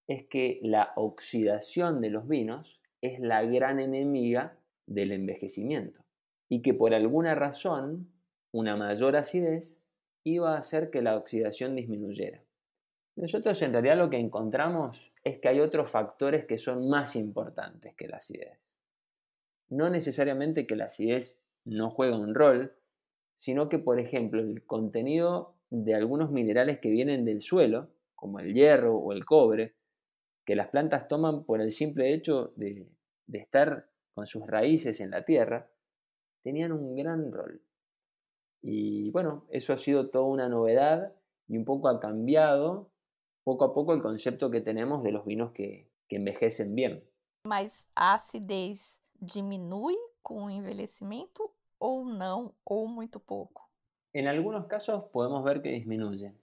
es 0.08 0.28
que 0.28 0.60
la 0.62 0.92
oxidación 0.96 2.02
de 2.02 2.10
los 2.10 2.28
vinos 2.28 2.82
es 3.02 3.20
la 3.20 3.44
gran 3.44 3.80
enemiga 3.80 4.58
del 4.86 5.14
envejecimiento 5.14 6.01
y 6.52 6.62
que 6.62 6.74
por 6.74 6.94
alguna 6.94 7.34
razón 7.34 8.12
una 8.52 8.76
mayor 8.76 9.16
acidez 9.16 9.80
iba 10.26 10.54
a 10.54 10.60
hacer 10.60 10.92
que 10.92 11.02
la 11.02 11.16
oxidación 11.16 11.78
disminuyera. 11.78 12.44
Nosotros 13.16 13.62
en 13.62 13.72
realidad 13.72 13.98
lo 13.98 14.10
que 14.10 14.18
encontramos 14.18 15.14
es 15.24 15.40
que 15.40 15.48
hay 15.48 15.62
otros 15.62 15.90
factores 15.90 16.46
que 16.46 16.58
son 16.58 16.90
más 16.90 17.16
importantes 17.16 17.96
que 17.96 18.10
la 18.10 18.18
acidez. 18.18 18.78
No 19.70 19.90
necesariamente 19.90 20.68
que 20.68 20.76
la 20.76 20.88
acidez 20.88 21.40
no 21.64 21.90
juega 21.90 22.18
un 22.18 22.36
rol, 22.36 22.76
sino 23.34 23.70
que, 23.70 23.80
por 23.80 24.02
ejemplo, 24.02 24.42
el 24.42 24.66
contenido 24.66 25.56
de 25.70 25.96
algunos 25.96 26.32
minerales 26.32 26.80
que 26.80 26.90
vienen 26.90 27.24
del 27.24 27.40
suelo, 27.40 27.92
como 28.14 28.42
el 28.42 28.54
hierro 28.54 28.98
o 28.98 29.14
el 29.14 29.24
cobre, 29.24 29.76
que 30.46 30.58
las 30.58 30.68
plantas 30.68 31.08
toman 31.08 31.46
por 31.46 31.62
el 31.62 31.72
simple 31.72 32.14
hecho 32.14 32.52
de, 32.58 32.90
estar 33.32 33.88
con 34.14 34.28
sus 34.28 34.46
raíces 34.46 35.00
en 35.00 35.12
la 35.12 35.24
tierra, 35.24 35.71
tenían 36.44 36.72
un 36.72 36.96
gran 36.96 37.32
rol. 37.32 37.62
Y 38.62 39.10
bueno, 39.12 39.46
eso 39.50 39.74
ha 39.74 39.78
sido 39.78 40.10
toda 40.10 40.26
una 40.26 40.50
novedad 40.50 41.14
y 41.48 41.58
un 41.58 41.66
poco 41.66 41.88
ha 41.88 42.00
cambiado 42.00 42.92
poco 43.44 43.66
a 43.66 43.74
poco 43.74 43.94
el 43.94 44.02
concepto 44.02 44.52
que 44.52 44.62
tenemos 44.62 45.04
de 45.04 45.12
los 45.12 45.26
vinos 45.26 45.52
que, 45.52 45.90
que 46.08 46.18
envejecen 46.18 46.76
bien. 46.76 47.04
Mas 47.44 47.90
a 47.96 48.14
acidez 48.14 49.02
diminui 49.20 49.98
com 50.22 50.46
o 50.46 50.50
envelhecimento 50.50 51.52
o 51.80 52.06
no 52.06 52.56
o 52.64 52.88
muy 52.88 53.08
poco? 53.08 53.70
En 54.14 54.28
algunos 54.28 54.68
casos 54.68 55.06
podemos 55.12 55.44
ver 55.44 55.62
que 55.62 55.70
disminuye, 55.70 56.34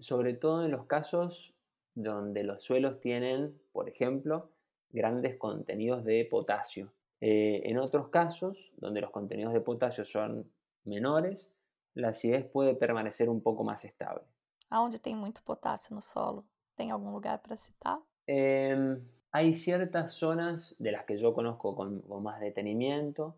sobre 0.00 0.34
todo 0.34 0.64
en 0.64 0.70
los 0.70 0.86
casos 0.86 1.54
donde 1.94 2.42
los 2.42 2.64
suelos 2.64 3.00
tienen, 3.00 3.60
por 3.72 3.88
ejemplo, 3.88 4.50
grandes 4.90 5.36
contenidos 5.36 6.04
de 6.04 6.26
potasio. 6.30 6.92
Eh, 7.24 7.62
en 7.70 7.78
otros 7.78 8.08
casos, 8.08 8.72
donde 8.78 9.00
los 9.00 9.10
contenidos 9.10 9.52
de 9.52 9.60
potasio 9.60 10.04
son 10.04 10.50
menores, 10.84 11.52
la 11.94 12.08
acidez 12.08 12.44
puede 12.44 12.74
permanecer 12.74 13.28
un 13.28 13.40
poco 13.40 13.62
más 13.62 13.84
estable. 13.84 14.24
¿Aonde 14.68 14.98
tem 14.98 15.14
muito 15.14 15.40
potasio 15.44 15.94
no 15.94 16.00
solo? 16.00 16.44
¿Tem 16.74 16.90
algún 16.90 17.12
lugar 17.12 17.40
para 17.40 17.56
citar? 17.56 18.00
Em, 18.26 19.00
hay 19.30 19.54
ciertas 19.54 20.12
zonas 20.14 20.74
de 20.80 20.90
las 20.90 21.04
que 21.04 21.16
yo 21.16 21.32
conozco 21.32 21.76
con, 21.76 22.00
con 22.00 22.22
más 22.24 22.40
detenimiento, 22.40 23.36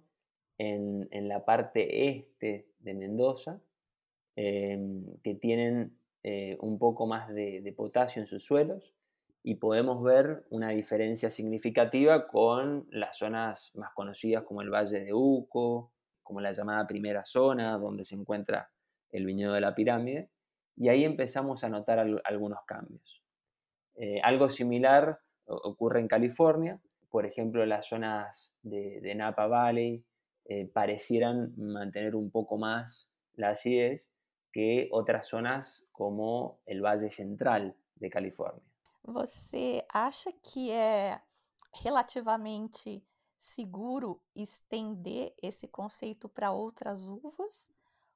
en, 0.58 1.28
la 1.28 1.44
parte 1.44 2.08
este 2.08 2.68
de 2.80 2.94
Mendoza, 2.94 3.60
em, 4.36 5.04
que 5.22 5.34
tienen 5.34 5.96
eh, 6.22 6.56
un 6.60 6.78
poco 6.78 7.06
más 7.06 7.28
de, 7.34 7.74
potasio 7.76 8.22
en 8.22 8.26
sus 8.26 8.44
suelos, 8.44 8.93
y 9.46 9.56
podemos 9.56 10.02
ver 10.02 10.46
una 10.48 10.70
diferencia 10.70 11.30
significativa 11.30 12.26
con 12.26 12.88
las 12.90 13.18
zonas 13.18 13.70
más 13.74 13.92
conocidas 13.94 14.42
como 14.44 14.62
el 14.62 14.70
Valle 14.70 15.04
de 15.04 15.12
Uco, 15.12 15.92
como 16.22 16.40
la 16.40 16.50
llamada 16.50 16.86
primera 16.86 17.26
zona, 17.26 17.76
donde 17.76 18.04
se 18.04 18.16
encuentra 18.16 18.70
el 19.12 19.26
viñedo 19.26 19.52
de 19.52 19.60
la 19.60 19.74
pirámide, 19.74 20.30
y 20.76 20.88
ahí 20.88 21.04
empezamos 21.04 21.62
a 21.62 21.68
notar 21.68 21.98
algunos 22.24 22.58
cambios. 22.66 23.22
Eh, 23.96 24.18
algo 24.22 24.48
similar 24.48 25.20
ocurre 25.44 26.00
en 26.00 26.08
California, 26.08 26.80
por 27.10 27.26
ejemplo, 27.26 27.64
las 27.66 27.86
zonas 27.86 28.54
de, 28.62 29.14
Napa 29.14 29.46
Valley 29.46 30.04
eh, 30.46 30.66
parecieran 30.72 31.52
mantener 31.58 32.16
un 32.16 32.30
poco 32.30 32.56
más 32.56 33.10
la 33.34 33.50
acidez 33.50 34.10
que 34.52 34.88
otras 34.90 35.28
zonas 35.28 35.86
como 35.92 36.60
el 36.64 36.82
Valle 36.82 37.10
Central 37.10 37.76
de 37.96 38.08
California. 38.10 38.73
Você 39.06 39.84
acha 39.92 40.32
que 40.32 40.70
é 40.70 41.20
relativamente 41.74 43.04
seguro 43.38 44.18
estender 44.34 45.34
esse 45.42 45.68
conceito 45.68 46.26
para 46.26 46.52
outras 46.52 47.06
uvas? 47.06 47.70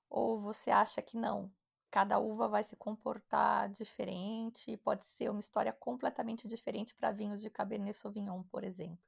Ou 0.09 0.41
você 0.41 0.70
acha 0.70 1.03
que 1.03 1.18
não? 1.18 1.53
Cada 1.91 2.18
uva 2.18 2.49
vai 2.49 2.64
se 2.64 2.74
comportar 2.74 3.68
diferente, 3.68 4.78
pode 4.78 5.05
ser 5.05 5.30
uma 5.30 5.41
história 5.41 5.72
completamente 5.72 6.49
diferente 6.49 6.95
para 6.95 7.12
vinhos 7.12 7.43
de 7.43 7.51
Cabernet 7.51 7.95
Sauvignon, 7.95 8.43
por 8.45 8.64
ejemplo. 8.64 8.99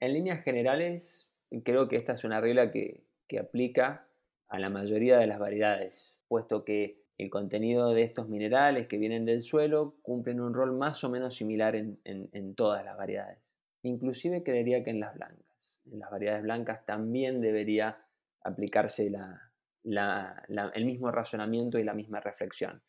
En 0.00 0.12
líneas 0.12 0.42
generales, 0.42 1.28
creo 1.64 1.86
que 1.86 1.96
esta 1.96 2.14
es 2.14 2.24
una 2.24 2.40
regla 2.40 2.72
que, 2.72 3.04
que 3.28 3.38
aplica 3.38 4.08
a 4.48 4.58
la 4.58 4.70
mayoría 4.70 5.18
de 5.18 5.26
las 5.26 5.38
variedades, 5.38 6.16
puesto 6.26 6.64
que 6.64 7.04
el 7.20 7.28
contenido 7.28 7.90
de 7.90 8.02
estos 8.02 8.28
minerales 8.28 8.86
que 8.86 8.96
vienen 8.96 9.26
del 9.26 9.42
suelo 9.42 9.94
cumplen 10.00 10.40
un 10.40 10.54
rol 10.54 10.72
más 10.72 11.04
o 11.04 11.10
menos 11.10 11.34
similar 11.36 11.76
en, 11.76 12.54
todas 12.54 12.82
las 12.82 12.96
variedades. 12.96 13.38
Inclusive 13.82 14.42
creería 14.42 14.82
que 14.82 14.90
en 14.90 15.00
las 15.00 15.14
blancas. 15.14 15.78
En 15.90 15.98
las 15.98 16.10
variedades 16.10 16.42
blancas 16.42 16.86
también 16.86 17.42
debería 17.42 17.98
aplicarse 18.42 19.12
el 19.84 20.84
mismo 20.86 21.10
razonamiento 21.10 21.78
y 21.78 21.84
la 21.84 21.92
misma 21.92 22.20
reflexión. 22.20 22.82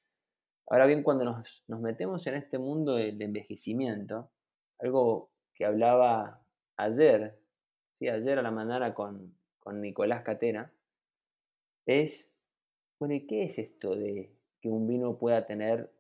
Ahora 0.68 0.86
bien, 0.86 1.04
cuando 1.04 1.26
nos, 1.26 1.66
metemos 1.68 2.26
en 2.28 2.36
este 2.36 2.58
mundo 2.58 2.96
del 2.96 3.22
envejecimiento, 3.22 4.32
algo 4.80 5.30
que 5.54 5.66
hablaba 5.66 6.42
ayer, 6.78 7.38
¿sí? 8.00 8.08
ayer 8.08 8.40
a 8.40 8.42
la 8.42 8.52
mañana 8.52 8.94
con, 8.94 9.36
con 9.60 9.82
Nicolás 9.82 10.24
Catera, 10.24 10.72
es 11.86 12.31
bueno, 13.02 13.16
¿y 13.16 13.26
qué 13.26 13.46
es 13.46 13.58
esto 13.58 13.96
de 13.96 14.32
que 14.62 14.70
un 14.70 14.86
vino 14.86 15.18
pueda 15.18 15.48
tener 15.48 15.92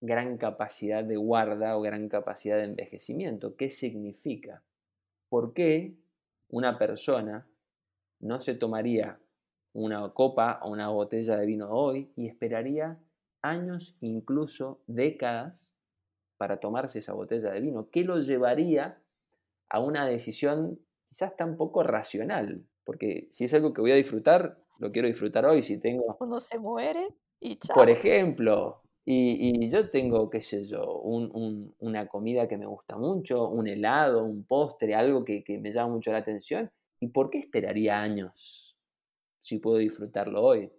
gran 0.00 0.38
capacidad 0.38 1.04
de 1.04 1.16
guarda 1.16 1.76
o 1.76 1.82
gran 1.82 2.08
capacidad 2.08 2.56
de 2.56 2.64
envejecimiento? 2.64 3.56
¿Qué 3.56 3.68
significa? 3.68 4.62
¿Por 5.28 5.52
qué 5.52 5.98
una 6.48 6.78
persona 6.78 7.46
no 8.20 8.40
se 8.40 8.54
tomaría 8.54 9.20
una 9.74 10.14
copa 10.14 10.60
o 10.62 10.70
una 10.70 10.88
botella 10.88 11.36
de 11.36 11.44
vino 11.44 11.68
hoy 11.68 12.10
y 12.16 12.26
esperaría 12.26 12.98
años, 13.42 13.98
incluso 14.00 14.80
décadas, 14.86 15.74
para 16.38 16.58
tomarse 16.58 17.00
esa 17.00 17.12
botella 17.12 17.50
de 17.50 17.60
vino? 17.60 17.90
¿Qué 17.90 18.02
lo 18.02 18.18
llevaría 18.18 18.98
a 19.68 19.78
una 19.78 20.06
decisión 20.06 20.80
quizás 21.10 21.36
tan 21.36 21.58
poco 21.58 21.82
racional? 21.82 22.64
Porque 22.84 23.28
si 23.30 23.44
es 23.44 23.52
algo 23.52 23.74
que 23.74 23.82
voy 23.82 23.92
a 23.92 23.96
disfrutar, 23.96 24.56
lo 24.80 24.90
quiero 24.90 25.06
disfrutar 25.06 25.46
hoy. 25.46 25.62
Si 25.62 25.78
tengo. 25.78 26.16
Uno 26.18 26.40
se 26.40 26.58
muere 26.58 27.08
y 27.38 27.56
chao. 27.56 27.74
Por 27.74 27.90
ejemplo, 27.90 28.82
y, 29.04 29.68
yo 29.68 29.90
tengo, 29.90 30.28
qué 30.28 30.40
sé 30.40 30.64
yo, 30.64 31.00
una 31.00 32.06
comida 32.08 32.48
que 32.48 32.56
me 32.56 32.66
gusta 32.66 32.96
mucho, 32.96 33.48
un 33.48 33.68
helado, 33.68 34.24
un 34.24 34.44
postre, 34.44 34.94
algo 34.94 35.24
que, 35.24 35.44
me 35.60 35.70
llama 35.70 35.94
mucho 35.94 36.12
la 36.12 36.18
atención. 36.18 36.70
¿Y 36.98 37.08
por 37.08 37.30
qué 37.30 37.38
esperaría 37.38 38.00
años 38.00 38.76
si 39.38 39.58
puedo 39.58 39.78
disfrutarlo 39.78 40.42
hoy? 40.42 40.70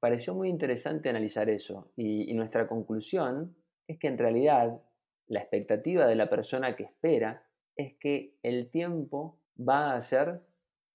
Pareció 0.00 0.34
muy 0.34 0.48
interesante 0.48 1.08
analizar 1.08 1.48
eso. 1.48 1.90
y 1.96 2.32
nuestra 2.34 2.68
conclusión 2.68 3.56
es 3.86 3.98
que 3.98 4.08
en 4.08 4.18
realidad 4.18 4.80
la 5.26 5.40
expectativa 5.40 6.06
de 6.06 6.14
la 6.14 6.28
persona 6.28 6.76
que 6.76 6.84
espera 6.84 7.44
es 7.76 7.94
que 7.98 8.36
el 8.42 8.70
tiempo 8.70 9.38
va 9.58 9.92
a 9.92 9.96
hacer 9.96 10.40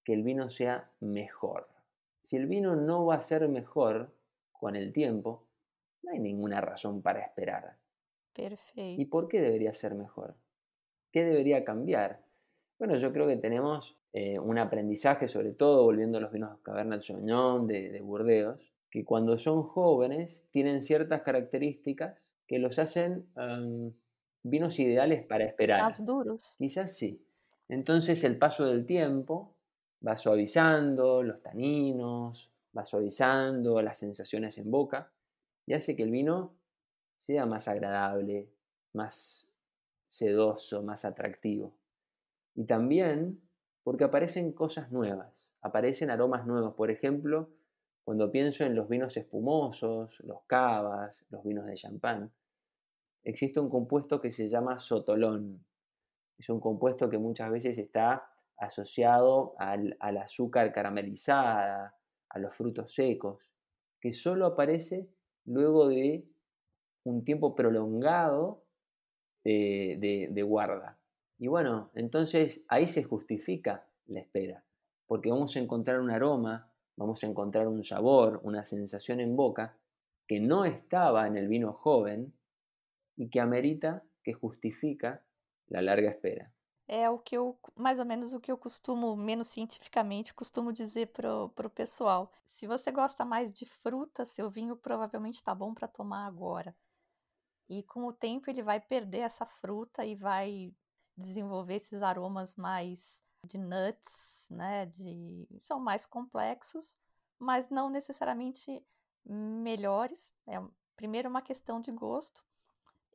que 0.04 0.12
el 0.12 0.22
vino 0.22 0.48
sea 0.48 0.90
mejor. 1.00 1.73
Si 2.24 2.36
el 2.36 2.46
vino 2.46 2.74
no 2.74 3.04
va 3.04 3.16
a 3.16 3.20
ser 3.20 3.46
mejor 3.48 4.10
con 4.50 4.76
el 4.76 4.94
tiempo, 4.94 5.44
no 6.02 6.12
hay 6.12 6.20
ninguna 6.20 6.62
razón 6.62 7.02
para 7.02 7.20
esperar. 7.20 7.76
Perfecto. 8.32 8.80
¿Y 8.80 9.04
por 9.04 9.28
qué 9.28 9.42
debería 9.42 9.74
ser 9.74 9.94
mejor? 9.94 10.34
¿Qué 11.12 11.22
debería 11.22 11.66
cambiar? 11.66 12.24
Bueno, 12.78 12.96
yo 12.96 13.12
creo 13.12 13.26
que 13.26 13.36
tenemos 13.36 13.98
eh, 14.14 14.38
un 14.38 14.58
aprendizaje, 14.58 15.28
sobre 15.28 15.52
todo 15.52 15.84
volviendo 15.84 16.16
a 16.16 16.22
los 16.22 16.32
vinos 16.32 16.58
Cabernet 16.62 17.02
Sauvignon 17.02 17.66
de, 17.66 17.90
de 17.90 18.00
Burdeos, 18.00 18.72
que 18.90 19.04
cuando 19.04 19.36
son 19.36 19.62
jóvenes 19.62 20.46
tienen 20.50 20.80
ciertas 20.80 21.20
características 21.20 22.30
que 22.46 22.58
los 22.58 22.78
hacen 22.78 23.26
vinos 24.42 24.78
ideales 24.78 25.26
para 25.26 25.44
esperar. 25.44 25.82
Más 25.82 26.02
duros. 26.02 26.54
Quizás 26.56 26.96
sí. 26.96 27.22
Entonces 27.68 28.24
el 28.24 28.38
paso 28.38 28.64
del 28.64 28.86
tiempo 28.86 29.53
va 30.06 30.16
suavizando 30.16 31.22
los 31.22 31.40
taninos, 31.42 32.50
va 32.76 32.84
suavizando 32.84 33.80
las 33.80 33.98
sensaciones 33.98 34.58
en 34.58 34.70
boca 34.70 35.10
y 35.66 35.72
hace 35.72 35.96
que 35.96 36.02
el 36.02 36.10
vino 36.10 36.54
sea 37.20 37.46
más 37.46 37.68
agradable, 37.68 38.50
más 38.92 39.48
sedoso, 40.04 40.82
más 40.82 41.04
atractivo. 41.04 41.74
Y 42.54 42.64
también 42.64 43.40
porque 43.82 44.04
aparecen 44.04 44.52
cosas 44.52 44.92
nuevas, 44.92 45.52
aparecen 45.62 46.10
aromas 46.10 46.46
nuevos. 46.46 46.74
Por 46.74 46.90
ejemplo, 46.90 47.50
cuando 48.04 48.30
pienso 48.30 48.64
en 48.64 48.74
los 48.74 48.88
vinos 48.88 49.16
espumosos, 49.16 50.20
los 50.20 50.42
cavas, 50.46 51.24
los 51.30 51.42
vinos 51.44 51.66
de 51.66 51.74
champán, 51.74 52.30
existe 53.22 53.60
un 53.60 53.70
compuesto 53.70 54.20
que 54.20 54.30
se 54.30 54.48
llama 54.48 54.78
sotolón. 54.78 55.64
Es 56.38 56.48
un 56.50 56.60
compuesto 56.60 57.08
que 57.08 57.18
muchas 57.18 57.50
veces 57.50 57.78
está 57.78 58.33
asociado 58.56 59.54
al, 59.58 59.96
azúcar 60.00 60.72
caramelizada, 60.72 61.96
a 62.28 62.38
los 62.38 62.54
frutos 62.54 62.92
secos, 62.92 63.52
que 64.00 64.12
solo 64.12 64.46
aparece 64.46 65.08
luego 65.44 65.88
de 65.88 66.26
un 67.04 67.24
tiempo 67.24 67.54
prolongado 67.54 68.64
de, 69.44 70.28
de, 70.30 70.42
guarda. 70.42 70.98
Y 71.38 71.48
bueno, 71.48 71.90
entonces 71.94 72.64
ahí 72.68 72.86
se 72.86 73.04
justifica 73.04 73.86
la 74.06 74.20
espera, 74.20 74.64
porque 75.06 75.30
vamos 75.30 75.54
a 75.56 75.60
encontrar 75.60 76.00
un 76.00 76.10
aroma, 76.10 76.72
vamos 76.96 77.22
a 77.22 77.26
encontrar 77.26 77.68
un 77.68 77.82
sabor, 77.84 78.40
una 78.42 78.64
sensación 78.64 79.20
en 79.20 79.36
boca 79.36 79.76
que 80.26 80.40
no 80.40 80.64
estaba 80.64 81.26
en 81.26 81.36
el 81.36 81.48
vino 81.48 81.72
joven 81.72 82.32
y 83.16 83.28
que 83.28 83.40
amerita, 83.40 84.02
que 84.22 84.32
justifica 84.32 85.22
la 85.68 85.82
larga 85.82 86.10
espera. 86.10 86.53
É 86.86 87.08
o 87.08 87.18
que 87.18 87.36
eu, 87.36 87.58
mais 87.74 87.98
ou 87.98 88.04
menos 88.04 88.34
o 88.34 88.40
que 88.40 88.52
eu 88.52 88.58
costumo, 88.58 89.16
menos 89.16 89.48
cientificamente, 89.48 90.34
costumo 90.34 90.72
dizer 90.72 91.08
pro, 91.08 91.48
pro 91.50 91.70
pessoal. 91.70 92.30
Se 92.44 92.66
você 92.66 92.92
gosta 92.92 93.24
mais 93.24 93.52
de 93.52 93.64
fruta, 93.64 94.24
seu 94.24 94.50
vinho 94.50 94.76
provavelmente 94.76 95.42
tá 95.42 95.54
bom 95.54 95.72
para 95.72 95.88
tomar 95.88 96.26
agora. 96.26 96.76
E 97.68 97.82
com 97.84 98.04
o 98.04 98.12
tempo 98.12 98.50
ele 98.50 98.62
vai 98.62 98.80
perder 98.80 99.20
essa 99.20 99.46
fruta 99.46 100.04
e 100.04 100.14
vai 100.14 100.74
desenvolver 101.16 101.76
esses 101.76 102.02
aromas 102.02 102.54
mais 102.54 103.24
de 103.46 103.56
nuts, 103.56 104.46
né? 104.50 104.84
De 104.86 105.48
são 105.60 105.80
mais 105.80 106.04
complexos, 106.04 106.98
mas 107.38 107.70
não 107.70 107.88
necessariamente 107.88 108.84
melhores. 109.24 110.32
É 110.46 110.62
primeiro 110.96 111.30
uma 111.30 111.40
questão 111.40 111.80
de 111.80 111.90
gosto 111.90 112.44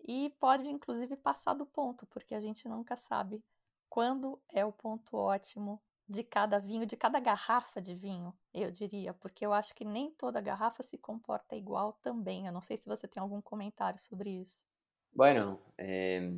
e 0.08 0.32
pode 0.40 0.70
inclusive 0.70 1.16
passar 1.16 1.54
do 1.54 1.66
ponto, 1.66 2.08
porque 2.08 2.34
a 2.34 2.40
gente 2.40 2.68
nunca 2.68 2.96
sabe 2.96 3.44
quando 3.90 4.40
é 4.54 4.64
o 4.66 4.72
ponto 4.72 5.18
ótimo 5.18 5.82
de 6.08 6.24
cada 6.24 6.60
vinho, 6.60 6.86
de 6.86 6.98
cada 6.98 7.20
garrafa 7.20 7.82
de 7.82 7.96
vinho, 7.96 8.34
eu 8.54 8.72
diria, 8.72 9.14
porque 9.14 9.46
eu 9.46 9.54
acho 9.54 9.76
que 9.76 9.86
nem 9.86 10.12
toda 10.12 10.42
garrafa 10.42 10.82
se 10.82 10.98
comporta 10.98 11.56
igual 11.56 11.94
também. 12.02 12.48
Eu 12.48 12.52
não 12.52 12.62
sei 12.62 12.78
se 12.78 12.88
você 12.88 13.08
tem 13.08 13.22
algum 13.22 13.42
comentário 13.42 14.00
sobre 14.00 14.30
isso. 14.30 14.66
Bueno, 15.14 15.60
eh, 15.78 16.32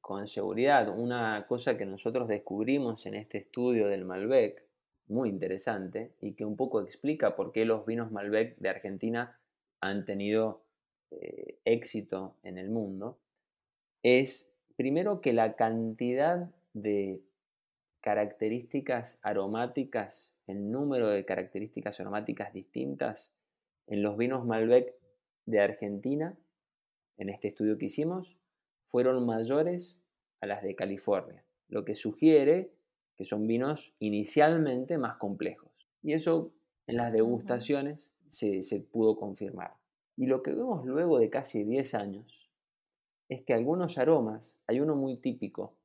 con 0.00 0.26
seguridad, 0.26 0.88
una 0.88 1.46
cosa 1.48 1.76
que 1.76 1.84
nosotros 1.84 2.28
descubrimos 2.28 3.06
en 3.06 3.14
este 3.14 3.38
estudio 3.38 3.88
del 3.88 4.04
Malbec, 4.04 4.62
muy 5.08 5.28
interesante, 5.28 6.12
y 6.20 6.34
que 6.34 6.44
un 6.44 6.56
poco 6.56 6.80
explica 6.80 7.34
por 7.34 7.52
qué 7.52 7.64
los 7.64 7.84
vinos 7.86 8.10
Malbec 8.10 8.56
de 8.58 8.68
Argentina 8.68 9.38
han 9.80 10.04
tenido 10.04 10.62
eh, 11.10 11.58
éxito 11.64 12.36
en 12.42 12.58
el 12.58 12.70
mundo, 12.70 13.18
es 14.02 14.50
primero 14.76 15.20
que 15.20 15.32
la 15.32 15.54
cantidad 15.54 16.50
de 16.74 17.22
características 18.00 19.18
aromáticas, 19.22 20.34
el 20.46 20.70
número 20.70 21.08
de 21.08 21.24
características 21.24 22.00
aromáticas 22.00 22.52
distintas 22.52 23.32
en 23.86 24.02
los 24.02 24.16
vinos 24.16 24.44
Malbec 24.44 24.94
de 25.46 25.60
Argentina, 25.60 26.36
en 27.16 27.28
este 27.28 27.48
estudio 27.48 27.78
que 27.78 27.86
hicimos, 27.86 28.38
fueron 28.84 29.24
mayores 29.24 30.00
a 30.40 30.46
las 30.46 30.62
de 30.62 30.74
California, 30.74 31.44
lo 31.68 31.84
que 31.84 31.94
sugiere 31.94 32.72
que 33.16 33.24
son 33.24 33.46
vinos 33.46 33.94
inicialmente 33.98 34.98
más 34.98 35.16
complejos. 35.16 35.70
Y 36.02 36.14
eso 36.14 36.52
en 36.86 36.96
las 36.96 37.12
degustaciones 37.12 38.12
se, 38.26 38.62
se 38.62 38.80
pudo 38.80 39.16
confirmar. 39.16 39.74
Y 40.16 40.26
lo 40.26 40.42
que 40.42 40.52
vemos 40.52 40.84
luego 40.84 41.18
de 41.18 41.30
casi 41.30 41.62
10 41.62 41.94
años 41.94 42.50
es 43.28 43.42
que 43.42 43.54
algunos 43.54 43.98
aromas, 43.98 44.58
hay 44.66 44.80
uno 44.80 44.96
muy 44.96 45.16
típico 45.16 45.76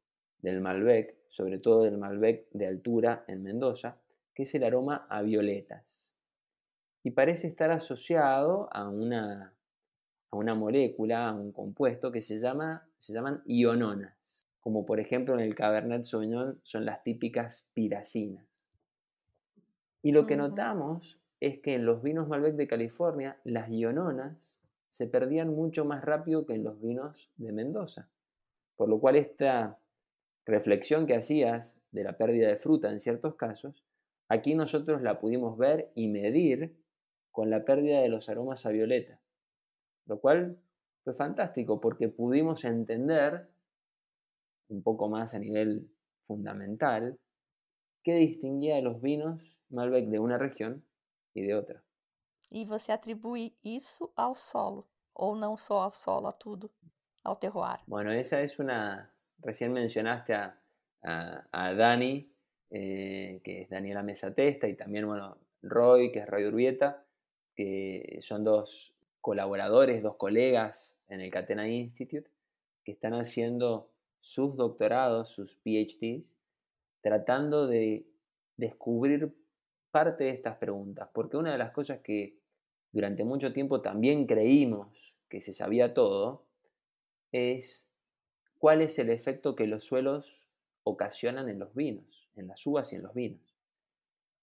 del 0.42 0.62
Malbec, 0.62 1.16
sobre 1.28 1.60
todo 1.60 1.84
del 1.84 1.98
Malbec 1.98 2.48
de 2.52 2.68
altura 2.68 3.24
en 3.28 3.44
Mendoza, 3.44 3.98
que 4.34 4.44
es 4.44 4.56
el 4.56 4.64
aroma 4.64 5.08
a 5.10 5.22
violetas. 5.22 6.10
Y 7.04 7.12
parece 7.12 7.48
estar 7.48 7.72
asociado 7.72 8.70
a 8.72 8.88
una, 8.90 9.54
a 10.32 10.36
una 10.38 10.56
molécula, 10.56 11.30
a 11.30 11.34
un 11.34 11.52
compuesto 11.52 12.12
que 12.12 12.22
se, 12.22 12.40
llama, 12.40 12.88
se 12.98 13.14
llaman 13.14 13.42
iononas, 13.46 14.48
como 14.60 14.86
por 14.86 15.00
ejemplo 15.00 15.34
en 15.34 15.40
el 15.40 15.56
Cabernet 15.56 16.04
Sauvignon 16.04 16.60
son 16.64 16.86
las 16.86 17.04
típicas 17.04 17.66
piracinas. 17.74 18.46
Y 20.04 20.12
lo 20.12 20.28
que 20.28 20.38
notamos 20.38 21.20
es 21.40 21.60
que 21.60 21.76
en 21.76 21.86
los 21.86 22.02
vinos 22.02 22.28
Malbec 22.28 22.56
de 22.56 22.68
California 22.68 23.38
las 23.44 23.70
iononas 23.70 24.60
se 24.90 25.08
perdían 25.08 25.54
mucho 25.54 25.86
más 25.86 26.04
rápido 26.04 26.46
que 26.46 26.54
en 26.56 26.64
los 26.64 26.82
vinos 26.82 27.30
de 27.38 27.52
Mendoza. 27.52 28.10
Por 28.76 28.90
lo 28.90 29.00
cual 29.00 29.16
esta 29.16 29.78
reflexión 30.48 31.06
que 31.06 31.16
hacías 31.16 31.78
de 31.92 32.04
la 32.04 32.18
pérdida 32.18 32.48
de 32.48 32.58
fruta 32.58 32.90
en 32.90 33.00
ciertos 33.00 33.36
casos, 33.36 33.84
aquí 34.28 34.56
nosotros 34.56 35.02
la 35.02 35.20
pudimos 35.20 35.58
ver 35.58 35.92
y 35.94 36.08
medir 36.08 36.76
con 37.32 37.50
la 37.50 37.64
pérdida 37.66 38.02
de 38.02 38.10
los 38.10 38.30
aromas 38.30 38.66
a 38.66 38.72
violeta. 38.72 39.20
Lo 40.06 40.20
cual 40.20 40.58
fue 41.04 41.14
fantástico 41.14 41.80
porque 41.80 42.10
pudimos 42.10 42.66
entender 42.66 43.48
un 44.70 44.82
poco 44.82 45.10
más 45.10 45.34
a 45.34 45.40
nivel 45.40 45.90
fundamental 46.26 47.20
qué 48.04 48.16
distinguía 48.16 48.78
a 48.78 48.82
los 48.82 49.02
vinos 49.02 49.58
Malbec 49.70 50.08
de 50.08 50.20
una 50.20 50.38
región 50.38 50.84
y 51.34 51.42
de 51.42 51.56
otra. 51.56 51.84
E 52.50 52.64
você 52.64 52.94
atribui 52.94 53.54
isso 53.62 54.10
ao 54.16 54.34
solo, 54.34 54.88
ou 55.14 55.36
não 55.36 55.58
só 55.58 55.82
ao 55.82 55.92
solo, 55.92 56.28
a 56.28 56.32
tudo, 56.32 56.72
ao 57.22 57.36
terroir? 57.36 57.80
Bueno, 57.86 58.12
esa 58.12 58.42
es 58.42 58.58
una. 58.58 59.12
Recién 59.40 59.74
mencionaste 59.74 60.34
a, 60.34 60.60
a, 61.02 61.74
Dani, 61.74 62.32
eh, 62.70 63.40
que 63.44 63.62
es 63.62 63.70
Daniela 63.70 64.04
Mesa 64.04 64.34
Testa, 64.34 64.68
y 64.68 64.76
también, 64.76 65.08
bueno, 65.08 65.38
Roy, 65.62 66.12
que 66.12 66.20
es 66.20 66.28
Roy 66.28 66.46
Urbieta, 66.46 67.06
que 67.56 68.18
son 68.22 68.44
dos 68.44 68.94
colaboradores, 69.22 70.04
dos 70.04 70.16
colegas 70.16 70.96
en 71.10 71.22
el 71.22 71.32
Catena 71.32 71.68
Institute, 71.68 72.30
que 72.84 72.92
están 72.92 73.14
haciendo 73.14 73.90
sus 74.20 74.56
doctorados, 74.56 75.30
sus 75.30 75.56
PhDs, 75.56 76.36
tratando 77.02 77.68
de 77.68 78.06
descubrir 78.58 79.34
parte 79.92 80.26
de 80.26 80.32
estas 80.32 80.58
preguntas, 80.58 81.10
porque 81.14 81.38
una 81.38 81.52
de 81.52 81.58
las 81.58 81.72
cosas 81.72 82.00
que 82.00 82.38
durante 82.92 83.24
mucho 83.24 83.54
tiempo 83.54 83.82
también 83.82 84.26
creímos 84.26 85.16
que 85.30 85.42
se 85.42 85.54
sabía 85.54 85.94
todo 85.94 86.46
es 87.32 87.87
cuál 88.60 88.82
es 88.82 89.00
el 89.00 89.10
efecto 89.10 89.56
que 89.56 89.68
los 89.68 89.86
suelos 89.86 90.44
ocasionan 90.84 91.50
en 91.50 91.60
los 91.60 91.74
vinos, 91.74 92.30
en 92.36 92.48
las 92.48 92.66
uvas 92.66 92.92
y 92.94 92.96
en 92.96 93.04
los 93.04 93.14
vinos. 93.14 93.58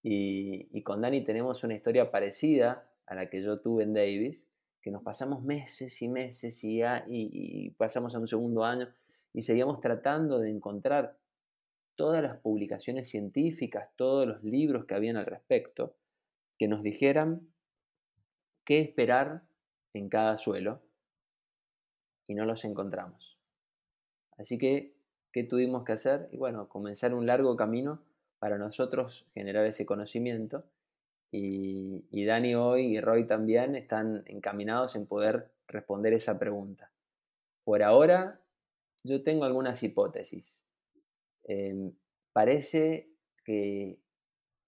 Y, 0.03 0.83
con 0.83 1.01
Dani 1.01 1.23
tenemos 1.23 1.63
una 1.63 1.73
historia 1.73 2.11
parecida 2.11 2.87
a 3.07 3.15
la 3.15 3.29
que 3.29 3.41
yo 3.41 3.59
tuve 3.59 3.83
en 3.83 3.93
Davis, 3.93 4.47
que 4.81 4.91
nos 4.91 5.01
pasamos 5.01 5.43
meses 5.43 5.99
y 6.03 6.07
meses 6.07 6.63
y, 6.63 6.83
y 7.07 7.71
pasamos 7.71 8.13
a 8.13 8.19
un 8.19 8.27
segundo 8.27 8.63
año 8.63 8.87
y 9.33 9.41
seguíamos 9.41 9.81
tratando 9.81 10.37
de 10.39 10.51
encontrar 10.51 11.17
todas 11.95 12.21
las 12.21 12.37
publicaciones 12.37 13.09
científicas, 13.09 13.89
todos 13.95 14.27
los 14.27 14.43
libros 14.43 14.85
que 14.85 14.93
habían 14.93 15.17
al 15.17 15.25
respecto, 15.25 15.95
que 16.59 16.67
nos 16.67 16.83
dijeran 16.83 17.49
qué 18.63 18.79
esperar 18.79 19.43
en 19.93 20.09
cada 20.09 20.37
suelo 20.37 20.83
y 22.27 22.35
no 22.35 22.45
los 22.45 22.65
encontramos. 22.65 23.34
Así 24.37 24.57
que, 24.57 24.93
¿qué 25.31 25.43
tuvimos 25.43 25.83
que 25.83 25.93
hacer? 25.93 26.29
Y 26.31 26.37
bueno, 26.37 26.69
comenzar 26.69 27.13
un 27.13 27.25
largo 27.25 27.55
camino 27.55 28.01
para 28.39 28.57
nosotros 28.57 29.27
generar 29.33 29.65
ese 29.65 29.85
conocimiento 29.85 30.65
y, 31.31 32.05
y 32.11 32.25
Dani 32.25 32.55
hoy 32.55 32.95
y 32.95 33.01
Roy 33.01 33.25
también 33.25 33.75
están 33.75 34.23
encaminados 34.27 34.95
en 34.95 35.05
poder 35.05 35.51
responder 35.67 36.13
esa 36.13 36.37
pregunta. 36.39 36.89
Por 37.63 37.81
ahora, 37.81 38.39
yo 39.03 39.23
tengo 39.23 39.45
algunas 39.45 39.83
hipótesis. 39.83 40.63
Em, 41.43 41.93
parece 42.33 43.09
que 43.43 43.99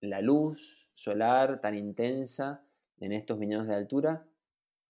la 0.02 0.22
luz 0.22 0.90
solar 0.94 1.60
tan 1.62 1.76
intensa 1.76 2.64
en 3.00 3.14
estos 3.14 3.40
viñedos 3.40 3.68
de 3.68 3.76
altura 3.76 4.28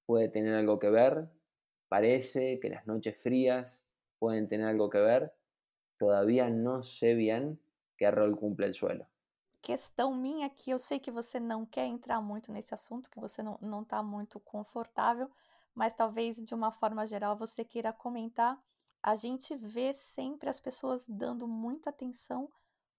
puede 0.05 0.29
tener 0.29 0.53
algo 0.53 0.79
que 0.79 0.89
ver. 0.89 1.29
Parece 1.87 2.59
que 2.59 2.69
las 2.69 2.87
noches 2.87 3.21
frías 3.21 3.81
pueden 4.19 4.47
tener 4.47 4.67
algo 4.67 4.89
que 4.89 4.99
ver. 4.99 5.33
Todavía 5.97 6.49
no 6.49 6.83
sé 6.83 7.15
bien 7.15 7.59
qué 7.97 8.11
rol 8.11 8.37
cumple 8.37 8.67
el 8.67 8.73
suelo. 8.73 9.05
Questão 9.61 10.13
minha 10.13 10.49
que 10.49 10.71
eu 10.71 10.79
sei 10.79 10.99
que 10.99 11.11
você 11.11 11.39
não 11.39 11.65
quer 11.65 11.85
entrar 11.85 12.21
muito 12.21 12.51
nesse 12.51 12.73
assunto, 12.73 13.09
que 13.09 13.19
você 13.19 13.41
não 13.43 13.81
está 13.81 14.01
muito 14.01 14.39
confortável, 14.39 15.29
mas 15.73 15.93
talvez 15.93 16.37
de 16.37 16.53
uma 16.53 16.71
forma 16.71 17.05
geral 17.05 17.35
você 17.35 17.65
queira 17.65 17.91
comentar 17.91 18.57
a 19.01 19.15
gente 19.15 19.55
vê 19.55 19.93
sempre 19.93 20.49
as 20.49 20.59
pessoas 20.59 21.05
dando 21.07 21.47
muita 21.47 21.89
atenção 21.89 22.51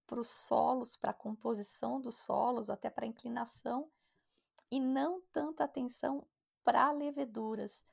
para 0.07 0.19
os 0.19 0.27
solos, 0.27 0.95
para 0.95 1.11
a 1.11 1.13
composição 1.13 2.01
dos 2.01 2.17
solos, 2.17 2.69
até 2.69 2.89
para 2.89 3.05
a 3.05 3.07
inclinação, 3.07 3.89
e 4.71 4.79
não 4.79 5.21
tanta 5.31 5.63
atenção 5.63 6.25
para 6.63 6.91
leveduras. 6.91 7.83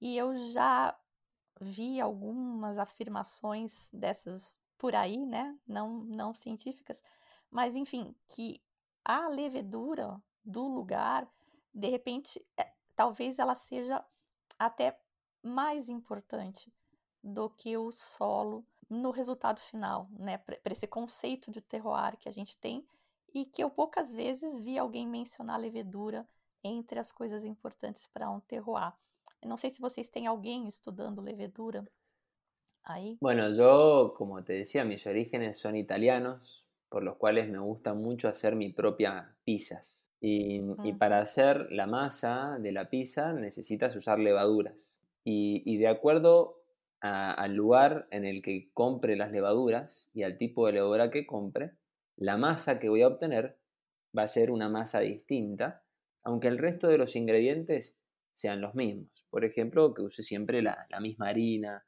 E 0.00 0.16
eu 0.16 0.36
já 0.52 0.96
vi 1.64 2.00
algumas 2.00 2.78
afirmações 2.78 3.88
dessas 3.92 4.60
por 4.78 4.94
aí, 4.94 5.24
né? 5.24 5.58
Não, 5.66 6.04
não 6.04 6.34
científicas, 6.34 7.02
mas 7.50 7.74
enfim, 7.74 8.14
que 8.28 8.62
a 9.04 9.28
levedura 9.28 10.22
do 10.44 10.66
lugar, 10.66 11.26
de 11.72 11.88
repente, 11.88 12.44
é, 12.56 12.70
talvez 12.94 13.38
ela 13.38 13.54
seja 13.54 14.04
até 14.58 14.98
mais 15.42 15.88
importante 15.88 16.72
do 17.22 17.48
que 17.48 17.76
o 17.76 17.90
solo 17.90 18.66
no 18.88 19.10
resultado 19.10 19.58
final, 19.60 20.08
né? 20.12 20.38
Para 20.38 20.72
esse 20.72 20.86
conceito 20.86 21.50
de 21.50 21.60
terroir 21.60 22.16
que 22.18 22.28
a 22.28 22.32
gente 22.32 22.56
tem 22.58 22.86
e 23.32 23.44
que 23.44 23.62
eu 23.64 23.70
poucas 23.70 24.12
vezes 24.12 24.58
vi 24.58 24.78
alguém 24.78 25.06
mencionar 25.06 25.58
levedura 25.58 26.28
entre 26.62 26.98
as 26.98 27.10
coisas 27.10 27.44
importantes 27.44 28.06
para 28.06 28.30
um 28.30 28.40
terroir. 28.40 28.94
Não 29.44 29.56
sei 29.56 29.70
se 29.70 29.80
vocês 29.80 30.08
têm 30.08 30.26
alguém 30.26 30.66
estudando 30.66 31.20
levedura 31.20 31.84
ahí. 32.82 33.16
Bueno, 33.20 33.50
yo, 33.50 34.14
como 34.16 34.42
te 34.42 34.54
decía, 34.54 34.84
mis 34.84 35.06
orígenes 35.06 35.58
son 35.58 35.76
italianos, 35.76 36.64
por 36.88 37.02
los 37.02 37.16
cuales 37.16 37.48
me 37.48 37.58
gusta 37.58 37.94
mucho 37.94 38.28
hacer 38.28 38.54
mi 38.56 38.70
propia 38.70 39.36
pizzas. 39.44 40.10
Y, 40.20 40.62
y 40.84 40.94
para 40.94 41.18
hacer 41.18 41.70
la 41.70 41.86
masa 41.86 42.58
de 42.58 42.72
la 42.72 42.88
pizza 42.88 43.32
necesitas 43.32 43.94
usar 43.94 44.18
levaduras. 44.18 45.00
Y, 45.22 45.62
y 45.66 45.76
de 45.76 45.88
acuerdo 45.88 46.62
al 47.00 47.54
lugar 47.54 48.08
en 48.10 48.24
el 48.24 48.40
que 48.40 48.70
compre 48.72 49.14
las 49.14 49.30
levaduras 49.30 50.08
y 50.14 50.22
al 50.22 50.38
tipo 50.38 50.66
de 50.66 50.72
levadura 50.72 51.10
que 51.10 51.26
compre, 51.26 51.72
la 52.16 52.38
masa 52.38 52.78
que 52.78 52.88
voy 52.88 53.02
a 53.02 53.08
obtener 53.08 53.58
va 54.16 54.22
a 54.22 54.28
ser 54.28 54.50
una 54.50 54.70
masa 54.70 55.00
distinta, 55.00 55.82
aunque 56.22 56.48
el 56.48 56.56
resto 56.56 56.88
de 56.88 56.96
los 56.96 57.14
ingredientes 57.16 57.94
sean 58.34 58.60
los 58.60 58.74
mismos. 58.74 59.24
Por 59.30 59.44
ejemplo, 59.44 59.94
que 59.94 60.02
use 60.02 60.22
siempre 60.22 60.60
la, 60.60 60.86
misma 61.00 61.28
harina, 61.28 61.86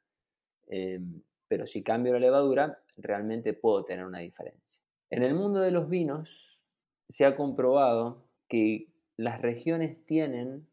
em, 0.67 1.21
pero 1.47 1.67
si 1.67 1.83
cambio 1.83 2.13
la 2.13 2.19
levadura, 2.19 2.81
realmente 2.95 3.53
puedo 3.53 3.85
tener 3.85 4.05
una 4.05 4.19
diferencia. 4.19 4.81
En 5.09 5.23
el 5.23 5.35
mundo 5.35 5.59
de 5.59 5.71
los 5.71 5.89
vinos 5.89 6.59
se 7.07 7.25
ha 7.25 7.35
comprobado 7.35 8.27
que 8.47 8.87
las 9.17 9.41
regiones 9.41 10.03
tienen 10.05 10.67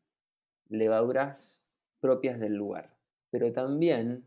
levaduras 0.68 1.60
propias 2.00 2.38
del 2.40 2.54
lugar, 2.54 2.96
pero 3.30 3.52
también 3.52 4.24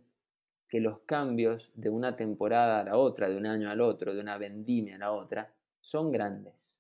que 0.67 0.81
los 0.81 0.99
cambios 0.99 1.71
de 1.75 1.89
una 1.89 2.15
temporada 2.17 2.81
a 2.81 2.83
la 2.83 2.97
otra, 2.97 3.29
de 3.29 3.37
un 3.37 3.45
año 3.45 3.69
al 3.69 3.79
otro, 3.79 4.13
de 4.13 4.19
una 4.19 4.37
vendimia 4.37 4.95
a 4.95 4.99
la 4.99 5.11
otra, 5.13 5.53
son 5.79 6.11
grandes. 6.11 6.77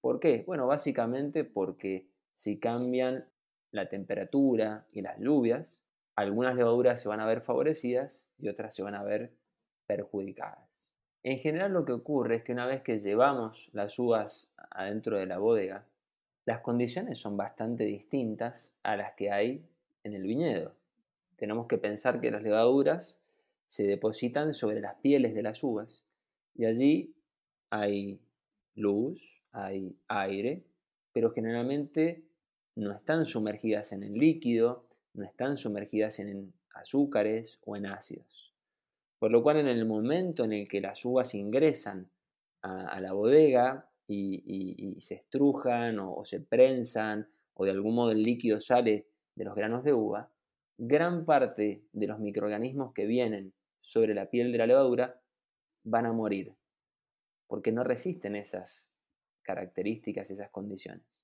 ¿Por 0.00 0.18
qué? 0.18 0.42
Bueno, 0.46 0.66
básicamente 0.66 1.44
porque 1.44 2.08
si 2.32 2.58
cambian 2.58 3.28
la 3.70 3.88
temperatura 3.88 4.86
y 4.92 5.02
las 5.02 5.18
lluvias, 5.18 5.82
algunas 6.16 6.56
levaduras 6.56 7.00
se 7.00 7.08
van 7.08 7.20
a 7.20 7.26
ver 7.26 7.40
favorecidas 7.40 8.24
y 8.38 8.48
otras 8.48 8.74
se 8.74 8.82
van 8.82 8.94
a 8.94 9.02
ver 9.02 9.32
perjudicadas. 9.86 10.88
En 11.22 11.38
general 11.38 11.72
lo 11.72 11.84
que 11.84 11.92
ocurre 11.92 12.36
es 12.36 12.42
que 12.42 12.52
una 12.52 12.66
vez 12.66 12.82
que 12.82 12.98
llevamos 12.98 13.70
las 13.72 13.98
uvas 13.98 14.50
adentro 14.70 15.18
de 15.18 15.26
la 15.26 15.38
bodega, 15.38 15.86
las 16.44 16.60
condiciones 16.60 17.18
son 17.18 17.36
bastante 17.36 17.84
distintas 17.84 18.70
a 18.82 18.96
las 18.96 19.12
que 19.12 19.30
hay 19.30 19.66
en 20.04 20.14
el 20.14 20.22
viñedo. 20.22 20.74
Tenemos 21.36 21.66
que 21.66 21.78
pensar 21.78 22.20
que 22.20 22.30
las 22.30 22.42
levaduras 22.42 23.20
se 23.66 23.86
depositan 23.86 24.54
sobre 24.54 24.80
las 24.80 24.94
pieles 24.96 25.34
de 25.34 25.42
las 25.42 25.62
uvas 25.62 26.04
y 26.54 26.64
allí 26.64 27.14
hay 27.70 28.20
luz, 28.74 29.42
hay 29.52 29.96
aire, 30.08 30.64
pero 31.12 31.30
generalmente 31.32 32.24
no 32.78 32.92
están 32.92 33.26
sumergidas 33.26 33.92
en 33.92 34.04
el 34.04 34.14
líquido, 34.14 34.86
no 35.14 35.24
están 35.24 35.56
sumergidas 35.56 36.20
en 36.20 36.52
azúcares 36.72 37.58
o 37.64 37.76
en 37.76 37.86
ácidos. 37.86 38.54
Por 39.18 39.32
lo 39.32 39.42
cual 39.42 39.56
en 39.56 39.66
el 39.66 39.84
momento 39.84 40.44
en 40.44 40.52
el 40.52 40.68
que 40.68 40.80
las 40.80 41.04
uvas 41.04 41.34
ingresan 41.34 42.08
a, 42.62 43.00
la 43.00 43.12
bodega 43.12 43.90
y, 44.06 44.96
se 45.00 45.16
estrujan 45.16 45.98
o, 45.98 46.24
se 46.24 46.40
prensan 46.40 47.28
o 47.54 47.64
de 47.64 47.72
algún 47.72 47.96
modo 47.96 48.12
el 48.12 48.22
líquido 48.22 48.60
sale 48.60 49.08
de 49.34 49.44
los 49.44 49.56
granos 49.56 49.82
de 49.82 49.92
uva, 49.92 50.30
gran 50.76 51.24
parte 51.24 51.82
de 51.92 52.06
los 52.06 52.20
microorganismos 52.20 52.92
que 52.92 53.06
vienen 53.06 53.54
sobre 53.80 54.14
la 54.14 54.30
piel 54.30 54.52
de 54.52 54.58
la 54.58 54.66
levadura 54.68 55.20
van 55.82 56.06
a 56.06 56.12
morir, 56.12 56.54
porque 57.48 57.72
no 57.72 57.82
resisten 57.82 58.36
esas 58.36 58.88
características, 59.42 60.30
esas 60.30 60.50
condiciones. 60.50 61.17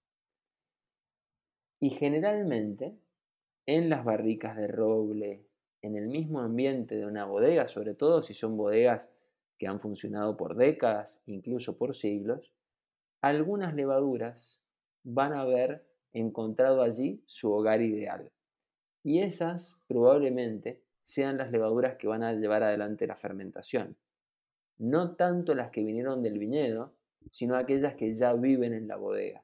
Y 1.80 1.90
generalmente, 1.90 2.96
en 3.66 3.88
las 3.88 4.04
barricas 4.04 4.56
de 4.56 4.68
roble, 4.68 5.46
en 5.82 5.96
el 5.96 6.08
mismo 6.08 6.40
ambiente 6.40 6.96
de 6.96 7.06
una 7.06 7.26
bodega, 7.26 7.66
sobre 7.66 7.94
todo 7.94 8.22
si 8.22 8.32
son 8.32 8.56
bodegas 8.56 9.10
que 9.58 9.66
han 9.66 9.80
funcionado 9.80 10.36
por 10.36 10.56
décadas, 10.56 11.22
incluso 11.26 11.76
por 11.76 11.94
siglos, 11.94 12.52
algunas 13.20 13.74
levaduras 13.74 14.60
van 15.02 15.32
a 15.32 15.42
haber 15.42 15.86
encontrado 16.12 16.82
allí 16.82 17.22
su 17.26 17.52
hogar 17.52 17.82
ideal. 17.82 18.32
Y 19.02 19.20
esas 19.20 19.76
probablemente 19.86 20.82
sean 21.02 21.36
las 21.36 21.50
levaduras 21.50 21.96
que 21.96 22.08
van 22.08 22.22
a 22.22 22.32
llevar 22.32 22.62
adelante 22.62 23.06
la 23.06 23.16
fermentación. 23.16 23.96
No 24.78 25.16
tanto 25.16 25.54
las 25.54 25.70
que 25.70 25.84
vinieron 25.84 26.22
del 26.22 26.38
viñedo, 26.38 26.94
sino 27.30 27.56
aquellas 27.56 27.94
que 27.94 28.12
ya 28.12 28.32
viven 28.32 28.72
en 28.72 28.88
la 28.88 28.96
bodega. 28.96 29.43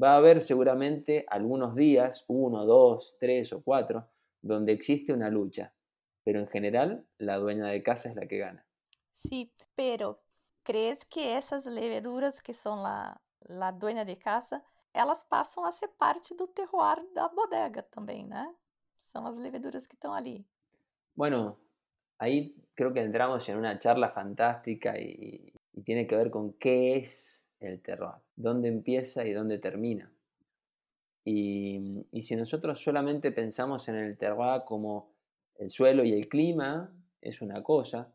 Va 0.00 0.12
a 0.12 0.16
haber 0.18 0.40
seguramente 0.40 1.24
algunos 1.28 1.74
días, 1.74 2.24
uno, 2.28 2.64
dos, 2.64 3.16
tres 3.18 3.52
o 3.52 3.62
cuatro, 3.62 4.06
donde 4.40 4.72
existe 4.72 5.12
una 5.12 5.28
lucha, 5.28 5.74
pero 6.22 6.38
en 6.38 6.46
general 6.46 7.04
la 7.18 7.36
dueña 7.36 7.66
de 7.66 7.82
casa 7.82 8.08
es 8.08 8.14
la 8.14 8.26
que 8.26 8.38
gana. 8.38 8.64
Sí, 9.16 9.52
pero 9.74 10.20
¿crees 10.62 11.04
que 11.04 11.36
esas 11.36 11.66
levaduras 11.66 12.40
que 12.42 12.54
son 12.54 12.82
la, 12.82 13.20
la 13.40 13.72
dueña 13.72 14.04
de 14.04 14.16
casa, 14.18 14.62
elas 14.92 15.24
passam 15.24 15.64
a 15.64 15.72
ser 15.72 15.88
parte 15.98 16.34
do 16.34 16.46
terroir 16.46 17.04
da 17.14 17.28
bodega 17.28 17.82
também, 17.82 18.26
né? 18.26 18.54
São 19.12 19.26
as 19.26 19.38
leveduras 19.38 19.86
que 19.86 19.94
estão 19.94 20.12
ali. 20.12 20.46
Bueno, 21.16 21.58
ahí 22.18 22.54
creo 22.74 22.92
que 22.92 23.00
entramos 23.00 23.48
en 23.48 23.56
una 23.56 23.78
charla 23.78 24.10
fantástica 24.10 24.98
y, 24.98 25.52
y 25.72 25.82
tiene 25.82 26.06
que 26.06 26.16
ver 26.16 26.30
con 26.30 26.52
qué 26.54 26.98
es 26.98 27.37
el 27.60 27.80
terroir, 27.80 28.22
dónde 28.36 28.68
empieza 28.68 29.26
y 29.26 29.32
dónde 29.32 29.58
termina. 29.58 30.12
Y, 31.24 32.06
y, 32.10 32.22
si 32.22 32.36
nosotros 32.36 32.82
solamente 32.82 33.32
pensamos 33.32 33.88
en 33.88 33.96
el 33.96 34.16
terroir 34.16 34.62
como 34.64 35.12
el 35.56 35.68
suelo 35.68 36.04
y 36.04 36.12
el 36.12 36.28
clima, 36.28 36.90
es 37.20 37.42
una 37.42 37.62
cosa, 37.62 38.14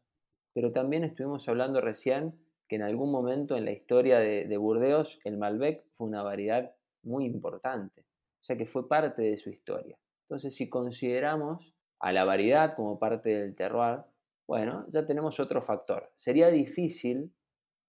pero 0.53 0.71
también 0.71 1.03
estuvimos 1.03 1.47
hablando 1.47 1.81
recién 1.81 2.33
que 2.67 2.77
en 2.77 2.81
algún 2.81 3.11
momento 3.11 3.57
en 3.57 3.65
la 3.65 3.71
historia 3.71 4.19
de, 4.19 4.45
de 4.45 4.57
Burdeos 4.57 5.19
el 5.25 5.37
Malbec 5.37 5.85
fue 5.91 6.07
una 6.07 6.23
variedad 6.23 6.73
muy 7.03 7.25
importante, 7.25 8.01
o 8.01 8.43
sea 8.43 8.57
que 8.57 8.65
fue 8.65 8.87
parte 8.87 9.21
de 9.21 9.37
su 9.37 9.49
historia. 9.49 9.97
Entonces, 10.23 10.55
si 10.55 10.69
consideramos 10.69 11.75
a 11.99 12.11
la 12.11 12.25
variedad 12.25 12.75
como 12.75 12.97
parte 12.97 13.29
del 13.29 13.55
terroir, 13.55 13.99
bueno, 14.47 14.85
ya 14.89 15.05
tenemos 15.05 15.39
otro 15.39 15.61
factor. 15.61 16.11
Sería 16.17 16.49
difícil 16.49 17.31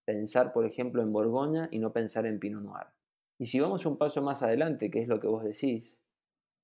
pensar, 0.04 0.52
por 0.52 0.66
ejemplo, 0.66 1.02
en 1.02 1.12
Borgoña 1.12 1.68
y 1.70 1.78
no 1.78 1.92
pensar 1.92 2.26
en 2.26 2.38
Pinot 2.38 2.62
Noir. 2.62 2.86
Y 3.38 3.46
si 3.46 3.60
vamos 3.60 3.86
un 3.86 3.98
paso 3.98 4.22
más 4.22 4.42
adelante, 4.42 4.90
que 4.90 5.00
es 5.00 5.08
lo 5.08 5.20
que 5.20 5.26
vos 5.26 5.44
decís, 5.44 5.98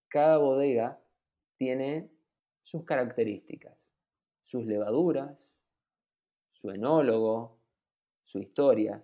cada 0.09 0.39
bodega 0.39 1.01
tiene 1.57 2.11
sus 2.63 2.85
características, 2.85 3.77
sus 4.41 4.67
levaduras, 4.67 5.53
su 6.53 6.71
enólogo, 6.71 7.59
su 8.23 8.41
historia. 8.41 9.03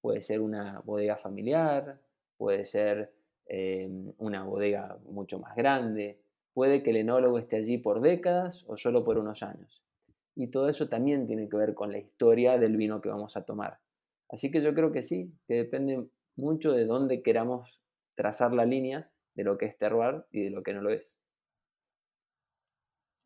Puede 0.00 0.22
ser 0.22 0.40
una 0.40 0.80
bodega 0.80 1.16
familiar, 1.16 2.00
puede 2.36 2.64
ser 2.64 3.12
eh, 3.46 3.88
una 4.18 4.44
bodega 4.44 4.98
mucho 5.04 5.38
más 5.38 5.56
grande, 5.56 6.20
puede 6.52 6.82
que 6.82 6.90
el 6.90 6.96
enólogo 6.96 7.38
esté 7.38 7.56
allí 7.56 7.78
por 7.78 8.00
décadas 8.00 8.64
o 8.68 8.76
solo 8.76 9.04
por 9.04 9.18
unos 9.18 9.42
años. 9.42 9.85
Y 10.36 10.48
todo 10.48 10.68
eso 10.68 10.88
también 10.88 11.26
tiene 11.26 11.48
que 11.48 11.56
ver 11.56 11.74
con 11.74 11.90
la 11.90 11.98
historia 11.98 12.58
del 12.58 12.76
vino 12.76 13.00
que 13.00 13.08
vamos 13.08 13.36
a 13.36 13.44
tomar. 13.44 13.80
Así 14.28 14.50
que 14.50 14.62
yo 14.62 14.74
creo 14.74 14.92
que 14.92 15.02
sí, 15.02 15.32
que 15.48 15.54
depende 15.54 16.06
mucho 16.36 16.72
de 16.72 16.84
dónde 16.84 17.22
queramos 17.22 17.82
trazar 18.14 18.52
la 18.52 18.66
línea 18.66 19.10
de 19.34 19.44
lo 19.44 19.56
que 19.56 19.66
es 19.66 19.78
terroir 19.78 20.26
y 20.30 20.44
de 20.44 20.50
lo 20.50 20.62
que 20.62 20.74
no 20.74 20.82
lo 20.82 20.90
es. 20.90 21.16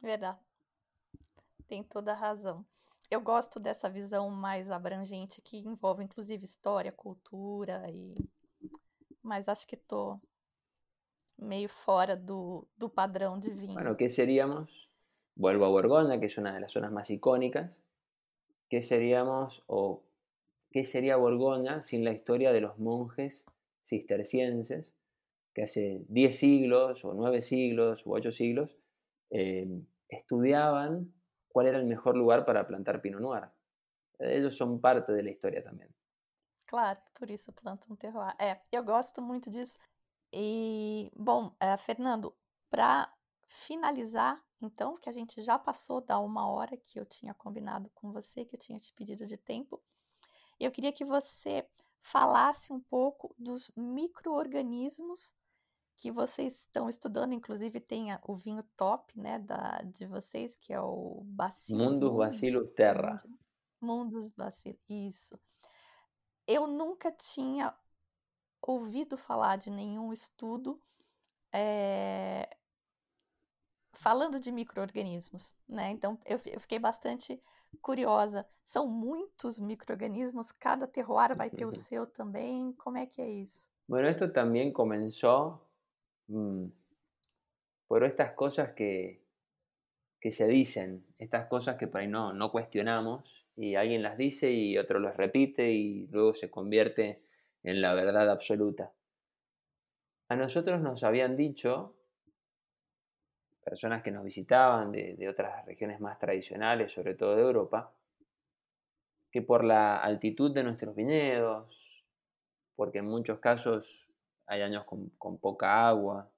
Verdad. 0.00 0.38
Tem 1.68 1.82
toda 1.82 2.14
razão. 2.14 2.64
Eu 3.10 3.20
gosto 3.20 3.60
dessa 3.60 3.90
visão 3.90 4.30
mais 4.30 4.70
abrangente 4.70 5.42
que 5.42 5.58
envolve 5.58 6.04
inclusive 6.04 6.44
história, 6.44 6.92
cultura 6.92 7.90
e 7.90 8.14
mas 9.22 9.48
acho 9.48 9.66
que 9.66 9.76
tô 9.76 10.18
meio 11.38 11.68
fora 11.68 12.16
do, 12.16 12.66
do 12.76 12.88
padrão 12.88 13.38
de 13.38 13.50
vinho. 13.50 13.74
Bueno, 13.74 13.96
¿qué 13.96 14.08
seríamos? 14.08 14.89
Vuelvo 15.34 15.64
a 15.64 15.68
Borgoña, 15.68 16.20
que 16.20 16.26
es 16.26 16.38
una 16.38 16.54
de 16.54 16.60
las 16.60 16.72
zonas 16.72 16.92
más 16.92 17.10
icónicas. 17.10 17.80
¿Qué 18.68 18.82
seríamos 18.82 19.64
o 19.66 20.02
qué 20.70 20.84
sería 20.84 21.16
Borgoña 21.16 21.82
sin 21.82 22.04
la 22.04 22.12
historia 22.12 22.52
de 22.52 22.60
los 22.60 22.78
monjes 22.78 23.46
cistercienses 23.82 24.94
que 25.54 25.62
hace 25.64 26.04
10 26.08 26.36
siglos 26.36 27.04
o 27.04 27.14
9 27.14 27.42
siglos 27.42 28.06
o 28.06 28.10
8 28.10 28.30
siglos 28.30 28.78
eh, 29.30 29.82
estudiaban 30.08 31.12
cuál 31.48 31.66
era 31.66 31.78
el 31.78 31.86
mejor 31.86 32.16
lugar 32.16 32.44
para 32.44 32.66
plantar 32.66 33.00
Pinot 33.00 33.20
Noir? 33.20 33.44
Ellos 34.18 34.56
son 34.56 34.80
parte 34.80 35.12
de 35.12 35.22
la 35.22 35.30
historia 35.30 35.62
también. 35.64 35.90
Claro, 36.70 37.00
por 37.18 37.28
isso 37.28 37.52
plantam 37.52 37.96
terroir. 37.96 38.32
É, 38.38 38.60
eu 38.70 38.84
gosto 38.84 39.20
muito 39.20 39.50
disso. 39.50 39.76
E, 40.32 41.10
bom, 41.16 41.52
é, 41.58 41.76
Fernando, 41.76 42.32
para 42.70 43.12
finalizar, 43.48 44.40
então, 44.60 44.96
que 44.96 45.08
a 45.08 45.12
gente 45.12 45.42
já 45.42 45.58
passou 45.58 46.00
da 46.00 46.18
uma 46.18 46.48
hora 46.48 46.76
que 46.76 46.98
eu 46.98 47.06
tinha 47.06 47.32
combinado 47.32 47.90
com 47.94 48.12
você, 48.12 48.44
que 48.44 48.54
eu 48.54 48.60
tinha 48.60 48.78
te 48.78 48.92
pedido 48.92 49.26
de 49.26 49.36
tempo, 49.36 49.80
eu 50.58 50.70
queria 50.70 50.92
que 50.92 51.04
você 51.04 51.66
falasse 52.02 52.72
um 52.72 52.80
pouco 52.80 53.34
dos 53.38 53.70
micro-organismos 53.74 55.34
que 55.96 56.10
vocês 56.10 56.60
estão 56.60 56.88
estudando, 56.88 57.34
inclusive 57.34 57.78
tem 57.78 58.08
o 58.26 58.34
vinho 58.34 58.62
top, 58.76 59.18
né, 59.18 59.38
da, 59.38 59.82
de 59.82 60.06
vocês, 60.06 60.56
que 60.56 60.72
é 60.72 60.80
o 60.80 61.22
Bacillus 61.24 61.98
Mundus 61.98 62.16
Bacillus 62.16 62.70
Terra. 62.74 63.16
Mundus 63.80 64.30
Bacillus, 64.30 64.80
isso. 64.88 65.38
Eu 66.46 66.66
nunca 66.66 67.12
tinha 67.12 67.74
ouvido 68.62 69.16
falar 69.16 69.56
de 69.56 69.70
nenhum 69.70 70.12
estudo 70.12 70.80
é, 71.52 72.56
falando 73.92 74.40
de 74.40 74.52
micro-organismos, 74.52 75.54
né? 75.68 75.90
Então 75.90 76.18
eu, 76.24 76.38
eu, 76.46 76.60
fiquei 76.60 76.78
bastante 76.78 77.40
curiosa. 77.80 78.46
São 78.64 78.86
muitos 78.88 79.58
micro-organismos, 79.60 80.52
cada 80.52 80.86
terroir 80.86 81.36
vai 81.36 81.50
ter 81.50 81.64
o 81.64 81.72
seu 81.72 82.06
também. 82.06 82.72
Como 82.72 82.98
é 82.98 83.06
que 83.06 83.20
é 83.20 83.28
isso? 83.28 83.70
Bueno, 83.88 84.08
esto 84.08 84.32
también 84.32 84.72
comenzó 84.72 85.66
mmm, 86.28 86.68
por 87.88 88.04
estas 88.04 88.32
cosas 88.34 88.72
que, 88.72 89.20
que 90.20 90.30
se 90.30 90.46
dicen, 90.46 91.04
estas 91.18 91.48
cosas 91.48 91.76
que 91.76 91.88
por 91.88 92.00
ahí 92.00 92.06
no, 92.06 92.32
no 92.32 92.52
cuestionamos 92.52 93.48
y 93.56 93.74
alguien 93.74 94.02
las 94.02 94.16
dice 94.16 94.52
y 94.52 94.78
otro 94.78 95.00
las 95.00 95.16
repite 95.16 95.72
y 95.72 96.06
luego 96.06 96.34
se 96.34 96.50
convierte 96.50 97.24
en 97.64 97.82
la 97.82 97.94
verdad 97.94 98.30
absoluta. 98.30 98.92
A 100.28 100.36
nosotros 100.36 100.80
nos 100.80 101.02
habían 101.02 101.36
dicho, 101.36 101.96
personas 103.62 104.02
que 104.02 104.10
nos 104.10 104.24
visitaban 104.24 104.90
de, 104.92 105.28
otras 105.28 105.64
regiones 105.66 106.00
más 106.00 106.18
tradicionales, 106.18 106.92
sobre 106.92 107.14
todo 107.14 107.36
de 107.36 107.42
Europa, 107.42 107.92
que 109.30 109.42
por 109.42 109.64
la 109.64 109.98
altitud 109.98 110.52
de 110.52 110.64
nuestros 110.64 110.94
viñedos, 110.94 112.04
porque 112.74 112.98
en 112.98 113.06
muchos 113.06 113.38
casos 113.38 114.08
hay 114.46 114.62
años 114.62 114.84
con, 114.84 115.38
poca 115.38 115.86
agua, 115.86 116.30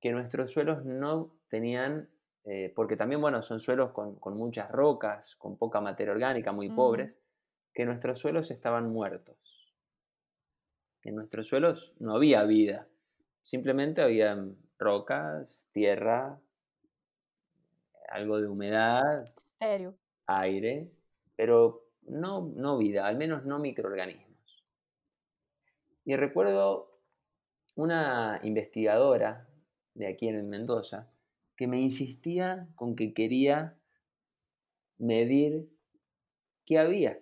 que 0.00 0.12
nuestros 0.12 0.52
suelos 0.52 0.84
no 0.84 1.34
tenían, 1.48 2.08
eh, 2.44 2.72
porque 2.74 2.96
también, 2.96 3.20
bueno, 3.20 3.42
son 3.42 3.58
suelos 3.58 3.90
con, 3.92 4.36
muchas 4.36 4.70
rocas, 4.70 5.34
con 5.36 5.56
poca 5.56 5.80
materia 5.80 6.12
orgánica, 6.12 6.52
muy 6.52 6.68
pobres, 6.68 7.18
que 7.74 7.84
nuestros 7.84 8.18
suelos 8.18 8.50
estaban 8.50 8.90
muertos. 8.90 9.36
En 11.02 11.16
nuestros 11.16 11.48
suelos 11.48 11.94
no 11.98 12.14
había 12.14 12.44
vida, 12.44 12.86
simplemente 13.42 14.02
había 14.02 14.36
rocas, 14.80 15.68
tierra, 15.72 16.40
algo 18.08 18.40
de 18.40 18.48
humedad, 18.48 19.24
Estéreo. 19.24 19.94
aire, 20.26 20.90
pero 21.36 21.86
no, 22.02 22.52
no 22.56 22.78
vida, 22.78 23.06
al 23.06 23.16
menos 23.16 23.44
no 23.44 23.58
microorganismos. 23.58 24.64
Y 26.04 26.16
recuerdo 26.16 26.98
una 27.76 28.40
investigadora 28.42 29.48
de 29.94 30.08
aquí 30.08 30.28
en 30.28 30.48
Mendoza 30.48 31.12
que 31.56 31.66
me 31.66 31.78
insistía 31.78 32.68
con 32.74 32.96
que 32.96 33.12
quería 33.12 33.78
medir 34.98 35.68
qué 36.64 36.78
había. 36.78 37.20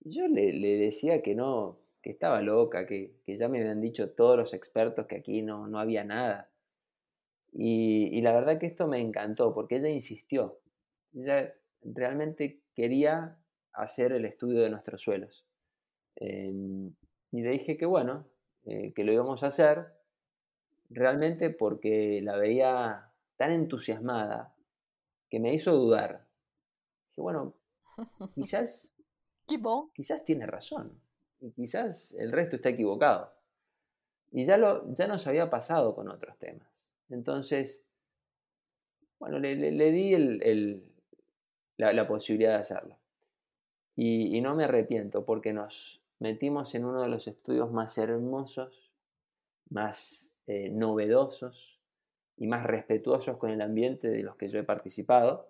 Yo 0.00 0.28
le, 0.28 0.52
le 0.52 0.76
decía 0.76 1.22
que 1.22 1.34
no, 1.34 1.78
que 2.02 2.10
estaba 2.10 2.40
loca, 2.40 2.86
que, 2.86 3.14
que, 3.24 3.36
ya 3.36 3.48
me 3.48 3.60
habían 3.60 3.80
dicho 3.80 4.10
todos 4.10 4.36
los 4.36 4.54
expertos 4.54 5.06
que 5.06 5.16
aquí 5.16 5.42
no, 5.42 5.66
no 5.66 5.78
había 5.78 6.04
nada. 6.04 6.47
Y, 7.52 8.08
y, 8.16 8.20
la 8.20 8.32
verdad 8.32 8.58
que 8.58 8.66
esto 8.66 8.86
me 8.86 9.00
encantó 9.00 9.54
porque 9.54 9.76
ella 9.76 9.88
insistió. 9.88 10.60
Ella 11.14 11.54
realmente 11.82 12.62
quería 12.74 13.38
hacer 13.72 14.12
el 14.12 14.24
estudio 14.24 14.60
de 14.62 14.70
nuestros 14.70 15.00
suelos. 15.00 15.46
Eh, 16.16 16.52
y 17.30 17.42
le 17.42 17.50
dije 17.50 17.76
que 17.76 17.86
bueno, 17.86 18.26
eh, 18.64 18.92
que 18.92 19.04
lo 19.04 19.12
íbamos 19.12 19.42
a 19.42 19.48
hacer, 19.48 19.92
realmente 20.90 21.50
porque 21.50 22.20
la 22.22 22.36
veía 22.36 23.12
tan 23.36 23.52
entusiasmada 23.52 24.54
que 25.30 25.40
me 25.40 25.54
hizo 25.54 25.72
dudar. 25.72 26.20
Dije, 27.10 27.20
bueno, 27.20 27.54
quizás, 28.34 28.92
quizás 29.94 30.24
tiene 30.24 30.46
razón 30.46 31.00
y 31.40 31.52
quizás 31.52 32.14
el 32.18 32.32
resto 32.32 32.56
está 32.56 32.70
equivocado. 32.70 33.30
Y 34.30 34.44
ya, 34.44 34.56
lo, 34.56 34.92
ya 34.92 35.06
nos 35.06 35.26
había 35.26 35.48
pasado 35.48 35.94
con 35.94 36.08
otros 36.08 36.36
temas. 36.38 36.68
Entonces, 37.10 37.82
bueno, 39.18 39.38
le, 39.38 39.56
di 39.56 40.82
la, 41.76 42.06
posibilidad 42.06 42.50
de 42.52 42.58
hacerlo. 42.58 42.96
Y, 43.96 44.36
y, 44.36 44.40
no 44.40 44.54
me 44.54 44.64
arrepiento 44.64 45.24
porque 45.24 45.52
nos 45.52 46.00
metimos 46.20 46.74
en 46.74 46.84
uno 46.84 47.02
de 47.02 47.08
los 47.08 47.26
estudios 47.26 47.72
más 47.72 47.98
hermosos, 47.98 48.92
más 49.70 50.28
eh, 50.46 50.70
novedosos 50.70 51.78
y 52.36 52.46
más 52.46 52.64
respetuosos 52.64 53.36
con 53.36 53.50
el 53.50 53.60
ambiente 53.60 54.08
de 54.08 54.22
los 54.22 54.36
que 54.36 54.48
yo 54.48 54.60
he 54.60 54.64
participado. 54.64 55.48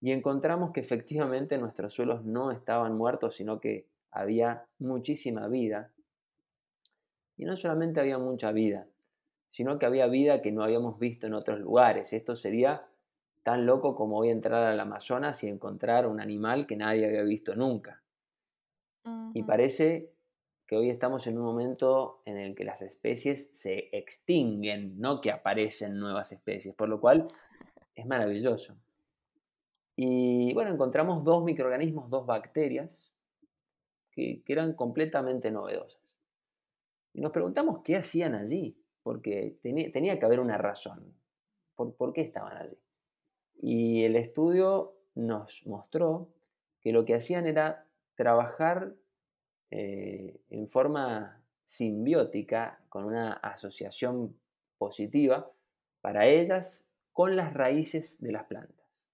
Y 0.00 0.12
encontramos 0.12 0.72
que 0.72 0.80
efectivamente 0.80 1.58
nuestros 1.58 1.94
suelos 1.94 2.24
no 2.24 2.52
estaban 2.52 2.96
muertos, 2.96 3.34
sino 3.34 3.58
que 3.58 3.86
había 4.10 4.66
muchísima 4.78 5.48
vida. 5.48 5.90
Y 7.36 7.44
no 7.44 7.56
solamente 7.56 8.00
había 8.00 8.18
mucha 8.18 8.52
vida, 8.52 8.86
sino 9.48 9.78
que 9.78 9.86
había 9.86 10.06
vida 10.06 10.42
que 10.42 10.52
no 10.52 10.62
habíamos 10.62 10.98
visto 10.98 11.26
en 11.26 11.34
otros 11.34 11.58
lugares. 11.60 12.12
Esto 12.12 12.36
sería 12.36 12.86
tan 13.42 13.66
loco 13.66 13.96
como 13.96 14.18
hoy 14.18 14.28
entrar 14.28 14.64
al 14.64 14.78
Amazonas 14.78 15.42
y 15.42 15.48
encontrar 15.48 16.06
un 16.06 16.20
animal 16.20 16.66
que 16.66 16.76
nadie 16.76 17.06
había 17.06 17.22
visto 17.22 17.56
nunca. 17.56 18.02
Uh 19.04 19.08
-huh. 19.08 19.30
Y 19.34 19.42
parece 19.42 20.12
que 20.66 20.76
hoy 20.76 20.90
estamos 20.90 21.26
en 21.26 21.38
un 21.38 21.44
momento 21.44 22.20
en 22.26 22.36
el 22.36 22.54
que 22.54 22.62
las 22.62 22.82
especies 22.82 23.48
se 23.52 23.88
extinguen, 23.96 25.00
no 25.00 25.22
que 25.22 25.30
aparecen 25.30 25.98
nuevas 25.98 26.30
especies, 26.30 26.74
por 26.74 26.90
lo 26.90 27.00
cual 27.00 27.26
es 27.94 28.06
maravilloso. 28.06 28.76
Y 29.96 30.52
bueno, 30.52 30.70
encontramos 30.70 31.24
dos 31.24 31.42
microorganismos, 31.42 32.10
dos 32.10 32.26
bacterias, 32.26 33.10
que, 34.12 34.42
que 34.44 34.52
eran 34.52 34.74
completamente 34.74 35.50
novedosas. 35.50 36.18
Y 37.14 37.22
nos 37.22 37.32
preguntamos 37.32 37.80
qué 37.82 37.96
hacían 37.96 38.34
allí, 38.34 38.76
porque 39.08 39.56
tenía, 39.62 40.18
que 40.18 40.26
haber 40.26 40.38
una 40.38 40.58
razón. 40.58 41.14
¿Por, 41.74 41.94
¿Por 41.94 42.12
qué 42.12 42.20
estaban 42.20 42.58
allí? 42.58 42.76
Y 43.58 44.04
el 44.04 44.16
estudio 44.16 44.96
nos 45.14 45.66
mostró 45.66 46.28
que 46.82 46.92
lo 46.92 47.06
que 47.06 47.14
hacían 47.14 47.46
era 47.46 47.86
trabajar 48.16 48.92
eh, 49.70 50.42
en 50.50 50.68
forma 50.68 51.40
simbiótica, 51.64 52.82
con 52.90 53.06
una 53.06 53.32
asociación 53.32 54.38
positiva 54.76 55.50
para 56.02 56.26
ellas 56.26 56.86
con 57.14 57.34
las 57.34 57.54
raíces 57.54 58.20
de 58.20 58.32
las 58.32 58.44
plantas. 58.44 59.08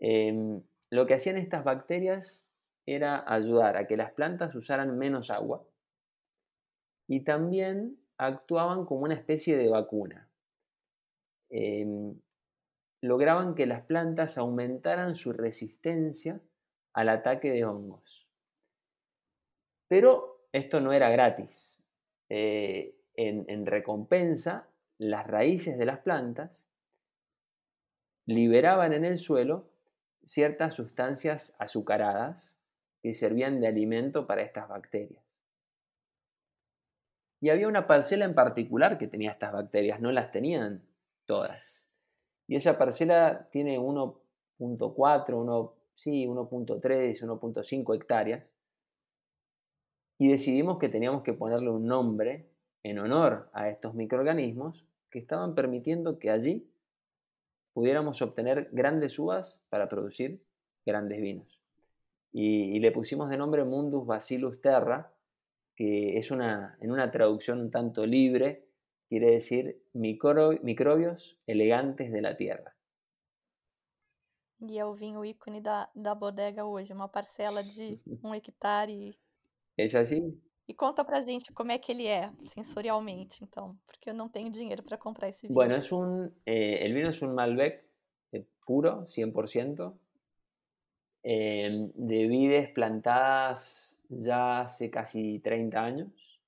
Eh, 0.00 0.60
lo 0.90 1.06
que 1.06 1.14
hacían 1.14 1.36
estas 1.36 1.62
bacterias 1.62 2.50
era 2.84 3.22
ayudar 3.32 3.76
a 3.76 3.86
que 3.86 3.96
las 3.96 4.10
plantas 4.10 4.56
usaran 4.56 4.98
menos 4.98 5.30
agua 5.30 5.64
y 7.06 7.20
también 7.20 8.00
actuaban 8.20 8.84
como 8.84 9.04
una 9.04 9.14
especie 9.14 9.56
de 9.56 9.68
vacuna. 9.68 10.28
Eh, 11.48 11.86
lograban 13.00 13.54
que 13.54 13.64
las 13.64 13.82
plantas 13.82 14.36
aumentaran 14.36 15.14
su 15.14 15.32
resistencia 15.32 16.40
al 16.92 17.08
ataque 17.08 17.50
de 17.50 17.64
hongos. 17.64 18.28
Pero 19.88 20.44
esto 20.52 20.80
no 20.80 20.92
era 20.92 21.08
gratis. 21.08 21.78
Eh, 22.28 22.94
en 23.14 23.66
recompensa, 23.66 24.68
las 24.96 25.26
raíces 25.26 25.76
de 25.76 25.84
las 25.84 25.98
plantas 25.98 26.66
liberaban 28.26 28.94
en 28.94 29.04
el 29.04 29.18
suelo 29.18 29.68
ciertas 30.24 30.74
sustancias 30.74 31.54
azucaradas 31.58 32.56
que 33.02 33.12
servían 33.12 33.60
de 33.60 33.66
alimento 33.66 34.26
para 34.26 34.42
estas 34.42 34.68
bacterias. 34.68 35.29
Y 37.40 37.48
había 37.48 37.68
una 37.68 37.86
parcela 37.86 38.26
en 38.26 38.34
particular 38.34 38.98
que 38.98 39.06
tenía 39.06 39.30
estas 39.30 39.52
bacterias, 39.52 40.00
no 40.00 40.12
las 40.12 40.30
tenían 40.30 40.82
todas. 41.24 41.86
Y 42.46 42.56
esa 42.56 42.76
parcela 42.76 43.48
tiene 43.50 43.78
1.4, 43.78 45.34
1, 45.34 45.74
sí, 45.94 46.26
1.3, 46.26 47.22
1.5 47.22 47.94
hectáreas. 47.96 48.52
Y 50.18 50.28
decidimos 50.28 50.78
que 50.78 50.90
teníamos 50.90 51.22
que 51.22 51.32
ponerle 51.32 51.70
un 51.70 51.86
nombre 51.86 52.50
en 52.82 52.98
honor 52.98 53.48
a 53.54 53.70
estos 53.70 53.94
microorganismos 53.94 54.84
que 55.10 55.18
estaban 55.18 55.54
permitiendo 55.54 56.18
que 56.18 56.30
allí 56.30 56.70
pudiéramos 57.72 58.20
obtener 58.20 58.68
grandes 58.72 59.18
uvas 59.18 59.58
para 59.70 59.88
producir 59.88 60.42
grandes 60.84 61.20
vinos. 61.20 61.60
Y, 62.32 62.76
y 62.76 62.80
le 62.80 62.92
pusimos 62.92 63.30
de 63.30 63.38
nombre 63.38 63.64
Mundus 63.64 64.06
Bacillus 64.06 64.60
terra, 64.60 65.12
que 65.80 66.18
es 66.18 66.30
una, 66.30 66.76
en 66.82 66.90
una 66.90 67.10
traducción 67.10 67.58
un 67.58 67.70
tanto 67.70 68.04
libre, 68.04 68.66
quiere 69.08 69.30
decir 69.30 69.82
micro, 69.94 70.50
microbios 70.62 71.38
elegantes 71.46 72.12
de 72.12 72.20
la 72.20 72.36
tierra. 72.36 72.76
E 74.60 74.78
é 74.78 74.84
o 74.84 74.92
vinho 74.92 75.24
ícone 75.24 75.62
da, 75.62 75.88
da 75.94 76.14
bodega 76.14 76.66
hoje, 76.66 76.92
uma 76.92 77.08
parcela 77.08 77.62
de 77.62 77.98
um 78.22 78.34
hectare. 78.34 79.18
É 79.78 79.84
assim? 79.84 80.38
E 80.68 80.74
conta 80.74 81.02
pra 81.02 81.22
gente 81.22 81.50
como 81.54 81.72
é 81.72 81.78
que 81.78 81.92
ele 81.92 82.06
é 82.06 82.30
sensorialmente, 82.44 83.42
então, 83.42 83.74
porque 83.86 84.10
eu 84.10 84.14
não 84.14 84.28
tenho 84.28 84.50
dinheiro 84.50 84.82
para 84.82 84.98
comprar 84.98 85.30
esse 85.30 85.46
vinho. 85.46 85.54
Bueno, 85.54 85.76
es 85.76 85.90
un, 85.90 86.30
eh, 86.44 86.84
el 86.84 86.92
vino 86.92 87.08
es 87.08 87.22
un 87.22 87.34
Malbec 87.34 87.82
eh, 88.32 88.44
puro, 88.66 89.06
100%, 89.06 89.94
eh, 91.24 91.88
de 91.94 92.28
vides 92.28 92.68
plantadas 92.72 93.96
ya 94.10 94.60
hace 94.60 94.90
casi 94.90 95.38
30 95.38 95.82
años, 95.82 96.40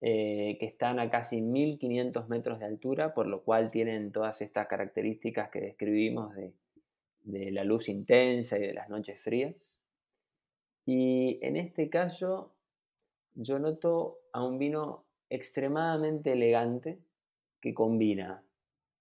eh, 0.00 0.56
que 0.58 0.66
están 0.66 0.98
a 0.98 1.10
casi 1.10 1.42
1500 1.42 2.28
metros 2.28 2.58
de 2.58 2.66
altura, 2.66 3.14
por 3.14 3.26
lo 3.26 3.42
cual 3.42 3.70
tienen 3.70 4.12
todas 4.12 4.40
estas 4.40 4.66
características 4.68 5.50
que 5.50 5.60
describimos 5.60 6.34
de, 6.34 6.54
de 7.24 7.50
la 7.50 7.64
luz 7.64 7.88
intensa 7.88 8.58
y 8.58 8.62
de 8.62 8.74
las 8.74 8.88
noches 8.88 9.20
frías. 9.20 9.80
Y 10.86 11.38
en 11.42 11.56
este 11.56 11.88
caso 11.88 12.54
yo 13.34 13.58
noto 13.58 14.20
a 14.32 14.44
un 14.44 14.58
vino 14.58 15.04
extremadamente 15.30 16.32
elegante 16.32 16.98
que 17.60 17.74
combina 17.74 18.42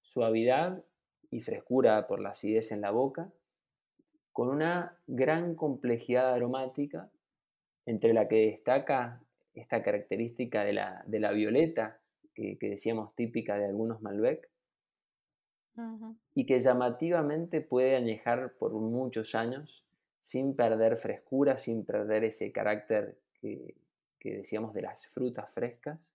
suavidad 0.01 0.83
y 1.29 1.41
frescura 1.41 2.07
por 2.07 2.19
la 2.19 2.29
acidez 2.29 2.71
en 2.71 2.81
la 2.81 2.91
boca 2.91 3.31
con 4.31 4.49
una 4.49 4.97
gran 5.07 5.55
complejidad 5.55 6.33
aromática 6.33 7.09
entre 7.85 8.13
la 8.13 8.27
que 8.27 8.47
destaca 8.47 9.21
esta 9.53 9.83
característica 9.83 10.63
de 10.63 10.73
la, 10.73 11.03
de 11.07 11.19
la 11.19 11.31
violeta 11.31 11.99
que, 12.33 12.57
que, 12.57 12.69
decíamos 12.69 13.13
típica 13.15 13.57
de 13.57 13.65
algunos 13.65 14.01
Malbec 14.01 14.49
uh 15.75 15.81
-huh. 15.81 16.17
y 16.35 16.45
que 16.45 16.59
llamativamente 16.59 17.61
puede 17.61 17.95
añejar 17.95 18.53
por 18.53 18.73
muchos 18.73 19.35
años 19.35 19.85
sin 20.21 20.55
perder 20.55 20.97
frescura, 20.97 21.57
sin 21.57 21.83
perder 21.83 22.23
ese 22.23 22.51
carácter 22.51 23.17
que, 23.41 23.75
que 24.19 24.37
decíamos 24.37 24.73
de 24.73 24.83
las 24.83 25.07
frutas 25.07 25.51
frescas. 25.51 26.13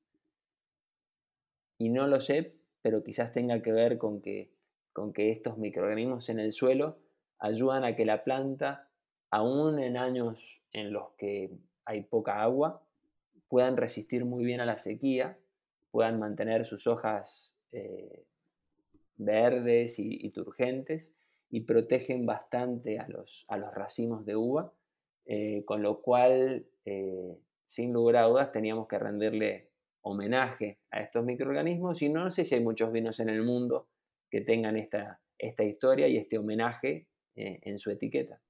Y 1.76 1.90
no 1.90 2.06
lo 2.06 2.20
sé, 2.20 2.54
pero 2.80 3.02
quizás 3.02 3.32
tenga 3.32 3.60
que 3.60 3.72
ver 3.72 3.98
con 3.98 4.22
que, 4.22 4.52
con 4.92 5.12
que 5.12 5.32
estos 5.32 5.58
microorganismos 5.58 6.28
en 6.28 6.38
el 6.38 6.52
suelo 6.52 6.98
ayudan 7.38 7.84
a 7.84 7.96
que 7.96 8.06
la 8.06 8.22
planta, 8.24 8.85
aún 9.30 9.78
en 9.78 9.96
años 9.96 10.60
en 10.72 10.92
los 10.92 11.10
que 11.18 11.50
hay 11.84 12.02
poca 12.02 12.42
agua, 12.42 12.82
puedan 13.48 13.76
resistir 13.76 14.24
muy 14.24 14.44
bien 14.44 14.60
a 14.60 14.66
la 14.66 14.76
sequía, 14.76 15.38
puedan 15.90 16.18
mantener 16.18 16.66
sus 16.66 16.86
hojas 16.86 17.54
eh, 17.72 18.24
verdes 19.16 19.98
y, 19.98 20.28
turgentes 20.30 21.14
y 21.48 21.60
protegen 21.62 22.26
bastante 22.26 22.98
a 22.98 23.08
los, 23.08 23.44
a 23.48 23.56
los 23.56 23.72
racimos 23.72 24.26
de 24.26 24.36
uva, 24.36 24.72
eh, 25.24 25.64
con 25.64 25.82
lo 25.82 26.02
cual, 26.02 26.66
eh, 26.84 27.38
sin 27.64 27.92
lugar 27.92 28.16
a 28.16 28.22
dudas, 28.26 28.52
teníamos 28.52 28.88
que 28.88 28.98
rendirle 28.98 29.70
homenaje 30.02 30.78
a 30.90 31.00
estos 31.00 31.24
microorganismos 31.24 32.02
y 32.02 32.08
no 32.08 32.30
sé 32.30 32.44
si 32.44 32.56
hay 32.56 32.62
muchos 32.62 32.92
vinos 32.92 33.18
en 33.20 33.28
el 33.28 33.42
mundo 33.42 33.88
que 34.30 34.40
tengan 34.40 34.76
esta, 34.76 35.20
esta 35.38 35.64
historia 35.64 36.08
y 36.08 36.16
este 36.16 36.38
homenaje 36.38 37.06
en 37.34 37.78
su 37.78 37.90
etiqueta. 37.90 38.40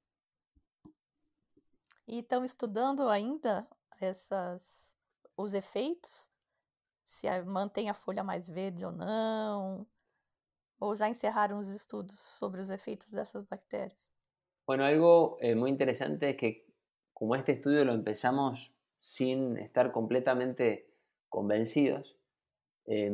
E 2.07 2.21
estão 2.21 2.45
estudando 2.45 3.09
ainda 3.09 3.67
essas, 4.01 4.95
os 5.37 5.55
efeitos? 5.55 6.31
Se 7.07 7.27
mantém 7.43 7.91
a 7.91 7.95
folha 7.95 8.23
mais 8.23 8.49
verde 8.49 8.85
ou 8.85 8.93
não? 8.93 9.87
Ou 10.79 10.95
já 10.95 11.09
encerraram 11.09 11.59
os 11.59 11.69
estudos 11.69 12.19
sobre 12.19 12.61
os 12.61 12.71
efeitos 12.71 13.11
dessas 13.11 13.45
bactérias? 13.45 14.13
Bueno, 14.67 14.85
algo 14.85 15.39
eh, 15.41 15.55
muy 15.55 15.71
interesante 15.71 16.31
es 16.31 16.37
que 16.37 16.67
como 17.13 17.35
este 17.35 17.53
estudio 17.53 17.85
lo 17.85 17.95
empezamos 17.95 18.75
sin 18.99 19.57
estar 19.59 19.93
completamente 19.93 20.91
convencidos, 21.29 22.17
eh, 22.87 23.11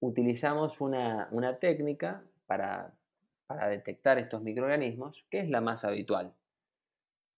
utilizamos 0.00 0.80
una, 0.80 1.28
una 1.30 1.58
técnica 1.58 2.24
para, 2.46 2.94
para, 3.46 3.68
detectar 3.68 4.18
estos 4.18 4.42
microorganismos, 4.42 5.24
que 5.30 5.40
es 5.40 5.50
la 5.50 5.60
más 5.60 5.84
habitual. 5.84 6.34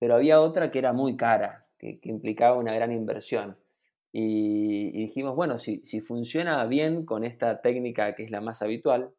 Pero 0.03 0.17
había 0.17 0.41
otra 0.41 0.73
que 0.73 0.81
era 0.81 0.93
muy 0.93 1.17
cara, 1.17 1.69
que, 1.79 2.01
que 2.01 2.09
implicaba 2.09 2.59
una 2.59 2.75
gran 2.75 2.91
inversión. 2.91 3.57
Y, 4.11 4.91
dijimos, 4.91 5.37
bueno, 5.37 5.59
si, 5.59 5.81
si, 5.85 6.01
funciona 6.01 6.67
bien 6.67 7.07
con 7.07 7.23
esta 7.23 7.61
técnica 7.61 8.17
que 8.17 8.25
es 8.25 8.33
la 8.33 8.41
más 8.41 8.63
habitual, 8.63 9.15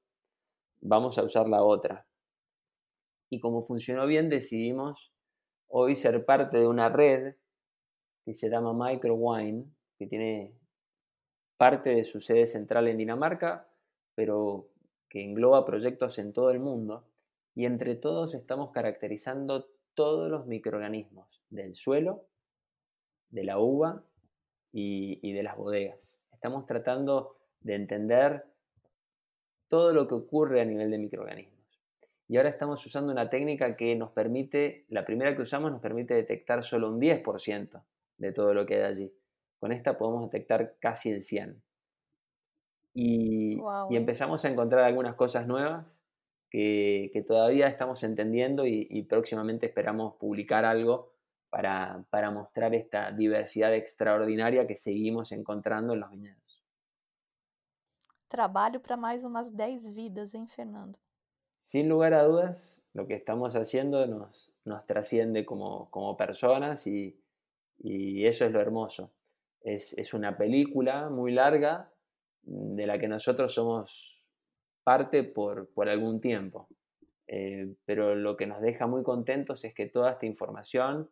vamos 0.82 1.18
a 1.18 1.24
usar 1.24 1.48
la 1.48 1.64
otra. 1.64 2.06
Y 3.30 3.40
como 3.40 3.64
funcionó 3.64 4.06
bien, 4.06 4.28
decidimos 4.28 5.14
hoy 5.70 5.96
ser 5.96 6.26
parte 6.26 6.60
de 6.60 6.68
una 6.68 6.90
red 6.90 7.36
que 8.26 8.34
se 8.34 8.50
llama 8.50 8.74
MicroWine, 8.74 9.64
que 9.98 10.06
tiene 10.06 10.54
parte 11.56 11.92
de 11.92 12.04
su 12.04 12.20
sede 12.20 12.46
central 12.46 12.90
en 12.90 12.98
Dinamarca, 12.98 13.70
pero 14.16 14.68
que 15.08 15.24
engloba 15.24 15.64
proyectos 15.64 16.20
en 16.20 16.34
todo 16.34 16.52
el 16.52 16.60
mundo. 16.60 17.08
Y 17.56 17.64
entre 17.68 17.96
todos 17.96 18.34
estamos 18.34 18.72
caracterizando 18.72 19.73
todos 19.96 20.30
los 20.30 20.46
microorganismos 20.46 21.44
del 21.50 21.76
suelo, 21.76 22.26
de 23.30 23.44
la 23.44 23.60
uva 23.60 24.04
y, 24.72 25.32
de 25.34 25.44
las 25.44 25.56
bodegas. 25.56 26.16
Estamos 26.32 26.66
tratando 26.66 27.38
de 27.62 27.76
entender 27.76 28.46
todo 29.68 29.94
lo 29.94 30.08
que 30.08 30.16
ocurre 30.16 30.62
a 30.62 30.66
nivel 30.66 30.92
de 30.92 30.98
microorganismos. 30.98 31.54
Y 32.28 32.38
ahora 32.38 32.50
estamos 32.50 32.86
usando 32.86 33.12
una 33.12 33.30
técnica 33.30 33.76
que 33.76 33.96
nos 33.96 34.12
permite, 34.12 34.86
la 34.90 35.06
primera 35.06 35.36
que 35.36 35.42
usamos 35.42 35.72
nos 35.72 35.82
permite 35.82 36.14
detectar 36.14 36.64
solo 36.64 36.90
un 36.90 37.00
10% 37.00 37.84
de 38.18 38.32
todo 38.32 38.54
lo 38.54 38.66
que 38.66 38.76
hay 38.76 38.82
allí. 38.82 39.14
Con 39.60 39.72
esta 39.72 39.98
podemos 39.98 40.30
detectar 40.30 40.76
casi 40.80 41.10
el 41.10 41.22
100%. 41.22 41.56
Y, 42.96 43.60
y 43.90 43.96
empezamos 43.96 44.46
a 44.46 44.50
encontrar 44.50 44.84
algunas 44.84 45.16
cosas 45.16 45.48
nuevas 45.48 46.03
que, 46.54 47.10
que 47.12 47.24
todavía 47.24 47.68
estamos 47.68 48.04
entendiendo 48.04 48.68
y, 48.68 48.86
y 48.92 49.02
próximamente 49.02 49.66
esperamos 49.66 50.18
publicar 50.18 50.66
algo 50.66 51.12
para, 51.50 52.06
para 52.12 52.30
mostrar 52.30 52.76
esta 52.76 53.12
diversidad 53.12 53.74
extraordinaria 53.74 54.68
que 54.68 54.76
seguimos 54.76 55.32
encontrando 55.32 55.94
en 55.94 56.02
los 56.02 56.12
viñedos. 56.12 56.64
Trabalho 58.28 58.80
para 58.84 58.98
más 58.98 59.24
unas 59.24 59.58
10 59.58 59.96
vidas, 59.96 60.36
¿eh, 60.36 60.46
Fernando? 60.48 61.00
Sin 61.58 61.90
lugar 61.90 62.14
a 62.14 62.24
dudas, 62.24 62.80
lo 62.94 63.08
que 63.08 63.16
estamos 63.16 63.56
haciendo 63.56 64.06
nos, 64.06 64.54
nos 64.64 64.86
trasciende 64.86 65.48
como, 65.48 65.90
como 65.90 66.16
personas 66.16 66.86
y, 66.86 67.20
y, 67.80 68.28
eso 68.28 68.46
es 68.46 68.52
lo 68.52 68.62
hermoso. 68.62 69.12
Es, 69.62 69.98
es, 69.98 70.14
una 70.14 70.38
película 70.38 71.10
muy 71.10 71.32
larga 71.32 71.92
de 72.44 72.86
la 72.86 73.00
que 73.00 73.08
nosotros 73.08 73.56
somos 73.56 74.23
parte 74.84 75.24
por, 75.24 75.70
por 75.70 75.90
algún 75.90 76.20
tiempo. 76.22 76.68
Eh, 77.28 77.74
pero 77.86 78.16
lo 78.16 78.36
que 78.36 78.48
nos 78.48 78.62
deja 78.62 78.86
muy 78.88 79.04
contentos 79.04 79.64
es 79.64 79.74
que 79.74 79.88
toda 79.88 80.12
esta 80.12 80.26
información 80.26 81.10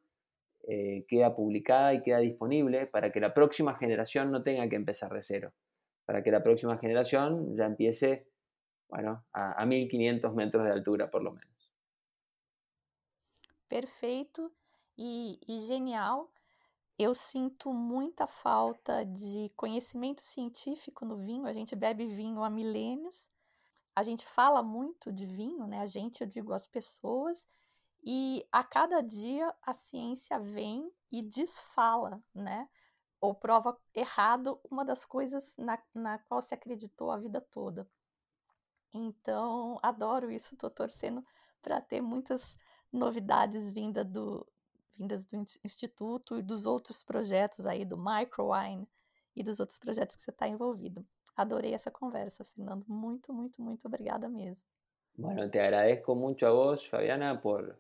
eh, 0.68 1.06
queda 1.08 1.36
publicada 1.36 1.94
y 1.94 2.02
queda 2.02 2.20
disponible 2.20 2.86
para 2.86 3.12
que 3.12 3.20
la 3.20 3.34
próxima 3.34 3.76
generación 3.76 4.32
no 4.32 4.44
tenga 4.44 4.68
que 4.70 4.76
empezar 4.76 5.12
de 5.14 5.22
cero, 5.22 5.54
para 6.06 6.22
que 6.22 6.32
la 6.32 6.44
próxima 6.44 6.78
generación 6.78 7.56
ya 7.56 7.66
empiece 7.66 8.28
bueno, 8.90 9.24
a, 9.32 9.62
a 9.62 9.66
1500 9.66 10.36
metros 10.36 10.66
de 10.66 10.72
altura, 10.72 11.10
por 11.10 11.24
lo 11.24 11.32
menos. 11.32 11.52
Perfeito 13.68 14.52
e, 14.98 15.40
e 15.48 15.60
genial. 15.66 16.30
Eu 17.00 17.16
sinto 17.16 17.74
muita 17.74 18.28
falta 18.28 19.04
de 19.06 19.50
conhecimento 19.56 20.22
científico 20.22 21.06
no 21.06 21.18
vinho. 21.18 21.48
A 21.48 21.54
gente 21.54 21.76
bebe 21.76 22.06
vinho 22.06 22.44
há 22.44 22.50
milênios. 22.50 23.30
A 23.96 24.04
gente 24.04 24.26
fala 24.26 24.64
muito 24.64 25.12
de 25.12 25.26
vinho, 25.26 25.68
né? 25.68 25.80
A 25.80 25.86
gente, 25.86 26.22
eu 26.22 26.28
digo 26.28 26.54
as 26.54 26.68
pessoas, 26.68 27.46
e 28.04 28.46
a 28.52 28.64
cada 28.64 29.02
dia 29.02 29.54
a 29.62 29.74
ciência 29.74 30.40
vem 30.40 30.92
e 31.12 31.22
desfala, 31.24 32.22
né? 32.34 32.68
Ou 33.20 33.36
prova 33.36 33.78
errado 33.94 34.60
uma 34.70 34.84
das 34.84 35.06
coisas 35.06 35.56
na, 35.58 35.78
na 35.94 36.18
qual 36.20 36.42
se 36.42 36.54
acreditou 36.54 37.12
a 37.12 37.18
vida 37.18 37.40
toda. 37.40 37.88
Então, 38.94 39.80
adoro 39.82 40.32
isso, 40.32 40.56
estou 40.56 40.70
torcendo 40.70 41.24
para 41.62 41.80
ter 41.80 42.02
muitas 42.02 42.58
novidades 42.92 43.72
vinda 43.72 44.04
do, 44.04 44.46
vindas 44.94 45.24
do 45.26 45.46
Instituto 45.64 46.38
e 46.38 46.42
dos 46.42 46.66
outros 46.66 47.04
projetos 47.04 47.66
aí, 47.66 47.86
do 47.86 47.98
Microwine 47.98 48.88
e 49.36 49.44
dos 49.44 49.60
outros 49.60 49.80
projetos 49.80 50.16
que 50.16 50.24
você 50.24 50.32
está 50.32 50.48
envolvido. 50.48 51.06
Adorei 51.42 51.74
essa 51.74 51.92
conversa, 51.92 52.44
Fernando. 52.44 52.86
Muito, 52.88 53.34
muito, 53.34 53.62
muito 53.62 53.88
obrigada 53.88 54.30
mesmo. 54.30 54.66
Bueno, 55.18 55.50
te 55.50 55.60
agradezco 55.60 56.16
mucho 56.16 56.46
a 56.46 56.52
vos, 56.52 56.86
Fabiana, 56.86 57.40
por 57.42 57.78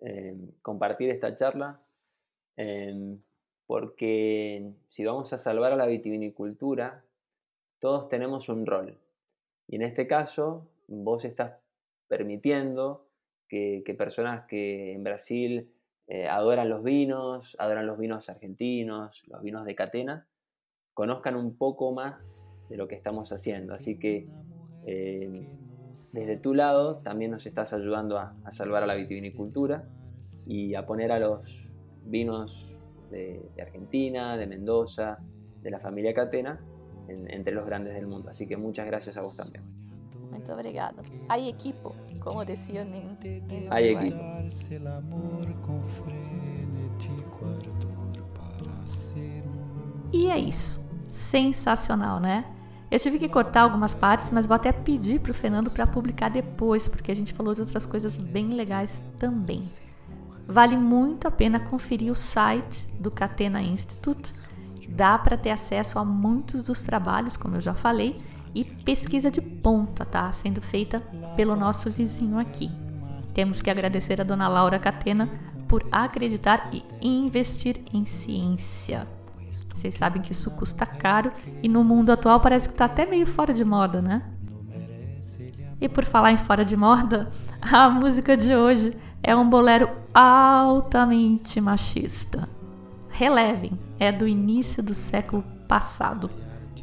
Em, 0.00 0.52
compartir 0.60 1.08
esta 1.08 1.34
charla, 1.34 1.80
em, 2.58 3.18
porque 3.66 4.72
si 4.88 5.02
vamos 5.02 5.32
a 5.32 5.38
salvar 5.38 5.72
a 5.72 5.76
la 5.76 5.86
vitivinicultura, 5.86 7.02
todos 7.78 8.08
tenemos 8.08 8.50
un 8.50 8.66
rol. 8.66 8.98
Y 9.66 9.76
en 9.76 9.82
este 9.82 10.06
caso, 10.06 10.68
vos 10.88 11.24
estás 11.24 11.54
permitiendo 12.06 13.06
que, 13.48 13.82
personas 13.96 14.46
que 14.46 14.92
en 14.92 15.04
Brasil 15.04 15.72
eh, 16.06 16.28
adoran 16.28 16.68
los 16.68 16.82
vinos, 16.82 17.56
adoran 17.58 17.86
los 17.86 17.98
vinos 17.98 18.28
argentinos, 18.28 19.26
los 19.28 19.40
vinos 19.42 19.64
de 19.64 19.74
catena, 19.74 20.26
conozcan 20.92 21.36
un 21.36 21.56
poco 21.56 21.92
más 21.92 22.52
de 22.68 22.76
lo 22.76 22.88
que 22.88 22.94
estamos 22.94 23.32
haciendo. 23.32 23.74
Así 23.74 23.98
que 23.98 24.28
em, 24.86 25.46
desde 26.12 26.36
tu 26.36 26.54
lado 26.54 26.98
también 26.98 27.30
nos 27.30 27.46
estás 27.46 27.72
ayudando 27.72 28.18
a, 28.18 28.32
salvar 28.50 28.82
a 28.82 28.86
la 28.86 28.94
vitivinicultura 28.94 29.88
y 30.46 30.74
a 30.74 30.86
poner 30.86 31.12
a 31.12 31.18
los 31.18 31.68
vinos 32.04 32.76
de, 33.10 33.50
Argentina, 33.60 34.36
de 34.36 34.46
Mendoza, 34.46 35.18
de 35.62 35.70
la 35.70 35.78
familia 35.78 36.14
Catena, 36.14 36.60
entre 37.08 37.54
los 37.54 37.66
grandes 37.66 37.94
del 37.94 38.06
mundo. 38.06 38.30
Así 38.30 38.46
que 38.46 38.56
muchas 38.56 38.86
gracias 38.86 39.16
a 39.16 39.22
vos 39.22 39.36
también. 39.36 39.64
Muito 40.30 40.52
obrigada. 40.52 41.02
Hay 41.28 41.48
equipo, 41.48 41.94
como 42.18 42.44
decían 42.44 42.92
Hay 43.70 43.88
equipo. 43.88 44.18
E 50.12 50.30
é 50.30 50.38
isso. 50.38 50.84
Sensacional, 51.10 52.20
né? 52.20 52.53
Eu 52.94 53.00
tive 53.00 53.18
que 53.18 53.28
cortar 53.28 53.62
algumas 53.62 53.92
partes, 53.92 54.30
mas 54.30 54.46
vou 54.46 54.54
até 54.54 54.70
pedir 54.70 55.18
para 55.18 55.32
o 55.32 55.34
Fernando 55.34 55.68
para 55.68 55.84
publicar 55.84 56.28
depois, 56.28 56.86
porque 56.86 57.10
a 57.10 57.16
gente 57.16 57.32
falou 57.32 57.52
de 57.52 57.60
outras 57.60 57.86
coisas 57.86 58.16
bem 58.16 58.50
legais 58.50 59.02
também. 59.18 59.62
Vale 60.46 60.76
muito 60.76 61.26
a 61.26 61.30
pena 61.32 61.58
conferir 61.58 62.12
o 62.12 62.14
site 62.14 62.86
do 63.00 63.10
Catena 63.10 63.60
Institute. 63.60 64.32
Dá 64.88 65.18
para 65.18 65.36
ter 65.36 65.50
acesso 65.50 65.98
a 65.98 66.04
muitos 66.04 66.62
dos 66.62 66.82
trabalhos, 66.82 67.36
como 67.36 67.56
eu 67.56 67.60
já 67.60 67.74
falei, 67.74 68.14
e 68.54 68.62
pesquisa 68.64 69.28
de 69.28 69.40
ponta, 69.40 70.04
tá? 70.04 70.30
Sendo 70.30 70.62
feita 70.62 71.00
pelo 71.34 71.56
nosso 71.56 71.90
vizinho 71.90 72.38
aqui. 72.38 72.70
Temos 73.34 73.60
que 73.60 73.70
agradecer 73.70 74.20
a 74.20 74.24
dona 74.24 74.46
Laura 74.46 74.78
Catena 74.78 75.28
por 75.66 75.84
acreditar 75.90 76.70
e 76.72 76.84
investir 77.02 77.80
em 77.92 78.06
ciência. 78.06 79.04
Vocês 79.62 79.94
sabem 79.94 80.22
que 80.22 80.32
isso 80.32 80.50
custa 80.52 80.86
caro 80.86 81.30
e 81.62 81.68
no 81.68 81.84
mundo 81.84 82.10
atual 82.10 82.40
parece 82.40 82.68
que 82.68 82.74
está 82.74 82.86
até 82.86 83.04
meio 83.06 83.26
fora 83.26 83.52
de 83.52 83.64
moda, 83.64 84.00
né? 84.00 84.22
E 85.80 85.88
por 85.88 86.04
falar 86.04 86.32
em 86.32 86.38
fora 86.38 86.64
de 86.64 86.76
moda, 86.76 87.30
a 87.60 87.88
música 87.90 88.36
de 88.36 88.54
hoje 88.56 88.96
é 89.22 89.36
um 89.36 89.48
bolero 89.48 89.90
altamente 90.14 91.60
machista. 91.60 92.48
Relevem, 93.10 93.78
é 93.98 94.10
do 94.10 94.26
início 94.26 94.82
do 94.82 94.94
século 94.94 95.44
passado, 95.68 96.30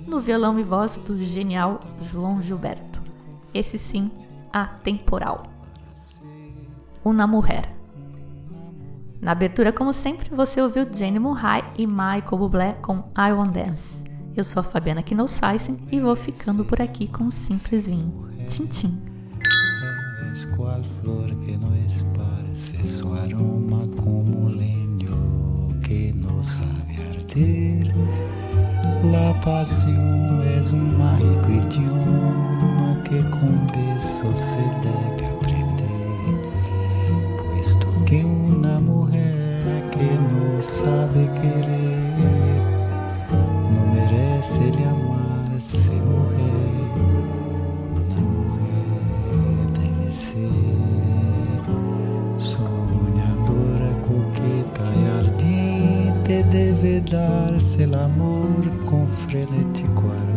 no 0.08 0.20
violão 0.20 0.60
e 0.60 0.64
voz 0.64 0.98
do 0.98 1.18
genial 1.18 1.80
João 2.02 2.42
Gilberto. 2.42 3.02
esse 3.54 3.78
sim 3.78 4.12
atemporal. 4.52 5.44
Uma 7.04 7.26
Mulher. 7.26 7.81
Na 9.22 9.34
abertura, 9.34 9.72
como 9.72 9.94
sempre, 9.94 10.36
você 10.36 10.60
ouviu 10.60 10.88
Jenny 10.92 11.20
Murray 11.20 11.64
e 11.78 11.86
Michael 11.86 12.38
Bublé 12.38 12.74
com 12.82 13.04
I 13.16 13.32
Want 13.32 13.52
Dance. 13.52 14.04
Eu 14.36 14.44
sou 14.44 14.62
a 14.62 14.64
Fabiana 14.64 15.04
Knossaisen 15.04 15.78
e 15.92 16.00
vou 16.00 16.16
ficando 16.16 16.66
por 16.66 16.82
aqui 16.82 17.08
com 17.08 17.26
um 17.26 17.32
simples 17.32 17.86
vinho. 17.86 18.28
Tchim, 18.48 18.66
tchim. 18.66 19.00
La 29.04 29.34
mágico 30.98 31.52
idioma 31.52 32.98
que 33.04 34.02
se 34.02 35.21
tem 38.12 38.26
uma 38.26 38.78
mulher 38.82 39.88
que 39.90 40.04
não 40.04 40.62
sabe 40.62 41.30
querer 41.40 42.62
não 43.72 43.94
merece 43.94 44.60
ele 44.60 44.84
amar 44.84 45.50
se 45.62 45.92
morrer. 45.92 46.92
Uma 47.90 48.20
mulher 48.28 49.66
deve 49.80 50.12
ser 50.12 50.50
sonhadora, 52.38 53.96
coqueta 54.02 54.84
e 54.94 55.08
ardente, 55.18 56.44
deve 56.52 57.00
dar-se 57.00 57.84
amor 57.96 58.62
com 58.88 59.08
frenético 59.08 60.10
arado. 60.10 60.31